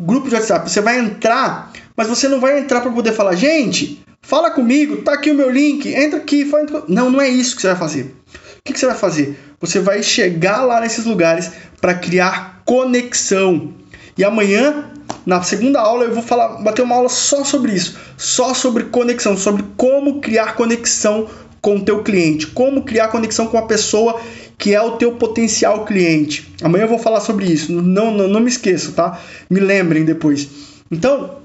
Grupo 0.00 0.28
de 0.28 0.34
WhatsApp. 0.34 0.68
Você 0.68 0.80
vai 0.80 0.98
entrar 0.98 1.72
mas 1.98 2.06
você 2.06 2.28
não 2.28 2.38
vai 2.38 2.60
entrar 2.60 2.80
para 2.80 2.92
poder 2.92 3.10
falar, 3.10 3.34
gente, 3.34 4.00
fala 4.22 4.52
comigo, 4.52 4.98
tá 4.98 5.14
aqui 5.14 5.32
o 5.32 5.34
meu 5.34 5.50
link, 5.50 5.92
entra 5.92 6.20
aqui. 6.20 6.44
Fala... 6.44 6.84
Não, 6.86 7.10
não 7.10 7.20
é 7.20 7.28
isso 7.28 7.56
que 7.56 7.62
você 7.62 7.68
vai 7.68 7.76
fazer. 7.76 8.02
O 8.04 8.62
que, 8.64 8.72
que 8.72 8.78
você 8.78 8.86
vai 8.86 8.94
fazer? 8.94 9.36
Você 9.60 9.80
vai 9.80 10.00
chegar 10.00 10.62
lá 10.64 10.80
nesses 10.80 11.04
lugares 11.04 11.50
para 11.80 11.94
criar 11.94 12.62
conexão. 12.64 13.74
E 14.16 14.22
amanhã, 14.22 14.92
na 15.26 15.42
segunda 15.42 15.80
aula, 15.80 16.04
eu 16.04 16.14
vou 16.14 16.22
falar, 16.22 16.62
bater 16.62 16.82
uma 16.82 16.94
aula 16.94 17.08
só 17.08 17.42
sobre 17.42 17.72
isso, 17.72 17.98
só 18.16 18.54
sobre 18.54 18.84
conexão, 18.84 19.36
sobre 19.36 19.64
como 19.76 20.20
criar 20.20 20.54
conexão 20.54 21.28
com 21.60 21.78
o 21.78 21.84
teu 21.84 22.04
cliente, 22.04 22.46
como 22.46 22.84
criar 22.84 23.08
conexão 23.08 23.48
com 23.48 23.58
a 23.58 23.62
pessoa 23.62 24.20
que 24.56 24.72
é 24.72 24.80
o 24.80 24.92
teu 24.92 25.16
potencial 25.16 25.84
cliente. 25.84 26.54
Amanhã 26.62 26.84
eu 26.84 26.88
vou 26.88 26.98
falar 26.98 27.20
sobre 27.20 27.46
isso, 27.46 27.72
não, 27.72 28.12
não, 28.12 28.28
não 28.28 28.38
me 28.38 28.48
esqueçam, 28.48 28.92
tá? 28.92 29.20
Me 29.50 29.58
lembrem 29.58 30.04
depois. 30.04 30.48
Então, 30.90 31.37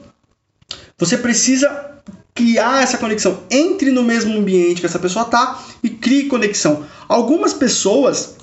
você 1.03 1.17
precisa 1.17 1.91
criar 2.33 2.81
essa 2.81 2.97
conexão. 2.97 3.43
Entre 3.51 3.91
no 3.91 4.03
mesmo 4.03 4.37
ambiente 4.37 4.79
que 4.79 4.85
essa 4.85 4.99
pessoa 4.99 5.25
tá 5.25 5.59
e 5.83 5.89
crie 5.89 6.29
conexão. 6.29 6.85
Algumas 7.09 7.53
pessoas 7.53 8.35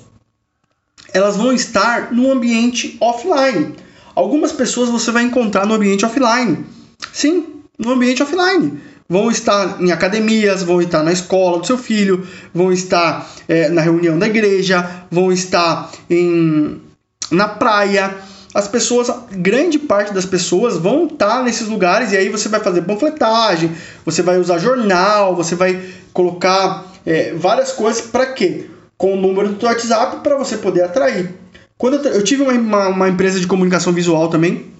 elas 1.11 1.35
vão 1.35 1.51
estar 1.51 2.13
no 2.13 2.31
ambiente 2.31 2.97
offline. 3.01 3.75
Algumas 4.13 4.51
pessoas 4.51 4.89
você 4.89 5.09
vai 5.11 5.23
encontrar 5.23 5.65
no 5.65 5.73
ambiente 5.73 6.05
offline. 6.05 6.63
Sim, 7.11 7.63
no 7.79 7.91
ambiente 7.91 8.21
offline. 8.21 8.79
Vão 9.09 9.31
estar 9.31 9.81
em 9.81 9.91
academias, 9.91 10.61
vão 10.61 10.79
estar 10.81 11.03
na 11.03 11.11
escola 11.11 11.59
do 11.59 11.65
seu 11.65 11.77
filho, 11.77 12.25
vão 12.53 12.71
estar 12.71 13.27
é, 13.47 13.69
na 13.69 13.81
reunião 13.81 14.17
da 14.19 14.27
igreja, 14.27 15.05
vão 15.09 15.31
estar 15.31 15.91
em, 16.09 16.79
na 17.31 17.47
praia. 17.47 18.15
As 18.53 18.67
pessoas, 18.67 19.09
grande 19.31 19.79
parte 19.79 20.13
das 20.13 20.25
pessoas 20.25 20.77
vão 20.77 21.05
estar 21.05 21.43
nesses 21.43 21.67
lugares 21.67 22.11
e 22.11 22.17
aí 22.17 22.29
você 22.29 22.49
vai 22.49 22.59
fazer 22.59 22.81
panfletagem, 22.81 23.71
você 24.05 24.21
vai 24.21 24.37
usar 24.37 24.57
jornal, 24.57 25.35
você 25.35 25.55
vai 25.55 25.81
colocar 26.11 26.85
é, 27.05 27.33
várias 27.33 27.71
coisas 27.71 28.01
para 28.01 28.25
quê? 28.27 28.69
Com 28.97 29.13
o 29.13 29.17
número 29.17 29.49
do 29.49 29.65
WhatsApp 29.65 30.17
para 30.21 30.35
você 30.35 30.57
poder 30.57 30.83
atrair. 30.83 31.33
Quando 31.77 31.95
eu, 32.05 32.13
eu 32.13 32.23
tive 32.23 32.43
uma, 32.43 32.51
uma, 32.53 32.87
uma 32.89 33.09
empresa 33.09 33.39
de 33.39 33.47
comunicação 33.47 33.93
visual 33.93 34.27
também, 34.27 34.71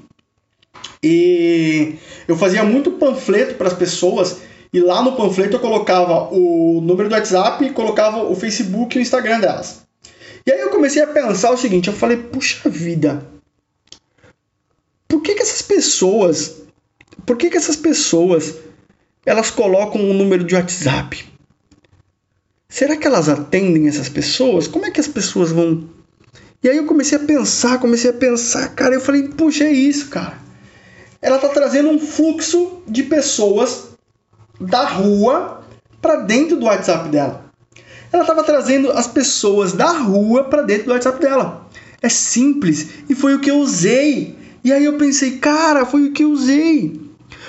e 1.03 1.95
eu 2.28 2.38
fazia 2.38 2.63
muito 2.63 2.91
panfleto 2.91 3.55
para 3.55 3.67
as 3.67 3.74
pessoas 3.74 4.38
e 4.72 4.80
lá 4.80 5.01
no 5.01 5.13
panfleto 5.13 5.55
eu 5.55 5.59
colocava 5.59 6.30
o 6.32 6.80
número 6.82 7.09
do 7.09 7.15
WhatsApp 7.15 7.65
e 7.65 7.72
colocava 7.72 8.24
o 8.24 8.36
Facebook 8.36 8.95
e 8.95 8.99
o 8.99 9.01
Instagram 9.01 9.39
delas. 9.39 9.82
E 10.45 10.51
aí 10.51 10.59
eu 10.59 10.69
comecei 10.69 11.01
a 11.01 11.07
pensar 11.07 11.51
o 11.51 11.57
seguinte, 11.57 11.88
eu 11.88 11.93
falei, 11.93 12.17
puxa 12.17 12.69
vida, 12.69 13.26
por 15.12 15.22
que, 15.22 15.36
que 15.36 15.41
essas 15.43 15.62
pessoas, 15.62 16.62
por 17.26 17.38
que, 17.38 17.49
que 17.49 17.57
essas 17.57 17.76
pessoas, 17.76 18.55
elas 19.26 19.51
colocam 19.51 20.01
um 20.01 20.14
número 20.14 20.43
de 20.43 20.55
WhatsApp? 20.55 21.30
Será 22.70 22.95
que 22.95 23.05
elas 23.05 23.28
atendem 23.28 23.88
essas 23.88 24.09
pessoas? 24.09 24.68
Como 24.68 24.86
é 24.86 24.91
que 24.91 24.99
as 24.99 25.07
pessoas 25.07 25.51
vão... 25.51 25.89
E 26.64 26.70
aí 26.70 26.78
eu 26.78 26.86
comecei 26.86 27.18
a 27.18 27.22
pensar, 27.22 27.80
comecei 27.80 28.09
a 28.09 28.14
pensar, 28.14 28.70
cara, 28.70 28.95
eu 28.95 29.01
falei, 29.01 29.28
puxa, 29.28 29.66
é 29.66 29.72
isso, 29.72 30.09
cara 30.09 30.41
ela 31.22 31.36
está 31.36 31.49
trazendo 31.49 31.89
um 31.89 31.99
fluxo 31.99 32.82
de 32.88 33.03
pessoas 33.03 33.89
da 34.59 34.86
rua 34.86 35.64
para 36.01 36.18
dentro 36.18 36.57
do 36.57 36.66
WhatsApp 36.66 37.09
dela. 37.09 37.45
Ela 38.12 38.24
estava 38.24 38.43
trazendo 38.43 38.91
as 38.91 39.07
pessoas 39.07 39.72
da 39.72 39.91
rua 39.91 40.45
para 40.45 40.64
dentro 40.64 40.86
do 40.86 40.91
WhatsApp 40.91 41.20
dela. 41.22 41.68
É 42.01 42.09
simples 42.09 42.89
e 43.07 43.14
foi 43.14 43.36
o 43.36 43.39
que 43.39 43.51
eu 43.51 43.59
usei. 43.59 44.36
E 44.64 44.72
aí 44.72 44.86
eu 44.86 44.93
pensei, 44.97 45.38
cara, 45.38 45.86
foi 45.86 46.07
o 46.07 46.12
que 46.12 46.24
eu 46.24 46.32
usei. 46.32 46.99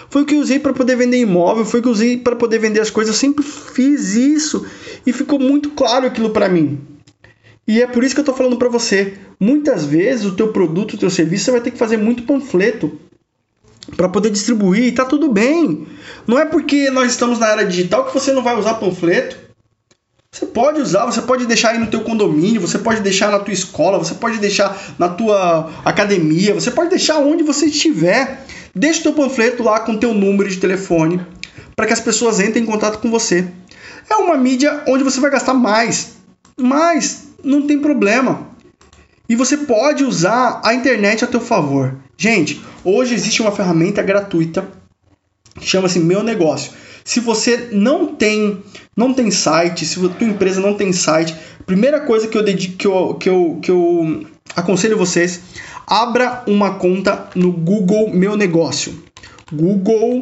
Foi 0.08 0.22
o 0.22 0.24
que 0.26 0.34
eu 0.34 0.40
usei 0.40 0.58
para 0.58 0.72
poder 0.72 0.96
vender 0.96 1.18
imóvel, 1.18 1.64
foi 1.64 1.80
o 1.80 1.82
que 1.82 1.88
eu 1.88 1.92
usei 1.92 2.16
para 2.16 2.36
poder 2.36 2.58
vender 2.58 2.80
as 2.80 2.90
coisas. 2.90 3.14
Eu 3.14 3.20
sempre 3.20 3.44
fiz 3.44 4.14
isso 4.14 4.66
e 5.06 5.12
ficou 5.12 5.38
muito 5.38 5.70
claro 5.70 6.06
aquilo 6.06 6.30
para 6.30 6.48
mim. 6.48 6.78
E 7.66 7.80
é 7.80 7.86
por 7.86 8.02
isso 8.04 8.14
que 8.14 8.20
eu 8.20 8.22
estou 8.22 8.34
falando 8.34 8.56
para 8.56 8.68
você. 8.68 9.14
Muitas 9.38 9.84
vezes 9.84 10.26
o 10.26 10.34
teu 10.34 10.48
produto, 10.48 10.94
o 10.94 10.98
teu 10.98 11.10
serviço, 11.10 11.46
você 11.46 11.50
vai 11.50 11.60
ter 11.60 11.70
que 11.70 11.78
fazer 11.78 11.96
muito 11.96 12.24
panfleto 12.24 12.98
para 13.96 14.08
poder 14.08 14.30
distribuir, 14.30 14.84
e 14.84 14.92
tá 14.92 15.04
tudo 15.04 15.30
bem. 15.30 15.86
Não 16.26 16.38
é 16.38 16.44
porque 16.44 16.90
nós 16.90 17.10
estamos 17.10 17.38
na 17.38 17.48
era 17.48 17.64
digital 17.64 18.04
que 18.04 18.14
você 18.14 18.32
não 18.32 18.42
vai 18.42 18.56
usar 18.56 18.74
panfleto. 18.74 19.36
Você 20.34 20.46
pode 20.46 20.80
usar, 20.80 21.04
você 21.04 21.20
pode 21.20 21.44
deixar 21.44 21.72
aí 21.72 21.78
no 21.78 21.88
teu 21.88 22.00
condomínio, 22.00 22.58
você 22.58 22.78
pode 22.78 23.02
deixar 23.02 23.30
na 23.30 23.38
tua 23.38 23.52
escola, 23.52 23.98
você 23.98 24.14
pode 24.14 24.38
deixar 24.38 24.94
na 24.98 25.10
tua 25.10 25.70
academia, 25.84 26.54
você 26.54 26.70
pode 26.70 26.88
deixar 26.88 27.18
onde 27.18 27.42
você 27.42 27.66
estiver. 27.66 28.42
Deixa 28.74 29.00
o 29.00 29.02
teu 29.02 29.12
panfleto 29.12 29.62
lá 29.62 29.80
com 29.80 29.92
o 29.92 29.98
teu 29.98 30.14
número 30.14 30.48
de 30.48 30.56
telefone 30.56 31.20
para 31.76 31.86
que 31.86 31.92
as 31.92 32.00
pessoas 32.00 32.40
entrem 32.40 32.62
em 32.62 32.66
contato 32.66 32.98
com 32.98 33.10
você. 33.10 33.46
É 34.08 34.16
uma 34.16 34.34
mídia 34.38 34.82
onde 34.88 35.04
você 35.04 35.20
vai 35.20 35.30
gastar 35.30 35.52
mais, 35.52 36.14
mas 36.56 37.24
não 37.44 37.66
tem 37.66 37.78
problema. 37.78 38.48
E 39.28 39.36
você 39.36 39.58
pode 39.58 40.02
usar 40.02 40.62
a 40.64 40.72
internet 40.72 41.24
a 41.24 41.28
teu 41.28 41.40
favor. 41.40 41.94
Gente, 42.16 42.58
hoje 42.82 43.14
existe 43.14 43.42
uma 43.42 43.52
ferramenta 43.52 44.02
gratuita 44.02 44.66
que 45.60 45.66
chama-se 45.66 45.98
Meu 45.98 46.22
Negócio. 46.22 46.72
Se 47.05 47.20
você 47.20 47.68
não 47.72 48.14
tem, 48.14 48.62
não 48.96 49.12
tem 49.12 49.30
site, 49.30 49.84
se 49.84 50.05
a 50.05 50.09
tua 50.09 50.26
empresa 50.26 50.61
não 50.61 50.74
tem 50.74 50.92
site, 50.92 51.34
primeira 51.66 52.00
coisa 52.00 52.28
que 52.28 52.36
eu 52.36 52.42
dedico, 52.42 52.76
que 52.76 52.88
eu, 52.88 53.14
que 53.14 53.28
eu, 53.28 53.59
que 53.62 53.70
eu 53.70 54.26
aconselho 54.55 54.96
vocês, 54.96 55.40
abra 55.86 56.42
uma 56.46 56.74
conta 56.74 57.28
no 57.34 57.53
Google 57.53 58.11
Meu 58.11 58.36
Negócio. 58.36 59.03
Google 59.53 60.20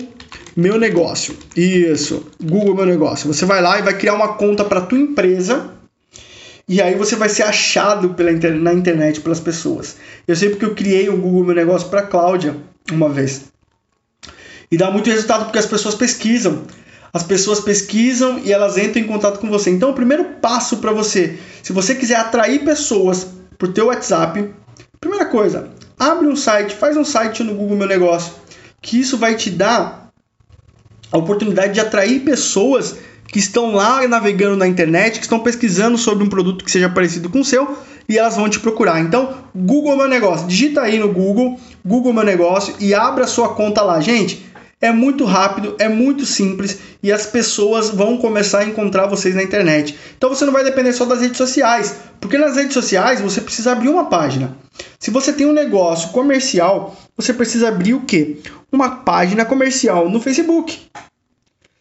Meu 0.56 0.78
Negócio. 0.78 1.36
Isso, 1.56 2.26
Google 2.42 2.74
Meu 2.74 2.86
Negócio. 2.86 3.32
Você 3.32 3.44
vai 3.44 3.60
lá 3.60 3.78
e 3.78 3.82
vai 3.82 3.96
criar 3.96 4.14
uma 4.14 4.34
conta 4.34 4.64
para 4.64 4.80
tua 4.80 4.98
empresa 4.98 5.70
e 6.70 6.80
aí 6.80 6.94
você 6.94 7.16
vai 7.16 7.28
ser 7.28 7.42
achado 7.42 8.10
pela 8.10 8.30
na 8.30 8.72
internet 8.72 9.20
pelas 9.20 9.40
pessoas. 9.40 9.96
Eu 10.26 10.36
sei 10.36 10.50
porque 10.50 10.64
eu 10.64 10.72
criei 10.72 11.08
o 11.08 11.16
Google 11.16 11.44
Meu 11.44 11.54
Negócio 11.56 11.88
para 11.88 12.02
Cláudia 12.02 12.56
uma 12.92 13.08
vez. 13.08 13.46
E 14.70 14.76
dá 14.76 14.90
muito 14.90 15.10
resultado 15.10 15.44
porque 15.44 15.58
as 15.58 15.66
pessoas 15.66 15.94
pesquisam. 15.94 16.62
As 17.12 17.24
pessoas 17.24 17.58
pesquisam 17.58 18.38
e 18.38 18.52
elas 18.52 18.78
entram 18.78 19.02
em 19.02 19.06
contato 19.06 19.40
com 19.40 19.50
você. 19.50 19.70
Então, 19.70 19.90
o 19.90 19.94
primeiro 19.94 20.24
passo 20.40 20.76
para 20.76 20.92
você, 20.92 21.38
se 21.62 21.72
você 21.72 21.94
quiser 21.94 22.16
atrair 22.16 22.64
pessoas 22.64 23.26
para 23.58 23.68
o 23.68 23.72
teu 23.72 23.86
WhatsApp, 23.86 24.48
primeira 25.00 25.26
coisa, 25.26 25.70
abre 25.98 26.28
um 26.28 26.36
site, 26.36 26.74
faz 26.74 26.96
um 26.96 27.04
site 27.04 27.42
no 27.42 27.54
Google 27.54 27.76
Meu 27.76 27.88
Negócio, 27.88 28.32
que 28.80 29.00
isso 29.00 29.18
vai 29.18 29.34
te 29.34 29.50
dar 29.50 30.12
a 31.10 31.18
oportunidade 31.18 31.74
de 31.74 31.80
atrair 31.80 32.20
pessoas 32.20 32.96
que 33.26 33.38
estão 33.38 33.72
lá 33.72 34.06
navegando 34.06 34.56
na 34.56 34.66
internet, 34.66 35.18
que 35.18 35.24
estão 35.24 35.40
pesquisando 35.40 35.98
sobre 35.98 36.24
um 36.24 36.28
produto 36.28 36.64
que 36.64 36.70
seja 36.70 36.88
parecido 36.88 37.28
com 37.28 37.40
o 37.40 37.44
seu 37.44 37.76
e 38.08 38.18
elas 38.18 38.36
vão 38.36 38.48
te 38.48 38.58
procurar. 38.58 39.00
Então, 39.00 39.34
Google 39.54 39.96
Meu 39.96 40.08
Negócio, 40.08 40.46
digita 40.46 40.82
aí 40.82 40.98
no 40.98 41.12
Google, 41.12 41.58
Google 41.84 42.12
Meu 42.12 42.24
Negócio 42.24 42.74
e 42.80 42.92
abra 42.92 43.26
sua 43.26 43.54
conta 43.54 43.82
lá. 43.82 44.00
Gente, 44.00 44.49
é 44.80 44.90
muito 44.90 45.24
rápido, 45.24 45.76
é 45.78 45.88
muito 45.88 46.24
simples 46.24 46.78
e 47.02 47.12
as 47.12 47.26
pessoas 47.26 47.90
vão 47.90 48.16
começar 48.16 48.60
a 48.60 48.64
encontrar 48.64 49.06
vocês 49.06 49.34
na 49.34 49.42
internet. 49.42 49.98
Então 50.16 50.30
você 50.30 50.44
não 50.44 50.52
vai 50.52 50.64
depender 50.64 50.92
só 50.92 51.04
das 51.04 51.20
redes 51.20 51.36
sociais, 51.36 51.96
porque 52.20 52.38
nas 52.38 52.56
redes 52.56 52.72
sociais 52.72 53.20
você 53.20 53.40
precisa 53.40 53.72
abrir 53.72 53.88
uma 53.88 54.06
página. 54.06 54.56
Se 54.98 55.10
você 55.10 55.32
tem 55.32 55.46
um 55.46 55.52
negócio 55.52 56.10
comercial, 56.10 56.96
você 57.16 57.34
precisa 57.34 57.68
abrir 57.68 57.94
o 57.94 58.02
quê? 58.02 58.38
Uma 58.72 58.96
página 58.96 59.44
comercial 59.44 60.08
no 60.08 60.20
Facebook. 60.20 60.78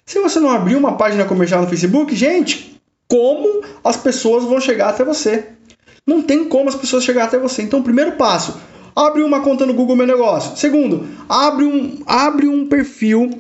Se 0.06 0.20
você 0.20 0.40
não 0.40 0.50
abrir 0.50 0.76
uma 0.76 0.98
página 0.98 1.24
comercial 1.24 1.62
no 1.62 1.68
Facebook, 1.68 2.16
gente, 2.16 2.82
como 3.08 3.64
as 3.84 3.96
pessoas 3.96 4.44
vão 4.44 4.60
chegar 4.60 4.90
até 4.90 5.04
você? 5.04 5.50
Não 6.06 6.22
tem 6.22 6.46
como 6.46 6.68
as 6.68 6.76
pessoas 6.76 7.04
chegar 7.04 7.26
até 7.26 7.38
você. 7.38 7.62
Então, 7.62 7.84
primeiro 7.84 8.14
passo, 8.14 8.60
abre 8.96 9.24
uma 9.24 9.42
conta 9.42 9.66
no 9.66 9.74
Google 9.74 9.96
Meu 9.96 10.08
Negócio. 10.08 10.58
Segundo, 10.58 11.08
abre 11.28 11.66
um, 11.66 12.00
abre 12.06 12.48
um 12.48 12.68
perfil, 12.68 13.32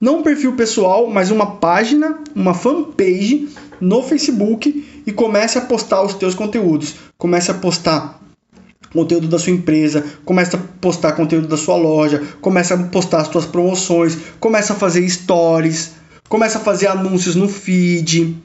não 0.00 0.18
um 0.18 0.22
perfil 0.22 0.54
pessoal, 0.54 1.08
mas 1.08 1.30
uma 1.30 1.56
página, 1.56 2.18
uma 2.34 2.54
fanpage 2.54 3.48
no 3.80 4.02
Facebook 4.02 5.02
e 5.06 5.12
comece 5.12 5.58
a 5.58 5.62
postar 5.62 6.02
os 6.02 6.14
teus 6.14 6.34
conteúdos. 6.34 6.94
Comece 7.18 7.50
a 7.50 7.54
postar 7.54 8.20
conteúdo 8.92 9.26
da 9.26 9.38
sua 9.38 9.52
empresa, 9.52 10.04
começa 10.24 10.56
a 10.56 10.60
postar 10.80 11.12
conteúdo 11.12 11.48
da 11.48 11.56
sua 11.56 11.76
loja, 11.76 12.22
começa 12.40 12.74
a 12.74 12.78
postar 12.78 13.22
as 13.22 13.28
suas 13.28 13.46
promoções, 13.46 14.18
começa 14.38 14.74
a 14.74 14.76
fazer 14.76 15.08
stories, 15.08 15.92
começa 16.28 16.58
a 16.58 16.60
fazer 16.60 16.88
anúncios 16.88 17.34
no 17.34 17.48
feed, 17.48 18.36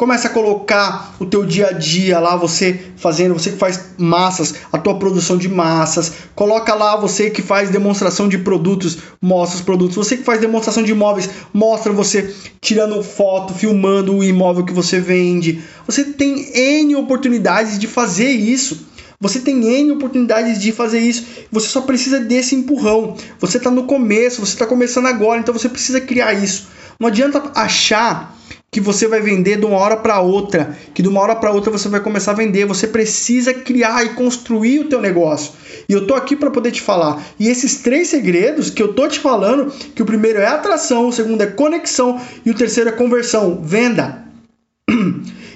começa 0.00 0.28
a 0.28 0.30
colocar 0.30 1.14
o 1.20 1.26
teu 1.26 1.44
dia 1.44 1.66
a 1.66 1.72
dia 1.72 2.18
lá, 2.18 2.34
você 2.34 2.86
fazendo, 2.96 3.34
você 3.34 3.50
que 3.50 3.58
faz 3.58 3.90
massas, 3.98 4.54
a 4.72 4.78
tua 4.78 4.98
produção 4.98 5.36
de 5.36 5.46
massas, 5.46 6.10
coloca 6.34 6.74
lá 6.74 6.96
você 6.96 7.28
que 7.28 7.42
faz 7.42 7.68
demonstração 7.68 8.26
de 8.26 8.38
produtos, 8.38 8.96
mostra 9.20 9.58
os 9.58 9.62
produtos, 9.62 9.96
você 9.96 10.16
que 10.16 10.22
faz 10.24 10.40
demonstração 10.40 10.82
de 10.82 10.92
imóveis, 10.92 11.28
mostra 11.52 11.92
você 11.92 12.34
tirando 12.62 13.02
foto, 13.02 13.52
filmando 13.52 14.16
o 14.16 14.24
imóvel 14.24 14.64
que 14.64 14.72
você 14.72 14.98
vende. 14.98 15.60
Você 15.86 16.02
tem 16.02 16.50
N 16.56 16.96
oportunidades 16.96 17.78
de 17.78 17.86
fazer 17.86 18.30
isso. 18.30 18.88
Você 19.20 19.40
tem 19.40 19.62
N 19.62 19.92
oportunidades 19.92 20.58
de 20.58 20.72
fazer 20.72 21.00
isso. 21.00 21.26
Você 21.52 21.68
só 21.68 21.82
precisa 21.82 22.18
desse 22.18 22.54
empurrão. 22.54 23.18
Você 23.38 23.58
está 23.58 23.70
no 23.70 23.84
começo, 23.84 24.40
você 24.40 24.54
está 24.54 24.64
começando 24.64 25.08
agora, 25.08 25.40
então 25.40 25.52
você 25.52 25.68
precisa 25.68 26.00
criar 26.00 26.32
isso. 26.32 26.68
Não 26.98 27.08
adianta 27.08 27.42
achar 27.54 28.34
que 28.72 28.80
você 28.80 29.08
vai 29.08 29.20
vender 29.20 29.58
de 29.58 29.66
uma 29.66 29.78
hora 29.78 29.96
para 29.96 30.20
outra, 30.20 30.78
que 30.94 31.02
de 31.02 31.08
uma 31.08 31.20
hora 31.20 31.34
para 31.34 31.50
outra 31.50 31.72
você 31.72 31.88
vai 31.88 32.00
começar 32.00 32.30
a 32.30 32.36
vender. 32.36 32.64
Você 32.66 32.86
precisa 32.86 33.52
criar 33.52 34.04
e 34.04 34.10
construir 34.10 34.78
o 34.80 34.88
teu 34.88 35.00
negócio. 35.00 35.52
E 35.88 35.92
eu 35.92 36.06
tô 36.06 36.14
aqui 36.14 36.36
para 36.36 36.50
poder 36.50 36.70
te 36.70 36.80
falar. 36.80 37.20
E 37.38 37.48
esses 37.48 37.76
três 37.76 38.08
segredos 38.08 38.70
que 38.70 38.80
eu 38.80 38.92
tô 38.92 39.08
te 39.08 39.18
falando, 39.18 39.72
que 39.94 40.02
o 40.02 40.06
primeiro 40.06 40.38
é 40.38 40.46
atração, 40.46 41.08
o 41.08 41.12
segundo 41.12 41.42
é 41.42 41.46
conexão 41.46 42.20
e 42.46 42.50
o 42.50 42.54
terceiro 42.54 42.90
é 42.90 42.92
conversão, 42.92 43.60
venda. 43.62 44.24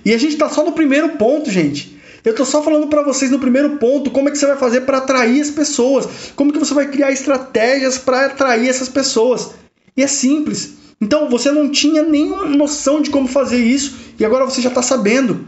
E 0.04 0.12
a 0.12 0.18
gente 0.18 0.32
está 0.34 0.50
só 0.50 0.64
no 0.64 0.72
primeiro 0.72 1.10
ponto, 1.10 1.50
gente. 1.50 1.98
Eu 2.24 2.32
estou 2.32 2.44
só 2.44 2.62
falando 2.62 2.88
para 2.88 3.02
vocês 3.02 3.30
no 3.30 3.38
primeiro 3.38 3.76
ponto 3.76 4.10
como 4.10 4.28
é 4.28 4.32
que 4.32 4.38
você 4.38 4.46
vai 4.46 4.56
fazer 4.56 4.82
para 4.82 4.98
atrair 4.98 5.40
as 5.40 5.50
pessoas, 5.50 6.32
como 6.34 6.52
que 6.52 6.58
você 6.58 6.74
vai 6.74 6.88
criar 6.88 7.10
estratégias 7.10 7.96
para 7.96 8.26
atrair 8.26 8.68
essas 8.68 8.88
pessoas. 8.88 9.52
E 9.96 10.02
é 10.02 10.06
simples. 10.06 10.74
Então 11.00 11.28
você 11.28 11.50
não 11.50 11.70
tinha 11.70 12.02
nenhuma 12.02 12.44
noção 12.46 13.00
de 13.00 13.10
como 13.10 13.28
fazer 13.28 13.62
isso 13.62 13.96
e 14.18 14.24
agora 14.24 14.44
você 14.44 14.60
já 14.60 14.68
está 14.68 14.82
sabendo. 14.82 15.46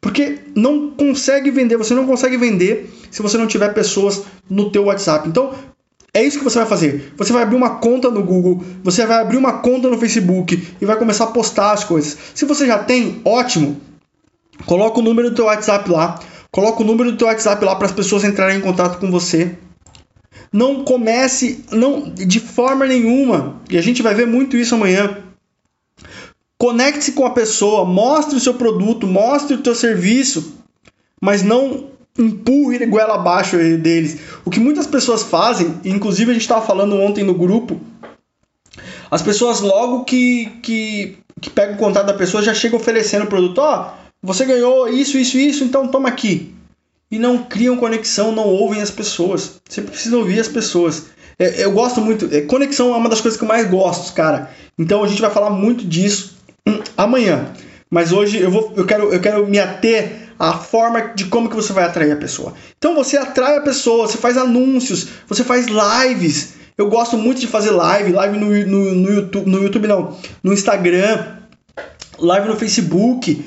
Porque 0.00 0.38
não 0.54 0.90
consegue 0.90 1.50
vender, 1.50 1.76
você 1.76 1.94
não 1.94 2.06
consegue 2.06 2.36
vender 2.36 2.92
se 3.10 3.22
você 3.22 3.38
não 3.38 3.46
tiver 3.46 3.72
pessoas 3.72 4.22
no 4.50 4.70
teu 4.70 4.84
WhatsApp. 4.84 5.26
Então, 5.26 5.54
é 6.12 6.22
isso 6.22 6.38
que 6.38 6.44
você 6.44 6.58
vai 6.58 6.66
fazer. 6.66 7.12
Você 7.16 7.32
vai 7.32 7.42
abrir 7.42 7.56
uma 7.56 7.76
conta 7.76 8.10
no 8.10 8.22
Google, 8.22 8.62
você 8.82 9.06
vai 9.06 9.20
abrir 9.20 9.36
uma 9.36 9.54
conta 9.54 9.88
no 9.88 9.98
Facebook 9.98 10.62
e 10.80 10.84
vai 10.84 10.96
começar 10.96 11.24
a 11.24 11.28
postar 11.28 11.72
as 11.72 11.84
coisas. 11.84 12.16
Se 12.34 12.44
você 12.44 12.66
já 12.66 12.78
tem, 12.78 13.20
ótimo. 13.24 13.80
Coloca 14.66 15.00
o 15.00 15.02
número 15.02 15.30
do 15.30 15.36
teu 15.36 15.46
WhatsApp 15.46 15.90
lá. 15.90 16.20
Coloca 16.50 16.82
o 16.82 16.86
número 16.86 17.10
do 17.10 17.18
teu 17.18 17.26
WhatsApp 17.26 17.64
lá 17.64 17.74
para 17.74 17.86
as 17.86 17.92
pessoas 17.92 18.22
entrarem 18.22 18.58
em 18.58 18.60
contato 18.60 19.00
com 19.00 19.10
você. 19.10 19.56
Não 20.54 20.84
comece 20.84 21.64
não 21.72 22.08
de 22.10 22.38
forma 22.38 22.86
nenhuma. 22.86 23.60
E 23.68 23.76
a 23.76 23.82
gente 23.82 24.02
vai 24.02 24.14
ver 24.14 24.24
muito 24.24 24.56
isso 24.56 24.76
amanhã. 24.76 25.18
Conecte-se 26.56 27.10
com 27.10 27.26
a 27.26 27.30
pessoa, 27.30 27.84
mostre 27.84 28.36
o 28.36 28.40
seu 28.40 28.54
produto, 28.54 29.04
mostre 29.04 29.56
o 29.56 29.62
teu 29.62 29.74
serviço, 29.74 30.54
mas 31.20 31.42
não 31.42 31.88
empurre 32.16 32.76
ele 32.76 32.86
goela 32.86 33.16
abaixo 33.16 33.56
deles. 33.56 34.20
O 34.44 34.50
que 34.50 34.60
muitas 34.60 34.86
pessoas 34.86 35.24
fazem, 35.24 35.74
inclusive 35.84 36.30
a 36.30 36.34
gente 36.34 36.42
estava 36.42 36.64
falando 36.64 36.94
ontem 36.94 37.24
no 37.24 37.34
grupo, 37.34 37.80
as 39.10 39.22
pessoas 39.22 39.60
logo 39.60 40.04
que, 40.04 40.46
que, 40.62 41.18
que 41.40 41.50
pegam 41.50 41.74
o 41.74 41.78
contato 41.78 42.06
da 42.06 42.14
pessoa 42.14 42.44
já 42.44 42.54
chegam 42.54 42.78
oferecendo 42.78 43.24
o 43.24 43.28
produto, 43.28 43.58
ó, 43.58 43.90
oh, 43.90 44.04
você 44.22 44.44
ganhou 44.44 44.86
isso, 44.88 45.18
isso, 45.18 45.36
isso, 45.36 45.64
então 45.64 45.88
toma 45.88 46.08
aqui. 46.08 46.53
E 47.10 47.18
não 47.18 47.44
criam 47.44 47.76
conexão, 47.76 48.32
não 48.32 48.46
ouvem 48.46 48.80
as 48.80 48.90
pessoas. 48.90 49.60
Você 49.68 49.82
precisa 49.82 50.16
ouvir 50.16 50.40
as 50.40 50.48
pessoas. 50.48 51.06
É, 51.38 51.64
eu 51.64 51.72
gosto 51.72 52.00
muito, 52.00 52.28
é, 52.34 52.42
conexão 52.42 52.94
é 52.94 52.96
uma 52.96 53.08
das 53.08 53.20
coisas 53.20 53.38
que 53.38 53.44
eu 53.44 53.48
mais 53.48 53.68
gosto, 53.68 54.12
cara. 54.14 54.50
Então 54.78 55.02
a 55.02 55.08
gente 55.08 55.20
vai 55.20 55.30
falar 55.30 55.50
muito 55.50 55.84
disso 55.84 56.36
hum, 56.66 56.80
amanhã. 56.96 57.52
Mas 57.90 58.12
hoje 58.12 58.38
eu, 58.38 58.50
vou, 58.50 58.72
eu, 58.76 58.84
quero, 58.84 59.12
eu 59.12 59.20
quero 59.20 59.46
me 59.46 59.58
ater 59.58 60.24
a 60.38 60.54
forma 60.54 61.12
de 61.14 61.26
como 61.26 61.48
que 61.48 61.56
você 61.56 61.72
vai 61.72 61.84
atrair 61.84 62.12
a 62.12 62.16
pessoa. 62.16 62.54
Então 62.76 62.94
você 62.94 63.16
atrai 63.16 63.56
a 63.56 63.60
pessoa, 63.60 64.06
você 64.06 64.18
faz 64.18 64.36
anúncios, 64.36 65.08
você 65.28 65.44
faz 65.44 65.66
lives. 65.66 66.54
Eu 66.76 66.88
gosto 66.88 67.16
muito 67.16 67.40
de 67.40 67.46
fazer 67.46 67.70
live, 67.70 68.12
live 68.12 68.36
no, 68.36 68.50
no, 68.66 68.94
no 68.94 69.12
YouTube, 69.12 69.48
no 69.48 69.62
YouTube 69.62 69.86
não, 69.86 70.16
no 70.42 70.52
Instagram, 70.52 71.36
live 72.18 72.48
no 72.48 72.56
Facebook. 72.56 73.44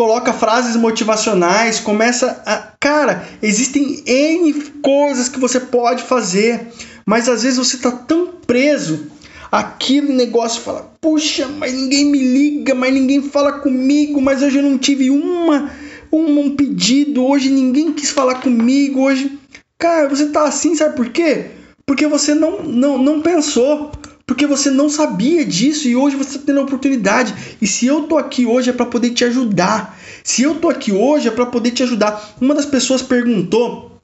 Coloca 0.00 0.32
frases 0.32 0.76
motivacionais, 0.76 1.78
começa 1.78 2.42
a. 2.46 2.72
Cara, 2.80 3.28
existem 3.42 4.02
N 4.06 4.54
coisas 4.80 5.28
que 5.28 5.38
você 5.38 5.60
pode 5.60 6.04
fazer, 6.04 6.68
mas 7.04 7.28
às 7.28 7.42
vezes 7.42 7.58
você 7.58 7.76
está 7.76 7.92
tão 7.92 8.28
preso 8.46 9.10
aquele 9.52 10.14
negócio 10.14 10.62
fala, 10.62 10.90
puxa, 11.02 11.46
mas 11.48 11.74
ninguém 11.74 12.06
me 12.06 12.18
liga, 12.18 12.74
mas 12.74 12.94
ninguém 12.94 13.22
fala 13.22 13.52
comigo, 13.52 14.22
mas 14.22 14.40
hoje 14.42 14.56
eu 14.56 14.62
não 14.62 14.78
tive 14.78 15.10
uma 15.10 15.70
um, 16.10 16.46
um 16.46 16.56
pedido, 16.56 17.22
hoje 17.22 17.50
ninguém 17.50 17.92
quis 17.92 18.08
falar 18.08 18.36
comigo, 18.36 19.02
hoje. 19.02 19.38
Cara, 19.78 20.08
você 20.08 20.28
tá 20.28 20.44
assim, 20.44 20.74
sabe 20.74 20.96
por 20.96 21.10
quê? 21.10 21.48
Porque 21.84 22.06
você 22.06 22.34
não, 22.34 22.62
não, 22.62 22.96
não 22.96 23.20
pensou, 23.20 23.92
porque 24.30 24.46
você 24.46 24.70
não 24.70 24.88
sabia 24.88 25.44
disso 25.44 25.88
e 25.88 25.96
hoje 25.96 26.14
você 26.14 26.36
está 26.36 26.46
tendo 26.46 26.60
a 26.60 26.62
oportunidade. 26.62 27.34
E 27.60 27.66
se 27.66 27.86
eu 27.86 28.02
tô 28.04 28.16
aqui 28.16 28.46
hoje 28.46 28.70
é 28.70 28.72
para 28.72 28.86
poder 28.86 29.10
te 29.10 29.24
ajudar. 29.24 29.98
Se 30.22 30.44
eu 30.44 30.54
tô 30.54 30.68
aqui 30.68 30.92
hoje 30.92 31.26
é 31.26 31.32
para 31.32 31.46
poder 31.46 31.72
te 31.72 31.82
ajudar. 31.82 32.36
Uma 32.40 32.54
das 32.54 32.64
pessoas 32.64 33.02
perguntou 33.02 34.00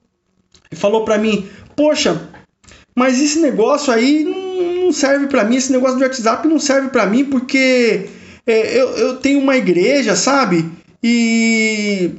e 0.69 0.75
falou 0.75 1.05
para 1.05 1.17
mim: 1.17 1.49
"Poxa, 1.77 2.29
mas 2.93 3.23
esse 3.23 3.39
negócio 3.39 3.93
aí 3.93 4.25
não 4.25 4.91
serve 4.91 5.29
para 5.29 5.45
mim, 5.45 5.59
esse 5.59 5.71
negócio 5.71 5.97
do 5.97 6.03
WhatsApp 6.03 6.49
não 6.49 6.59
serve 6.59 6.89
para 6.89 7.07
mim 7.07 7.25
porque 7.27 8.09
é, 8.45 8.81
eu, 8.81 8.89
eu 8.97 9.17
tenho 9.19 9.39
uma 9.39 9.57
igreja, 9.57 10.17
sabe? 10.17 10.69
E 11.01 12.11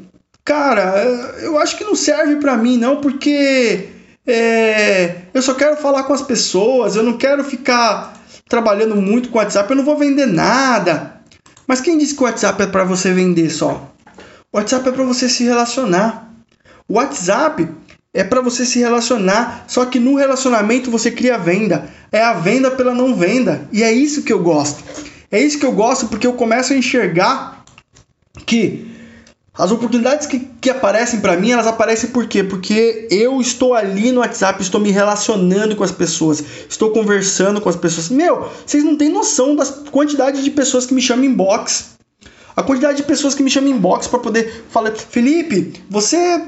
cara, 0.45 0.95
eu 1.41 1.59
acho 1.59 1.77
que 1.77 1.83
não 1.83 1.93
serve 1.93 2.37
para 2.37 2.55
mim 2.55 2.77
não, 2.77 3.01
porque 3.01 3.96
é, 4.27 5.15
eu 5.33 5.41
só 5.41 5.53
quero 5.53 5.77
falar 5.77 6.03
com 6.03 6.13
as 6.13 6.21
pessoas, 6.21 6.95
eu 6.95 7.03
não 7.03 7.17
quero 7.17 7.43
ficar 7.43 8.21
trabalhando 8.49 8.95
muito 8.95 9.29
com 9.29 9.37
o 9.37 9.41
WhatsApp, 9.41 9.69
eu 9.69 9.77
não 9.77 9.85
vou 9.85 9.97
vender 9.97 10.25
nada. 10.25 11.21
Mas 11.65 11.81
quem 11.81 11.97
disse 11.97 12.13
que 12.13 12.21
o 12.21 12.25
WhatsApp 12.25 12.61
é 12.61 12.67
para 12.67 12.83
você 12.83 13.13
vender 13.13 13.49
só? 13.49 13.93
O 14.51 14.57
WhatsApp 14.57 14.89
é 14.89 14.91
para 14.91 15.03
você 15.03 15.29
se 15.29 15.43
relacionar. 15.43 16.33
O 16.87 16.95
WhatsApp 16.95 17.69
é 18.13 18.23
para 18.23 18.41
você 18.41 18.65
se 18.65 18.79
relacionar, 18.79 19.65
só 19.67 19.85
que 19.85 19.99
no 19.99 20.15
relacionamento 20.15 20.89
você 20.89 21.11
cria 21.11 21.37
venda. 21.37 21.89
É 22.11 22.21
a 22.21 22.33
venda 22.33 22.71
pela 22.71 22.93
não 22.93 23.15
venda. 23.15 23.67
E 23.71 23.83
é 23.83 23.91
isso 23.91 24.23
que 24.23 24.33
eu 24.33 24.41
gosto. 24.41 24.83
É 25.29 25.39
isso 25.39 25.59
que 25.59 25.65
eu 25.65 25.73
gosto 25.73 26.07
porque 26.07 26.25
eu 26.25 26.33
começo 26.33 26.73
a 26.73 26.75
enxergar 26.75 27.63
que 28.45 28.96
as 29.57 29.71
oportunidades 29.71 30.27
que, 30.27 30.39
que 30.61 30.69
aparecem 30.69 31.19
para 31.19 31.35
mim, 31.35 31.51
elas 31.51 31.65
aparecem 31.65 32.11
por 32.11 32.27
quê? 32.27 32.43
Porque 32.43 33.07
eu 33.09 33.41
estou 33.41 33.73
ali 33.73 34.11
no 34.11 34.19
WhatsApp, 34.19 34.61
estou 34.61 34.79
me 34.79 34.91
relacionando 34.91 35.75
com 35.75 35.83
as 35.83 35.91
pessoas, 35.91 36.43
estou 36.69 36.91
conversando 36.91 37.59
com 37.59 37.67
as 37.67 37.75
pessoas. 37.75 38.09
Meu, 38.09 38.49
vocês 38.65 38.83
não 38.83 38.95
têm 38.95 39.09
noção 39.09 39.55
da 39.55 39.65
quantidade 39.65 40.43
de 40.43 40.51
pessoas 40.51 40.85
que 40.85 40.93
me 40.93 41.01
chamam 41.01 41.25
inbox. 41.25 41.97
A 42.55 42.63
quantidade 42.63 42.97
de 42.97 43.03
pessoas 43.03 43.35
que 43.35 43.43
me 43.43 43.49
chamam 43.49 43.71
inbox 43.71 44.07
para 44.07 44.19
poder 44.19 44.65
falar, 44.69 44.91
Felipe, 44.91 45.73
você 45.89 46.41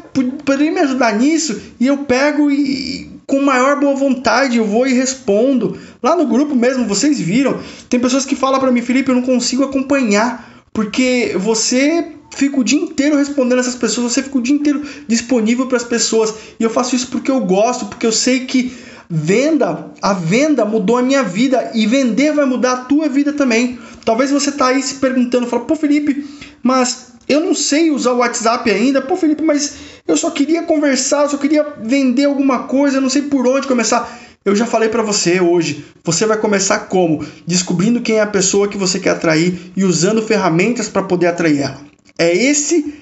poderia 0.43 0.72
me 0.72 0.80
ajudar 0.80 1.14
nisso? 1.14 1.60
E 1.80 1.88
eu 1.88 1.99
pego 1.99 2.49
e 2.51 3.10
com 3.28 3.41
maior 3.41 3.80
boa 3.80 3.95
vontade 3.95 4.57
eu 4.57 4.66
vou 4.66 4.88
e 4.88 4.93
respondo. 4.93 5.78
Lá 6.01 6.16
no 6.16 6.26
grupo 6.26 6.55
mesmo, 6.55 6.88
vocês 6.88 7.20
viram, 7.20 7.60
tem 7.88 7.99
pessoas 7.99 8.26
que 8.26 8.36
falam 8.36 8.60
para 8.60 8.72
mim, 8.72 8.82
Felipe, 8.82 9.10
eu 9.10 9.16
não 9.16 9.22
consigo 9.22 9.64
acompanhar 9.64 10.64
porque 10.74 11.36
você 11.38 12.05
fica 12.32 12.59
o 12.59 12.63
dia 12.63 12.80
inteiro 12.80 13.17
respondendo 13.17 13.59
essas 13.59 13.75
pessoas, 13.75 14.13
você 14.13 14.23
fica 14.23 14.38
o 14.38 14.41
dia 14.41 14.55
inteiro 14.55 14.82
disponível 15.07 15.67
para 15.67 15.77
as 15.77 15.84
pessoas. 15.84 16.34
E 16.59 16.63
eu 16.63 16.69
faço 16.69 16.95
isso 16.95 17.07
porque 17.07 17.32
eu 17.32 17.39
gosto, 17.41 17.86
porque 17.86 18.05
eu 18.05 18.11
sei 18.11 18.45
que 18.45 18.73
venda, 19.09 19.91
a 20.01 20.13
venda 20.13 20.63
mudou 20.63 20.97
a 20.97 21.01
minha 21.01 21.23
vida 21.23 21.71
e 21.73 21.88
vender 21.88 22.34
vai 22.34 22.45
mudar 22.45 22.71
a 22.73 22.77
tua 22.77 23.09
vida 23.09 23.34
também. 23.34 23.80
Talvez 24.05 24.32
você 24.32 24.51
tá 24.51 24.67
aí 24.67 24.82
se 24.82 24.95
perguntando, 24.95 25.47
fala, 25.47 25.65
pô 25.65 25.75
Felipe, 25.75 26.25
mas 26.61 27.13
eu 27.27 27.39
não 27.39 27.53
sei 27.53 27.91
usar 27.91 28.13
o 28.13 28.17
WhatsApp 28.17 28.69
ainda. 28.69 29.01
Pô 29.01 29.15
Felipe, 29.15 29.43
mas 29.43 29.75
eu 30.07 30.17
só 30.17 30.32
queria 30.32 30.63
conversar, 30.63 31.23
eu 31.23 31.30
só 31.30 31.38
queria 31.38 31.65
vender 31.82 32.25
alguma 32.25 32.63
coisa, 32.63 32.97
eu 32.97 33.01
não 33.01 33.09
sei 33.09 33.23
por 33.23 33.47
onde 33.47 33.67
começar. 33.67 34.19
Eu 34.45 34.55
já 34.55 34.65
falei 34.65 34.89
para 34.89 35.03
você 35.03 35.41
hoje. 35.41 35.86
Você 36.03 36.25
vai 36.25 36.38
começar 36.38 36.80
como? 36.88 37.25
Descobrindo 37.45 38.01
quem 38.01 38.17
é 38.17 38.21
a 38.21 38.27
pessoa 38.27 38.67
que 38.67 38.77
você 38.77 38.99
quer 38.99 39.11
atrair 39.11 39.71
e 39.75 39.84
usando 39.84 40.21
ferramentas 40.21 40.88
para 40.88 41.03
poder 41.03 41.27
atrair 41.27 41.59
ela. 41.59 41.88
É 42.20 42.36
esse 42.36 42.93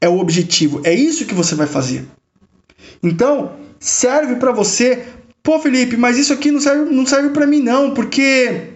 é 0.00 0.08
o 0.08 0.18
objetivo. 0.18 0.82
É 0.84 0.92
isso 0.92 1.24
que 1.24 1.34
você 1.34 1.54
vai 1.54 1.66
fazer. 1.66 2.06
Então, 3.02 3.56
serve 3.80 4.36
para 4.36 4.52
você. 4.52 5.04
Pô, 5.42 5.58
Felipe, 5.58 5.96
mas 5.96 6.18
isso 6.18 6.32
aqui 6.32 6.50
não 6.50 6.60
serve, 6.60 6.94
não 6.94 7.06
serve 7.06 7.30
para 7.30 7.46
mim 7.46 7.60
não, 7.60 7.94
porque 7.94 8.74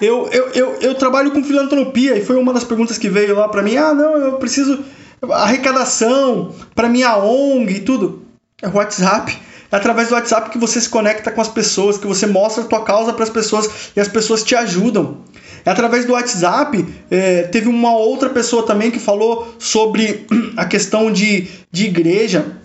eu, 0.00 0.28
eu, 0.28 0.48
eu, 0.48 0.74
eu 0.80 0.94
trabalho 0.94 1.30
com 1.30 1.44
filantropia 1.44 2.16
e 2.16 2.24
foi 2.24 2.36
uma 2.36 2.52
das 2.52 2.64
perguntas 2.64 2.98
que 2.98 3.08
veio 3.08 3.36
lá 3.36 3.48
para 3.48 3.62
mim. 3.62 3.76
Ah, 3.76 3.94
não, 3.94 4.16
eu 4.16 4.32
preciso 4.34 4.84
arrecadação 5.30 6.54
para 6.74 6.88
minha 6.88 7.16
ONG 7.16 7.76
e 7.76 7.80
tudo. 7.80 8.22
É 8.60 8.68
WhatsApp. 8.68 9.38
É 9.70 9.76
através 9.76 10.08
do 10.08 10.14
WhatsApp 10.14 10.50
que 10.50 10.58
você 10.58 10.80
se 10.80 10.88
conecta 10.88 11.30
com 11.30 11.40
as 11.40 11.48
pessoas, 11.48 11.96
que 11.96 12.06
você 12.06 12.26
mostra 12.26 12.64
a 12.64 12.66
tua 12.66 12.82
causa 12.82 13.12
para 13.12 13.22
as 13.22 13.30
pessoas 13.30 13.92
e 13.94 14.00
as 14.00 14.08
pessoas 14.08 14.42
te 14.42 14.56
ajudam. 14.56 15.18
É 15.64 15.70
através 15.70 16.04
do 16.04 16.12
WhatsApp. 16.12 16.86
É, 17.10 17.42
teve 17.44 17.68
uma 17.68 17.94
outra 17.94 18.30
pessoa 18.30 18.66
também 18.66 18.90
que 18.90 18.98
falou 18.98 19.54
sobre 19.58 20.26
a 20.56 20.64
questão 20.64 21.10
de, 21.10 21.48
de 21.70 21.86
igreja. 21.86 22.56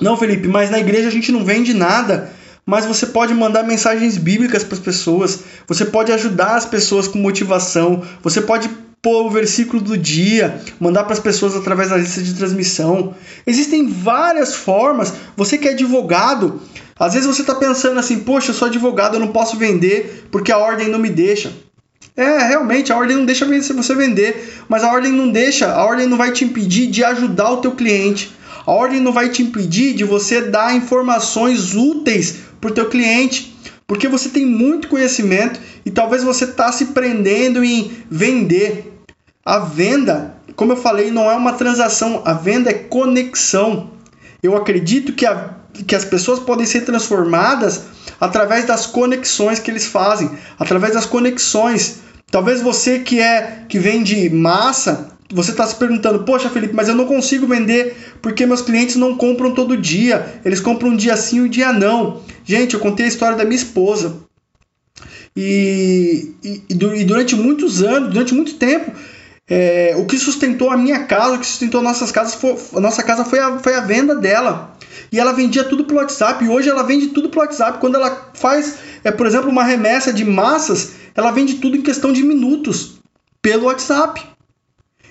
Não, 0.00 0.16
Felipe, 0.16 0.48
mas 0.48 0.70
na 0.70 0.78
igreja 0.78 1.08
a 1.08 1.12
gente 1.12 1.32
não 1.32 1.44
vende 1.44 1.72
nada. 1.72 2.30
Mas 2.64 2.84
você 2.84 3.06
pode 3.06 3.32
mandar 3.32 3.62
mensagens 3.62 4.18
bíblicas 4.18 4.64
para 4.64 4.74
as 4.74 4.80
pessoas. 4.80 5.40
Você 5.68 5.84
pode 5.84 6.10
ajudar 6.12 6.56
as 6.56 6.66
pessoas 6.66 7.06
com 7.06 7.18
motivação. 7.18 8.02
Você 8.22 8.40
pode 8.40 8.68
pôr 9.00 9.26
o 9.26 9.30
versículo 9.30 9.80
do 9.80 9.96
dia, 9.96 10.60
mandar 10.80 11.04
para 11.04 11.12
as 11.12 11.20
pessoas 11.20 11.54
através 11.54 11.90
da 11.90 11.96
lista 11.96 12.20
de 12.20 12.34
transmissão. 12.34 13.14
Existem 13.46 13.86
várias 13.86 14.52
formas. 14.52 15.12
Você 15.36 15.56
que 15.56 15.68
é 15.68 15.72
advogado, 15.72 16.60
às 16.98 17.14
vezes 17.14 17.28
você 17.28 17.42
está 17.42 17.54
pensando 17.54 18.00
assim: 18.00 18.18
poxa, 18.18 18.50
eu 18.50 18.54
sou 18.54 18.66
advogado, 18.66 19.14
eu 19.14 19.20
não 19.20 19.28
posso 19.28 19.56
vender 19.56 20.26
porque 20.32 20.50
a 20.50 20.58
ordem 20.58 20.88
não 20.88 20.98
me 20.98 21.08
deixa. 21.08 21.52
É, 22.16 22.38
realmente, 22.48 22.92
a 22.92 22.96
ordem 22.96 23.16
não 23.16 23.26
deixa 23.26 23.44
você 23.44 23.94
vender, 23.94 24.62
mas 24.68 24.82
a 24.82 24.90
ordem 24.90 25.12
não 25.12 25.30
deixa, 25.30 25.70
a 25.70 25.84
ordem 25.84 26.06
não 26.06 26.16
vai 26.16 26.32
te 26.32 26.44
impedir 26.44 26.86
de 26.86 27.04
ajudar 27.04 27.50
o 27.50 27.58
teu 27.58 27.72
cliente. 27.72 28.34
A 28.66 28.72
ordem 28.72 29.00
não 29.00 29.12
vai 29.12 29.28
te 29.28 29.42
impedir 29.42 29.94
de 29.94 30.02
você 30.02 30.40
dar 30.40 30.74
informações 30.74 31.74
úteis 31.74 32.36
para 32.60 32.70
o 32.70 32.74
teu 32.74 32.88
cliente 32.88 33.56
porque 33.86 34.08
você 34.08 34.28
tem 34.28 34.44
muito 34.44 34.88
conhecimento 34.88 35.60
e 35.84 35.90
talvez 35.90 36.24
você 36.24 36.44
está 36.44 36.72
se 36.72 36.86
prendendo 36.86 37.62
em 37.64 37.92
vender. 38.10 38.92
A 39.44 39.60
venda, 39.60 40.34
como 40.56 40.72
eu 40.72 40.76
falei, 40.76 41.10
não 41.12 41.30
é 41.30 41.36
uma 41.36 41.52
transação, 41.52 42.22
a 42.24 42.32
venda 42.32 42.68
é 42.68 42.74
conexão. 42.74 43.90
Eu 44.42 44.56
acredito 44.56 45.12
que, 45.12 45.24
a, 45.24 45.54
que 45.86 45.94
as 45.94 46.04
pessoas 46.04 46.40
podem 46.40 46.66
ser 46.66 46.80
transformadas 46.80 47.84
através 48.20 48.64
das 48.64 48.86
conexões 48.86 49.60
que 49.60 49.70
eles 49.70 49.86
fazem, 49.86 50.30
através 50.58 50.94
das 50.94 51.06
conexões. 51.06 52.00
Talvez 52.36 52.60
você 52.60 52.98
que 52.98 53.18
é 53.18 53.62
que 53.66 53.78
vende 53.78 54.28
massa, 54.28 55.08
você 55.32 55.52
está 55.52 55.66
se 55.66 55.74
perguntando, 55.74 56.22
poxa 56.24 56.50
Felipe, 56.50 56.74
mas 56.74 56.86
eu 56.86 56.94
não 56.94 57.06
consigo 57.06 57.46
vender 57.46 57.96
porque 58.20 58.44
meus 58.44 58.60
clientes 58.60 58.94
não 58.96 59.16
compram 59.16 59.54
todo 59.54 59.74
dia, 59.74 60.38
eles 60.44 60.60
compram 60.60 60.90
um 60.90 60.96
dia 60.96 61.16
sim 61.16 61.38
e 61.38 61.40
um 61.40 61.48
dia 61.48 61.72
não. 61.72 62.20
Gente, 62.44 62.74
eu 62.74 62.80
contei 62.80 63.06
a 63.06 63.08
história 63.08 63.38
da 63.38 63.44
minha 63.46 63.56
esposa. 63.56 64.18
E, 65.34 66.34
e, 66.44 66.62
e 66.68 67.04
durante 67.04 67.34
muitos 67.34 67.82
anos, 67.82 68.12
durante 68.12 68.34
muito 68.34 68.56
tempo, 68.56 68.92
é, 69.48 69.94
o 69.96 70.04
que 70.04 70.18
sustentou 70.18 70.70
a 70.70 70.76
minha 70.76 71.04
casa, 71.04 71.36
o 71.36 71.38
que 71.38 71.46
sustentou 71.46 71.80
nossas 71.80 72.12
casas, 72.12 72.34
foi, 72.34 72.54
a 72.74 72.80
nossa 72.80 73.02
casa 73.02 73.24
foi 73.24 73.38
a, 73.38 73.58
foi 73.60 73.76
a 73.76 73.80
venda 73.80 74.14
dela. 74.14 74.76
E 75.10 75.18
ela 75.18 75.32
vendia 75.32 75.64
tudo 75.64 75.84
pelo 75.84 76.00
WhatsApp. 76.00 76.44
E 76.44 76.50
hoje 76.50 76.68
ela 76.68 76.82
vende 76.82 77.06
tudo 77.06 77.30
pelo 77.30 77.40
WhatsApp. 77.46 77.78
Quando 77.78 77.94
ela 77.94 78.30
faz, 78.34 78.76
é, 79.02 79.10
por 79.10 79.26
exemplo, 79.26 79.48
uma 79.48 79.64
remessa 79.64 80.12
de 80.12 80.22
massas, 80.22 80.95
ela 81.16 81.30
vende 81.30 81.54
tudo 81.54 81.76
em 81.76 81.82
questão 81.82 82.12
de 82.12 82.22
minutos 82.22 83.00
pelo 83.40 83.66
WhatsApp. 83.66 84.22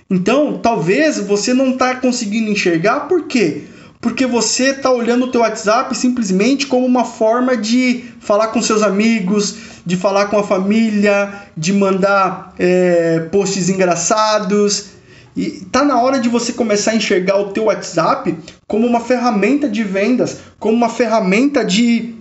Então, 0.10 0.60
talvez 0.60 1.18
você 1.20 1.54
não 1.54 1.72
está 1.72 1.96
conseguindo 1.96 2.52
enxergar 2.52 3.02
por 3.02 3.24
quê? 3.24 3.64
Porque 4.00 4.28
você 4.28 4.66
está 4.70 4.92
olhando 4.92 5.26
o 5.26 5.32
teu 5.32 5.42
WhatsApp 5.42 5.98
simplesmente 5.98 6.68
como 6.68 6.86
uma 6.86 7.04
forma 7.04 7.58
de 7.58 8.04
falar 8.20 8.50
com 8.50 8.62
seus 8.62 8.84
amigos, 8.84 9.56
de 9.84 9.98
falar 9.98 10.28
com 10.28 10.38
a 10.38 10.44
família, 10.44 11.34
de 11.58 11.74
mandar 11.74 12.54
é, 12.60 13.22
posts 13.32 13.68
engraçados. 13.68 14.92
E 15.36 15.66
tá 15.72 15.84
na 15.84 16.00
hora 16.00 16.20
de 16.20 16.30
você 16.30 16.54
começar 16.54 16.92
a 16.92 16.96
enxergar 16.96 17.38
o 17.40 17.52
teu 17.52 17.66
WhatsApp 17.66 18.38
como 18.68 18.86
uma 18.86 19.00
ferramenta 19.00 19.68
de 19.68 19.84
vendas, 19.84 20.38
como 20.60 20.76
uma 20.76 20.90
ferramenta 20.90 21.66
de 21.66 22.15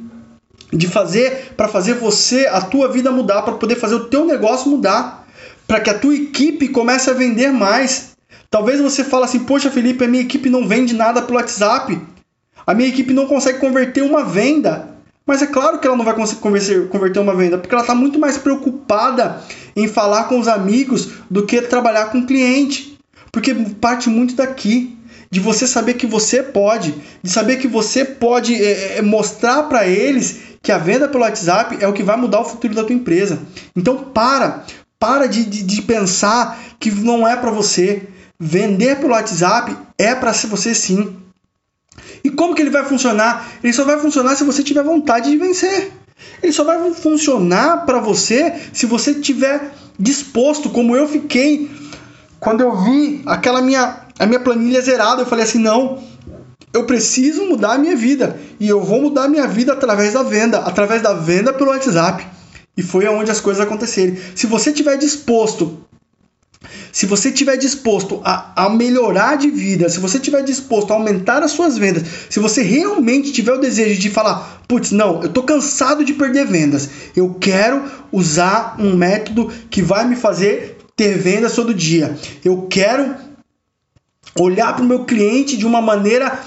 de 0.76 0.88
fazer 0.88 1.52
para 1.56 1.68
fazer 1.68 1.94
você 1.94 2.46
a 2.46 2.60
tua 2.60 2.88
vida 2.88 3.10
mudar, 3.10 3.42
para 3.42 3.54
poder 3.54 3.76
fazer 3.76 3.94
o 3.94 4.04
teu 4.06 4.24
negócio 4.24 4.70
mudar 4.70 5.24
para 5.66 5.80
que 5.80 5.90
a 5.90 5.98
tua 5.98 6.14
equipe 6.14 6.68
comece 6.68 7.08
a 7.08 7.14
vender 7.14 7.50
mais. 7.52 8.12
Talvez 8.50 8.80
você 8.80 9.02
fale 9.02 9.24
assim: 9.24 9.40
"Poxa, 9.40 9.70
Felipe, 9.70 10.04
a 10.04 10.08
minha 10.08 10.22
equipe 10.22 10.50
não 10.50 10.66
vende 10.66 10.94
nada 10.94 11.22
pelo 11.22 11.38
WhatsApp. 11.38 11.98
A 12.66 12.74
minha 12.74 12.88
equipe 12.88 13.12
não 13.12 13.26
consegue 13.26 13.58
converter 13.58 14.02
uma 14.02 14.24
venda". 14.24 14.94
Mas 15.26 15.40
é 15.40 15.46
claro 15.46 15.78
que 15.78 15.86
ela 15.86 15.96
não 15.96 16.04
vai 16.04 16.14
conseguir 16.14 16.42
converter, 16.90 17.18
uma 17.18 17.34
venda, 17.34 17.56
porque 17.56 17.74
ela 17.74 17.82
está 17.82 17.94
muito 17.94 18.18
mais 18.18 18.36
preocupada 18.36 19.42
em 19.74 19.88
falar 19.88 20.24
com 20.24 20.38
os 20.38 20.46
amigos 20.46 21.12
do 21.30 21.46
que 21.46 21.62
trabalhar 21.62 22.10
com 22.10 22.18
o 22.18 22.26
cliente. 22.26 22.98
Porque 23.32 23.54
parte 23.80 24.10
muito 24.10 24.34
daqui, 24.34 24.98
de 25.30 25.40
você 25.40 25.66
saber 25.66 25.94
que 25.94 26.06
você 26.06 26.42
pode, 26.42 26.94
de 27.22 27.30
saber 27.30 27.56
que 27.56 27.66
você 27.66 28.04
pode 28.04 28.54
é, 28.62 29.00
mostrar 29.00 29.62
para 29.62 29.86
eles 29.88 30.53
que 30.64 30.72
a 30.72 30.78
venda 30.78 31.06
pelo 31.06 31.22
WhatsApp 31.22 31.76
é 31.78 31.86
o 31.86 31.92
que 31.92 32.02
vai 32.02 32.16
mudar 32.16 32.40
o 32.40 32.44
futuro 32.44 32.74
da 32.74 32.82
tua 32.82 32.94
empresa. 32.94 33.38
Então 33.76 33.98
para, 33.98 34.64
para 34.98 35.26
de, 35.26 35.44
de, 35.44 35.62
de 35.62 35.82
pensar 35.82 36.58
que 36.80 36.90
não 36.90 37.28
é 37.28 37.36
para 37.36 37.50
você. 37.50 38.08
Vender 38.40 38.96
pelo 38.96 39.12
WhatsApp 39.12 39.76
é 39.98 40.14
para 40.14 40.32
você 40.32 40.74
sim. 40.74 41.16
E 42.24 42.30
como 42.30 42.54
que 42.54 42.62
ele 42.62 42.70
vai 42.70 42.84
funcionar? 42.84 43.46
Ele 43.62 43.72
só 43.72 43.84
vai 43.84 43.98
funcionar 43.98 44.34
se 44.34 44.42
você 44.42 44.62
tiver 44.62 44.82
vontade 44.82 45.30
de 45.30 45.36
vencer. 45.36 45.92
Ele 46.42 46.52
só 46.52 46.64
vai 46.64 46.92
funcionar 46.94 47.84
para 47.84 48.00
você 48.00 48.54
se 48.72 48.86
você 48.86 49.14
tiver 49.14 49.72
disposto, 49.98 50.70
como 50.70 50.96
eu 50.96 51.06
fiquei 51.06 51.70
quando 52.40 52.60
eu 52.60 52.76
vi 52.82 53.22
aquela 53.26 53.62
minha 53.62 54.00
a 54.18 54.26
minha 54.26 54.40
planilha 54.40 54.80
zerada, 54.80 55.22
eu 55.22 55.26
falei 55.26 55.44
assim, 55.44 55.58
não, 55.58 55.98
eu 56.74 56.84
preciso 56.84 57.46
mudar 57.46 57.74
a 57.74 57.78
minha 57.78 57.94
vida 57.94 58.36
e 58.58 58.68
eu 58.68 58.82
vou 58.82 59.00
mudar 59.00 59.24
a 59.24 59.28
minha 59.28 59.46
vida 59.46 59.72
através 59.72 60.12
da 60.12 60.24
venda, 60.24 60.58
através 60.58 61.00
da 61.00 61.14
venda 61.14 61.52
pelo 61.52 61.70
WhatsApp. 61.70 62.26
E 62.76 62.82
foi 62.82 63.06
aonde 63.06 63.30
as 63.30 63.40
coisas 63.40 63.62
aconteceram. 63.62 64.16
Se 64.34 64.48
você 64.48 64.72
tiver 64.72 64.96
disposto, 64.96 65.78
se 66.90 67.06
você 67.06 67.30
tiver 67.30 67.56
disposto 67.56 68.20
a, 68.24 68.64
a 68.66 68.70
melhorar 68.70 69.36
de 69.36 69.48
vida, 69.50 69.88
se 69.88 70.00
você 70.00 70.18
tiver 70.18 70.42
disposto 70.42 70.92
a 70.92 70.96
aumentar 70.96 71.44
as 71.44 71.52
suas 71.52 71.78
vendas, 71.78 72.02
se 72.28 72.40
você 72.40 72.62
realmente 72.62 73.30
tiver 73.30 73.52
o 73.52 73.60
desejo 73.60 74.00
de 74.00 74.10
falar, 74.10 74.64
putz, 74.66 74.90
não, 74.90 75.22
eu 75.22 75.28
tô 75.28 75.44
cansado 75.44 76.04
de 76.04 76.12
perder 76.12 76.44
vendas, 76.44 76.90
eu 77.14 77.34
quero 77.34 77.84
usar 78.10 78.74
um 78.80 78.96
método 78.96 79.48
que 79.70 79.80
vai 79.80 80.04
me 80.08 80.16
fazer 80.16 80.78
ter 80.96 81.16
vendas 81.16 81.54
todo 81.54 81.72
dia. 81.72 82.18
Eu 82.44 82.66
quero 82.68 83.14
olhar 84.36 84.74
para 84.74 84.84
o 84.84 84.88
meu 84.88 85.04
cliente 85.04 85.56
de 85.56 85.64
uma 85.64 85.80
maneira 85.80 86.40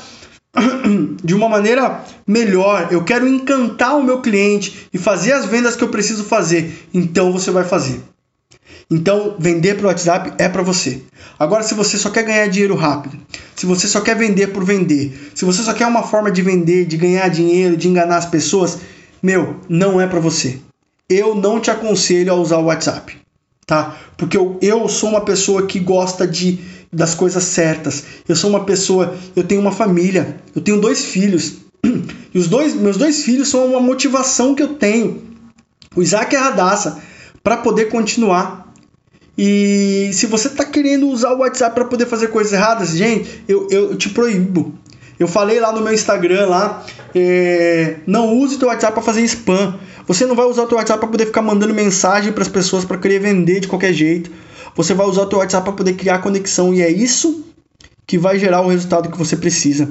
de 1.23 1.33
uma 1.33 1.47
maneira 1.47 2.03
melhor. 2.25 2.87
Eu 2.91 3.03
quero 3.03 3.27
encantar 3.27 3.97
o 3.97 4.03
meu 4.03 4.21
cliente 4.21 4.87
e 4.93 4.97
fazer 4.97 5.33
as 5.33 5.45
vendas 5.45 5.75
que 5.75 5.83
eu 5.83 5.89
preciso 5.89 6.23
fazer. 6.23 6.87
Então 6.93 7.31
você 7.31 7.51
vai 7.51 7.63
fazer. 7.63 8.01
Então, 8.89 9.35
vender 9.37 9.75
pelo 9.75 9.87
WhatsApp 9.87 10.33
é 10.37 10.47
para 10.47 10.61
você. 10.61 11.01
Agora, 11.37 11.61
se 11.61 11.73
você 11.73 11.97
só 11.97 12.09
quer 12.09 12.23
ganhar 12.23 12.47
dinheiro 12.47 12.73
rápido, 12.73 13.17
se 13.53 13.65
você 13.65 13.85
só 13.85 13.99
quer 13.99 14.15
vender 14.15 14.47
por 14.47 14.63
vender, 14.63 15.31
se 15.35 15.43
você 15.43 15.61
só 15.61 15.73
quer 15.73 15.85
uma 15.85 16.03
forma 16.03 16.31
de 16.31 16.41
vender, 16.41 16.85
de 16.85 16.95
ganhar 16.95 17.27
dinheiro, 17.27 17.75
de 17.75 17.89
enganar 17.89 18.17
as 18.17 18.25
pessoas, 18.25 18.79
meu, 19.21 19.57
não 19.67 19.99
é 19.99 20.07
para 20.07 20.21
você. 20.21 20.59
Eu 21.09 21.35
não 21.35 21.59
te 21.59 21.69
aconselho 21.69 22.31
a 22.31 22.35
usar 22.35 22.57
o 22.59 22.65
WhatsApp, 22.65 23.17
tá? 23.65 23.97
Porque 24.15 24.37
eu, 24.37 24.57
eu 24.61 24.87
sou 24.87 25.09
uma 25.09 25.21
pessoa 25.21 25.67
que 25.67 25.79
gosta 25.79 26.25
de 26.25 26.59
das 26.91 27.13
coisas 27.13 27.43
certas. 27.43 28.03
Eu 28.27 28.35
sou 28.35 28.49
uma 28.49 28.63
pessoa, 28.63 29.15
eu 29.35 29.43
tenho 29.43 29.61
uma 29.61 29.71
família, 29.71 30.37
eu 30.55 30.61
tenho 30.61 30.79
dois 30.79 31.05
filhos. 31.05 31.57
E 32.33 32.39
os 32.39 32.47
dois, 32.47 32.75
meus 32.75 32.97
dois 32.97 33.23
filhos 33.23 33.47
são 33.47 33.65
uma 33.65 33.79
motivação 33.79 34.53
que 34.53 34.61
eu 34.61 34.75
tenho. 34.75 35.23
O 35.95 36.03
Isaac 36.03 36.35
e 36.35 36.37
a 36.37 36.41
Radassa, 36.43 37.01
para 37.41 37.57
poder 37.57 37.85
continuar. 37.85 38.71
E 39.35 40.11
se 40.13 40.27
você 40.27 40.47
está 40.47 40.63
querendo 40.63 41.07
usar 41.07 41.33
o 41.33 41.39
WhatsApp 41.39 41.73
para 41.73 41.85
poder 41.85 42.05
fazer 42.05 42.27
coisas 42.27 42.53
erradas, 42.53 42.89
gente, 42.89 43.43
eu, 43.47 43.67
eu 43.71 43.95
te 43.95 44.09
proíbo. 44.09 44.75
Eu 45.19 45.27
falei 45.27 45.59
lá 45.59 45.71
no 45.71 45.81
meu 45.81 45.93
Instagram 45.93 46.45
lá, 46.45 46.85
é, 47.15 47.95
não 48.05 48.35
use 48.37 48.55
o 48.55 48.59
teu 48.59 48.67
WhatsApp 48.67 48.93
para 48.93 49.01
fazer 49.01 49.21
spam. 49.23 49.79
Você 50.05 50.25
não 50.25 50.35
vai 50.35 50.45
usar 50.45 50.63
o 50.63 50.67
teu 50.67 50.77
WhatsApp 50.77 50.99
para 50.99 51.09
poder 51.09 51.25
ficar 51.25 51.41
mandando 51.41 51.73
mensagem 51.73 52.31
para 52.31 52.43
as 52.43 52.47
pessoas 52.47 52.85
para 52.85 52.97
querer 52.97 53.19
vender 53.19 53.59
de 53.59 53.67
qualquer 53.67 53.93
jeito. 53.93 54.29
Você 54.77 54.93
vai 54.93 55.07
usar 55.07 55.23
o 55.23 55.25
teu 55.25 55.39
WhatsApp 55.39 55.65
para 55.65 55.73
poder 55.73 55.93
criar 55.93 56.19
conexão 56.19 56.71
e 56.71 56.83
é 56.83 56.89
isso 56.89 57.43
que 58.05 58.15
vai 58.15 58.37
gerar 58.37 58.61
o 58.61 58.69
resultado 58.69 59.09
que 59.09 59.17
você 59.17 59.35
precisa. 59.35 59.89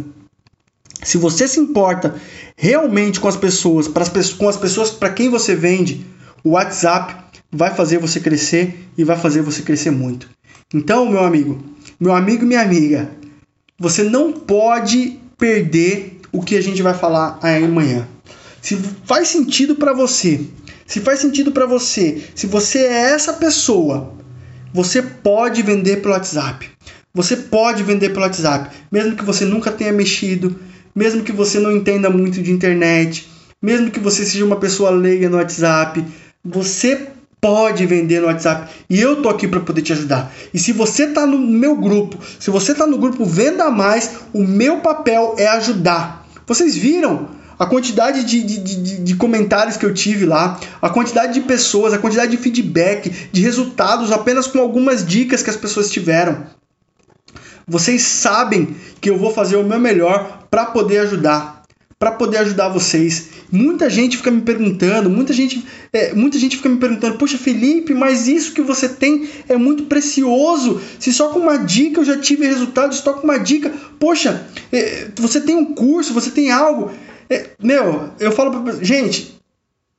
Se 1.03 1.19
você 1.19 1.49
se 1.49 1.59
importa 1.59 2.15
realmente 2.57 3.19
com 3.19 3.27
as 3.27 3.37
pessoas, 3.37 3.89
com 3.89 4.49
as 4.49 4.57
pessoas 4.57 4.91
para 4.91 5.11
quem 5.11 5.29
você 5.29 5.57
vende, 5.57 6.07
o 6.45 6.51
WhatsApp 6.51 7.17
vai 7.51 7.75
fazer 7.75 7.99
você 7.99 8.21
crescer 8.21 8.89
e 8.97 9.03
vai 9.03 9.19
fazer 9.19 9.43
você 9.43 9.61
crescer 9.61 9.91
muito. 9.91 10.31
Então, 10.73 11.11
meu 11.11 11.25
amigo, 11.25 11.61
meu 11.99 12.15
amigo 12.15 12.45
e 12.45 12.47
minha 12.47 12.63
amiga, 12.63 13.11
você 13.77 14.05
não 14.05 14.33
pode 14.33 15.19
perder 15.37 16.21
o 16.31 16.41
que 16.41 16.57
a 16.57 16.63
gente 16.63 16.81
vai 16.81 16.95
falar 16.95 17.41
amanhã. 17.43 18.07
Se 18.63 18.77
faz 19.05 19.29
sentido 19.29 19.75
para 19.75 19.93
você, 19.93 20.41
se 20.87 21.01
faz 21.01 21.19
sentido 21.19 21.51
para 21.51 21.67
você, 21.67 22.23
se 22.37 22.47
você 22.47 22.79
é 22.79 23.13
essa 23.13 23.33
pessoa 23.33 24.15
você 24.77 25.01
pode 25.01 25.63
vender 25.63 26.03
pelo 26.03 26.13
WhatsApp. 26.13 26.69
Você 27.15 27.35
pode 27.35 27.83
vender 27.83 28.11
pelo 28.11 28.27
WhatsApp, 28.27 28.77
mesmo 28.93 29.17
que 29.17 29.25
você 29.25 29.47
nunca 29.47 29.73
tenha 29.73 29.91
mexido, 29.91 30.55
mesmo 30.95 31.23
que 31.23 31.33
você 31.33 31.59
não 31.59 31.73
entenda 31.73 32.11
muito 32.11 32.43
de 32.43 32.53
internet, 32.53 33.27
mesmo 33.63 33.91
que 33.91 33.99
você 33.99 34.23
seja 34.23 34.45
uma 34.45 34.57
pessoa 34.57 34.91
leiga 34.91 35.31
no 35.31 35.39
WhatsApp, 35.39 36.05
você 36.45 37.09
pode 37.41 37.87
vender 37.87 38.21
no 38.21 38.27
WhatsApp 38.27 38.71
e 38.91 39.01
eu 39.01 39.23
tô 39.23 39.31
aqui 39.31 39.49
para 39.49 39.61
poder 39.61 39.81
te 39.81 39.95
ajudar. 39.95 40.31
E 40.53 40.59
se 40.59 40.73
você 40.73 41.07
tá 41.07 41.27
no 41.27 41.39
meu 41.39 41.75
grupo, 41.75 42.19
se 42.39 42.51
você 42.51 42.75
tá 42.75 42.87
no 42.87 42.99
grupo 42.99 43.25
Venda 43.25 43.71
Mais, 43.71 44.17
o 44.35 44.43
meu 44.45 44.81
papel 44.81 45.37
é 45.39 45.47
ajudar. 45.47 46.29
Vocês 46.47 46.77
viram 46.77 47.31
a 47.59 47.67
quantidade 47.67 48.25
de, 48.25 48.43
de, 48.43 48.59
de, 48.59 48.99
de, 48.99 49.17
comentários 49.17 49.77
que 49.77 49.87
eu 49.87 49.95
tive 49.95 50.27
lá, 50.27 50.61
a 50.81 50.91
quantidade 50.91 51.35
de 51.35 51.41
pessoas, 51.41 51.93
a 51.93 51.99
quantidade 51.99 52.31
de 52.31 52.37
feedback, 52.37 53.11
de 53.33 53.41
resultados 53.41 54.13
apenas 54.13 54.47
com 54.47 54.59
algumas 54.59 55.07
dicas 55.07 55.43
que 55.43 55.51
as 55.51 55.57
pessoas 55.57 55.91
tiveram. 55.91 56.47
Vocês 57.67 58.03
sabem 58.03 58.77
que 59.01 59.11
eu 59.11 59.19
vou 59.19 59.33
fazer 59.33 59.57
o 59.57 59.65
meu 59.65 59.81
melhor 59.81 60.47
para 60.51 60.67
poder 60.67 60.99
ajudar, 60.99 61.63
para 61.99 62.13
poder 62.13 62.39
ajudar 62.39 62.69
vocês. 62.69 63.31
Muita 63.51 63.89
gente 63.89 64.17
fica 64.17 64.31
me 64.31 64.43
perguntando, 64.43 65.09
muita 65.09 65.33
gente, 65.33 65.67
é, 65.93 66.13
muita 66.13 66.39
gente 66.39 66.57
fica 66.57 66.69
me 66.69 66.77
perguntando, 66.77 67.17
poxa 67.17 67.39
Felipe, 67.39 67.95
mas 67.95 68.29
isso 68.29 68.53
que 68.53 68.63
você 68.63 68.89
tem 68.89 69.29
é 69.49 69.57
muito 69.57 69.85
precioso. 69.85 70.81
Se 70.99 71.13
só 71.13 71.29
com 71.29 71.41
uma 71.41 71.57
dica 71.57 72.01
eu 72.01 72.05
já 72.05 72.17
tive 72.17 72.47
resultado, 72.47 72.95
só 72.95 73.15
com 73.15 73.25
uma 73.25 73.39
dica, 73.39 73.73
poxa, 73.99 74.47
é, 74.73 75.09
você 75.17 75.41
tem 75.41 75.57
um 75.57 75.75
curso, 75.75 76.15
você 76.15 76.31
tem 76.31 76.51
algo. 76.51 76.93
É, 77.29 77.51
meu, 77.63 78.11
eu 78.21 78.33
falo 78.33 78.63
pra. 78.63 78.73
Gente, 78.83 79.41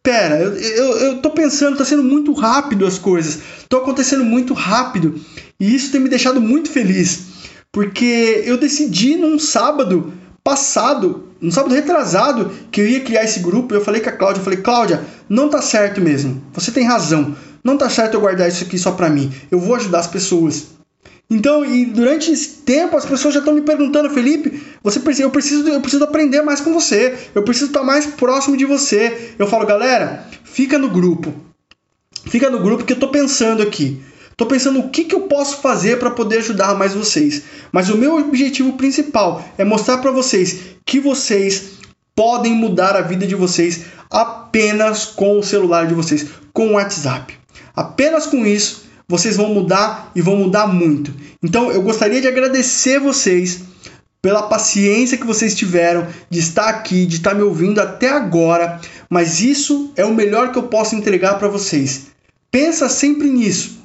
pera, 0.02 0.40
eu, 0.40 0.54
eu, 0.54 0.98
eu 0.98 1.22
tô 1.22 1.32
pensando, 1.32 1.78
tá 1.78 1.86
sendo 1.86 2.04
muito 2.04 2.32
rápido 2.34 2.86
as 2.86 2.98
coisas. 2.98 3.40
Tô 3.68 3.78
acontecendo 3.78 4.24
muito 4.24 4.54
rápido. 4.54 5.20
E 5.60 5.76
isso 5.76 5.92
tem 5.92 6.00
me 6.00 6.10
deixado 6.10 6.40
muito 6.40 6.70
feliz, 6.70 7.22
porque 7.72 8.44
eu 8.46 8.58
decidi 8.58 9.18
num 9.18 9.38
sábado 9.40 10.14
passado, 10.44 11.28
no 11.42 11.52
sábado 11.52 11.76
retrasado, 11.76 12.52
que 12.72 12.80
eu 12.80 12.88
ia 12.88 13.02
criar 13.02 13.26
esse 13.26 13.42
grupo, 13.42 13.74
eu 13.74 13.84
falei 13.84 14.00
com 14.00 14.10
a 14.10 14.14
Cláudia, 14.14 14.40
eu 14.40 14.44
falei, 14.44 14.62
Cláudia, 14.62 15.04
não 15.28 15.50
tá 15.50 15.62
certo 15.62 16.00
mesmo. 16.00 16.42
Você 16.54 16.72
tem 16.72 16.86
razão. 16.86 17.36
Não 17.64 17.78
tá 17.78 17.90
certo 17.90 18.14
eu 18.14 18.22
guardar 18.22 18.48
isso 18.48 18.64
aqui 18.64 18.78
só 18.78 18.94
para 18.94 19.10
mim. 19.10 19.30
Eu 19.52 19.60
vou 19.60 19.76
ajudar 19.76 20.00
as 20.00 20.08
pessoas. 20.08 20.77
Então, 21.30 21.66
e 21.66 21.86
durante 21.86 22.32
esse 22.32 22.60
tempo 22.60 22.96
as 22.96 23.06
pessoas 23.06 23.34
já 23.34 23.42
estão 23.42 23.54
me 23.54 23.62
perguntando, 23.62 24.10
Felipe, 24.10 24.64
você 24.82 25.00
precisa, 25.00 25.24
eu 25.24 25.32
preciso, 25.32 25.68
eu 25.68 25.82
preciso 25.82 26.04
aprender 26.04 26.42
mais 26.42 26.62
com 26.62 26.74
você. 26.74 27.18
Eu 27.36 27.44
preciso 27.44 27.68
estar 27.68 27.84
mais 27.84 28.06
próximo 28.06 28.56
de 28.56 28.66
você. 28.66 29.34
Eu 29.38 29.48
falo, 29.48 29.66
galera, 29.66 30.26
fica 30.46 30.78
no 30.78 30.90
grupo. 30.90 31.34
Fica 32.28 32.50
no 32.50 32.60
grupo 32.60 32.86
que 32.86 32.94
eu 32.94 33.00
tô 33.00 33.10
pensando 33.10 33.62
aqui. 33.62 34.02
Tô 34.38 34.46
pensando 34.46 34.80
o 34.80 34.90
que, 34.90 35.04
que 35.04 35.16
eu 35.16 35.22
posso 35.22 35.58
fazer 35.58 36.00
para 36.00 36.12
poder 36.12 36.38
ajudar 36.38 36.76
mais 36.76 36.94
vocês. 36.94 37.44
Mas 37.72 37.90
o 37.90 37.98
meu 37.98 38.18
objetivo 38.18 38.74
principal 38.74 39.44
é 39.58 39.66
mostrar 39.66 39.98
para 39.98 40.12
vocês 40.12 40.60
que 40.86 41.00
vocês 41.00 41.72
podem 42.16 42.54
mudar 42.54 42.96
a 42.96 43.02
vida 43.02 43.28
de 43.28 43.36
vocês 43.36 43.86
apenas 44.10 45.06
com 45.06 45.40
o 45.40 45.44
celular 45.44 45.88
de 45.88 45.94
vocês, 45.94 46.28
com 46.54 46.70
o 46.70 46.74
WhatsApp. 46.74 47.38
Apenas 47.76 48.26
com 48.28 48.46
isso 48.46 48.87
vocês 49.10 49.38
vão 49.38 49.54
mudar 49.54 50.12
e 50.16 50.22
vão 50.22 50.36
mudar 50.36 50.68
muito. 50.68 51.14
Então 51.42 51.72
eu 51.72 51.82
gostaria 51.82 52.20
de 52.20 52.28
agradecer 52.28 53.00
vocês 53.00 53.62
pela 54.22 54.44
paciência 54.44 55.18
que 55.18 55.26
vocês 55.26 55.56
tiveram 55.56 56.08
de 56.30 56.40
estar 56.40 56.68
aqui, 56.68 57.06
de 57.06 57.18
estar 57.18 57.34
me 57.34 57.44
ouvindo 57.44 57.80
até 57.80 58.10
agora, 58.10 58.82
mas 59.10 59.42
isso 59.42 59.92
é 59.96 60.04
o 60.04 60.14
melhor 60.14 60.52
que 60.52 60.58
eu 60.58 60.64
posso 60.64 60.96
entregar 60.96 61.40
para 61.40 61.48
vocês. 61.48 62.08
Pensa 62.52 62.90
sempre 62.90 63.30
nisso. 63.30 63.78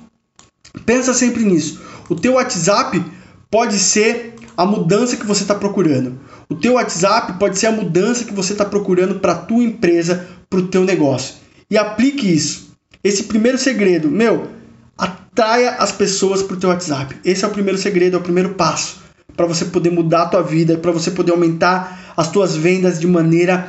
Pensa 0.84 1.14
sempre 1.14 1.44
nisso. 1.44 1.80
O 2.08 2.16
teu 2.16 2.34
WhatsApp 2.34 3.04
pode 3.50 3.78
ser 3.78 4.34
a 4.56 4.66
mudança 4.66 5.16
que 5.16 5.26
você 5.26 5.42
está 5.42 5.54
procurando. 5.54 6.18
O 6.48 6.54
teu 6.54 6.74
WhatsApp 6.74 7.34
pode 7.38 7.58
ser 7.58 7.66
a 7.66 7.72
mudança 7.72 8.24
que 8.24 8.32
você 8.32 8.52
está 8.52 8.64
procurando 8.64 9.20
para 9.20 9.32
a 9.32 9.38
tua 9.38 9.62
empresa, 9.62 10.26
para 10.50 10.58
o 10.58 10.66
teu 10.68 10.84
negócio. 10.84 11.36
E 11.70 11.78
aplique 11.78 12.26
isso. 12.26 12.72
Esse 13.04 13.24
primeiro 13.24 13.58
segredo, 13.58 14.10
meu, 14.10 14.48
atraia 15.32 15.70
as 15.72 15.90
pessoas 15.90 16.42
para 16.42 16.56
o 16.56 16.60
teu 16.60 16.68
WhatsApp. 16.68 17.16
Esse 17.24 17.44
é 17.44 17.48
o 17.48 17.50
primeiro 17.50 17.78
segredo, 17.78 18.16
é 18.16 18.20
o 18.20 18.22
primeiro 18.22 18.50
passo 18.54 19.00
para 19.34 19.46
você 19.46 19.64
poder 19.64 19.90
mudar 19.90 20.22
a 20.22 20.28
tua 20.28 20.42
vida, 20.42 20.76
para 20.76 20.92
você 20.92 21.10
poder 21.10 21.32
aumentar 21.32 22.12
as 22.14 22.30
tuas 22.30 22.54
vendas 22.54 23.00
de 23.00 23.06
maneira 23.06 23.66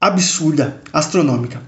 absurda, 0.00 0.80
astronômica. 0.90 1.60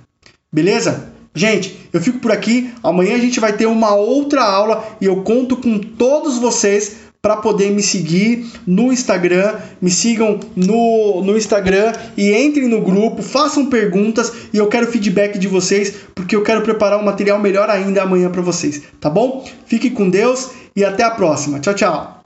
Beleza? 0.50 1.12
Gente, 1.34 1.88
eu 1.92 2.00
fico 2.00 2.18
por 2.18 2.32
aqui. 2.32 2.72
Amanhã 2.82 3.14
a 3.14 3.18
gente 3.18 3.38
vai 3.38 3.52
ter 3.52 3.66
uma 3.66 3.94
outra 3.94 4.42
aula 4.42 4.96
e 5.00 5.04
eu 5.04 5.22
conto 5.22 5.56
com 5.56 5.78
todos 5.78 6.38
vocês 6.38 6.96
para 7.23 7.37
poder 7.37 7.70
me 7.70 7.81
seguir 7.81 8.51
no 8.66 8.93
Instagram, 8.93 9.55
me 9.81 9.91
sigam 9.91 10.41
no, 10.57 11.23
no 11.23 11.39
Instagram 11.39 11.93
e 12.16 12.33
entrem 12.35 12.66
no 12.66 12.81
grupo, 12.81 13.23
façam 13.23 13.66
perguntas 13.66 14.33
e 14.53 14.59
eu 14.59 14.66
quero 14.66 14.89
feedback 14.89 15.39
de 15.39 15.47
vocês 15.47 15.95
porque 16.16 16.35
eu 16.35 16.43
quero 16.43 16.62
preparar 16.62 16.99
um 16.99 17.05
material 17.05 17.39
melhor 17.39 17.70
ainda 17.70 18.03
amanhã 18.03 18.29
para 18.29 18.43
vocês, 18.43 18.83
tá 19.01 19.09
bom? 19.09 19.49
Fique 19.66 19.89
com 19.89 20.11
Deus 20.11 20.51
e 20.75 20.85
até 20.85 21.05
a 21.05 21.12
próxima. 21.12 21.61
Tchau, 21.61 21.75
tchau. 21.75 22.22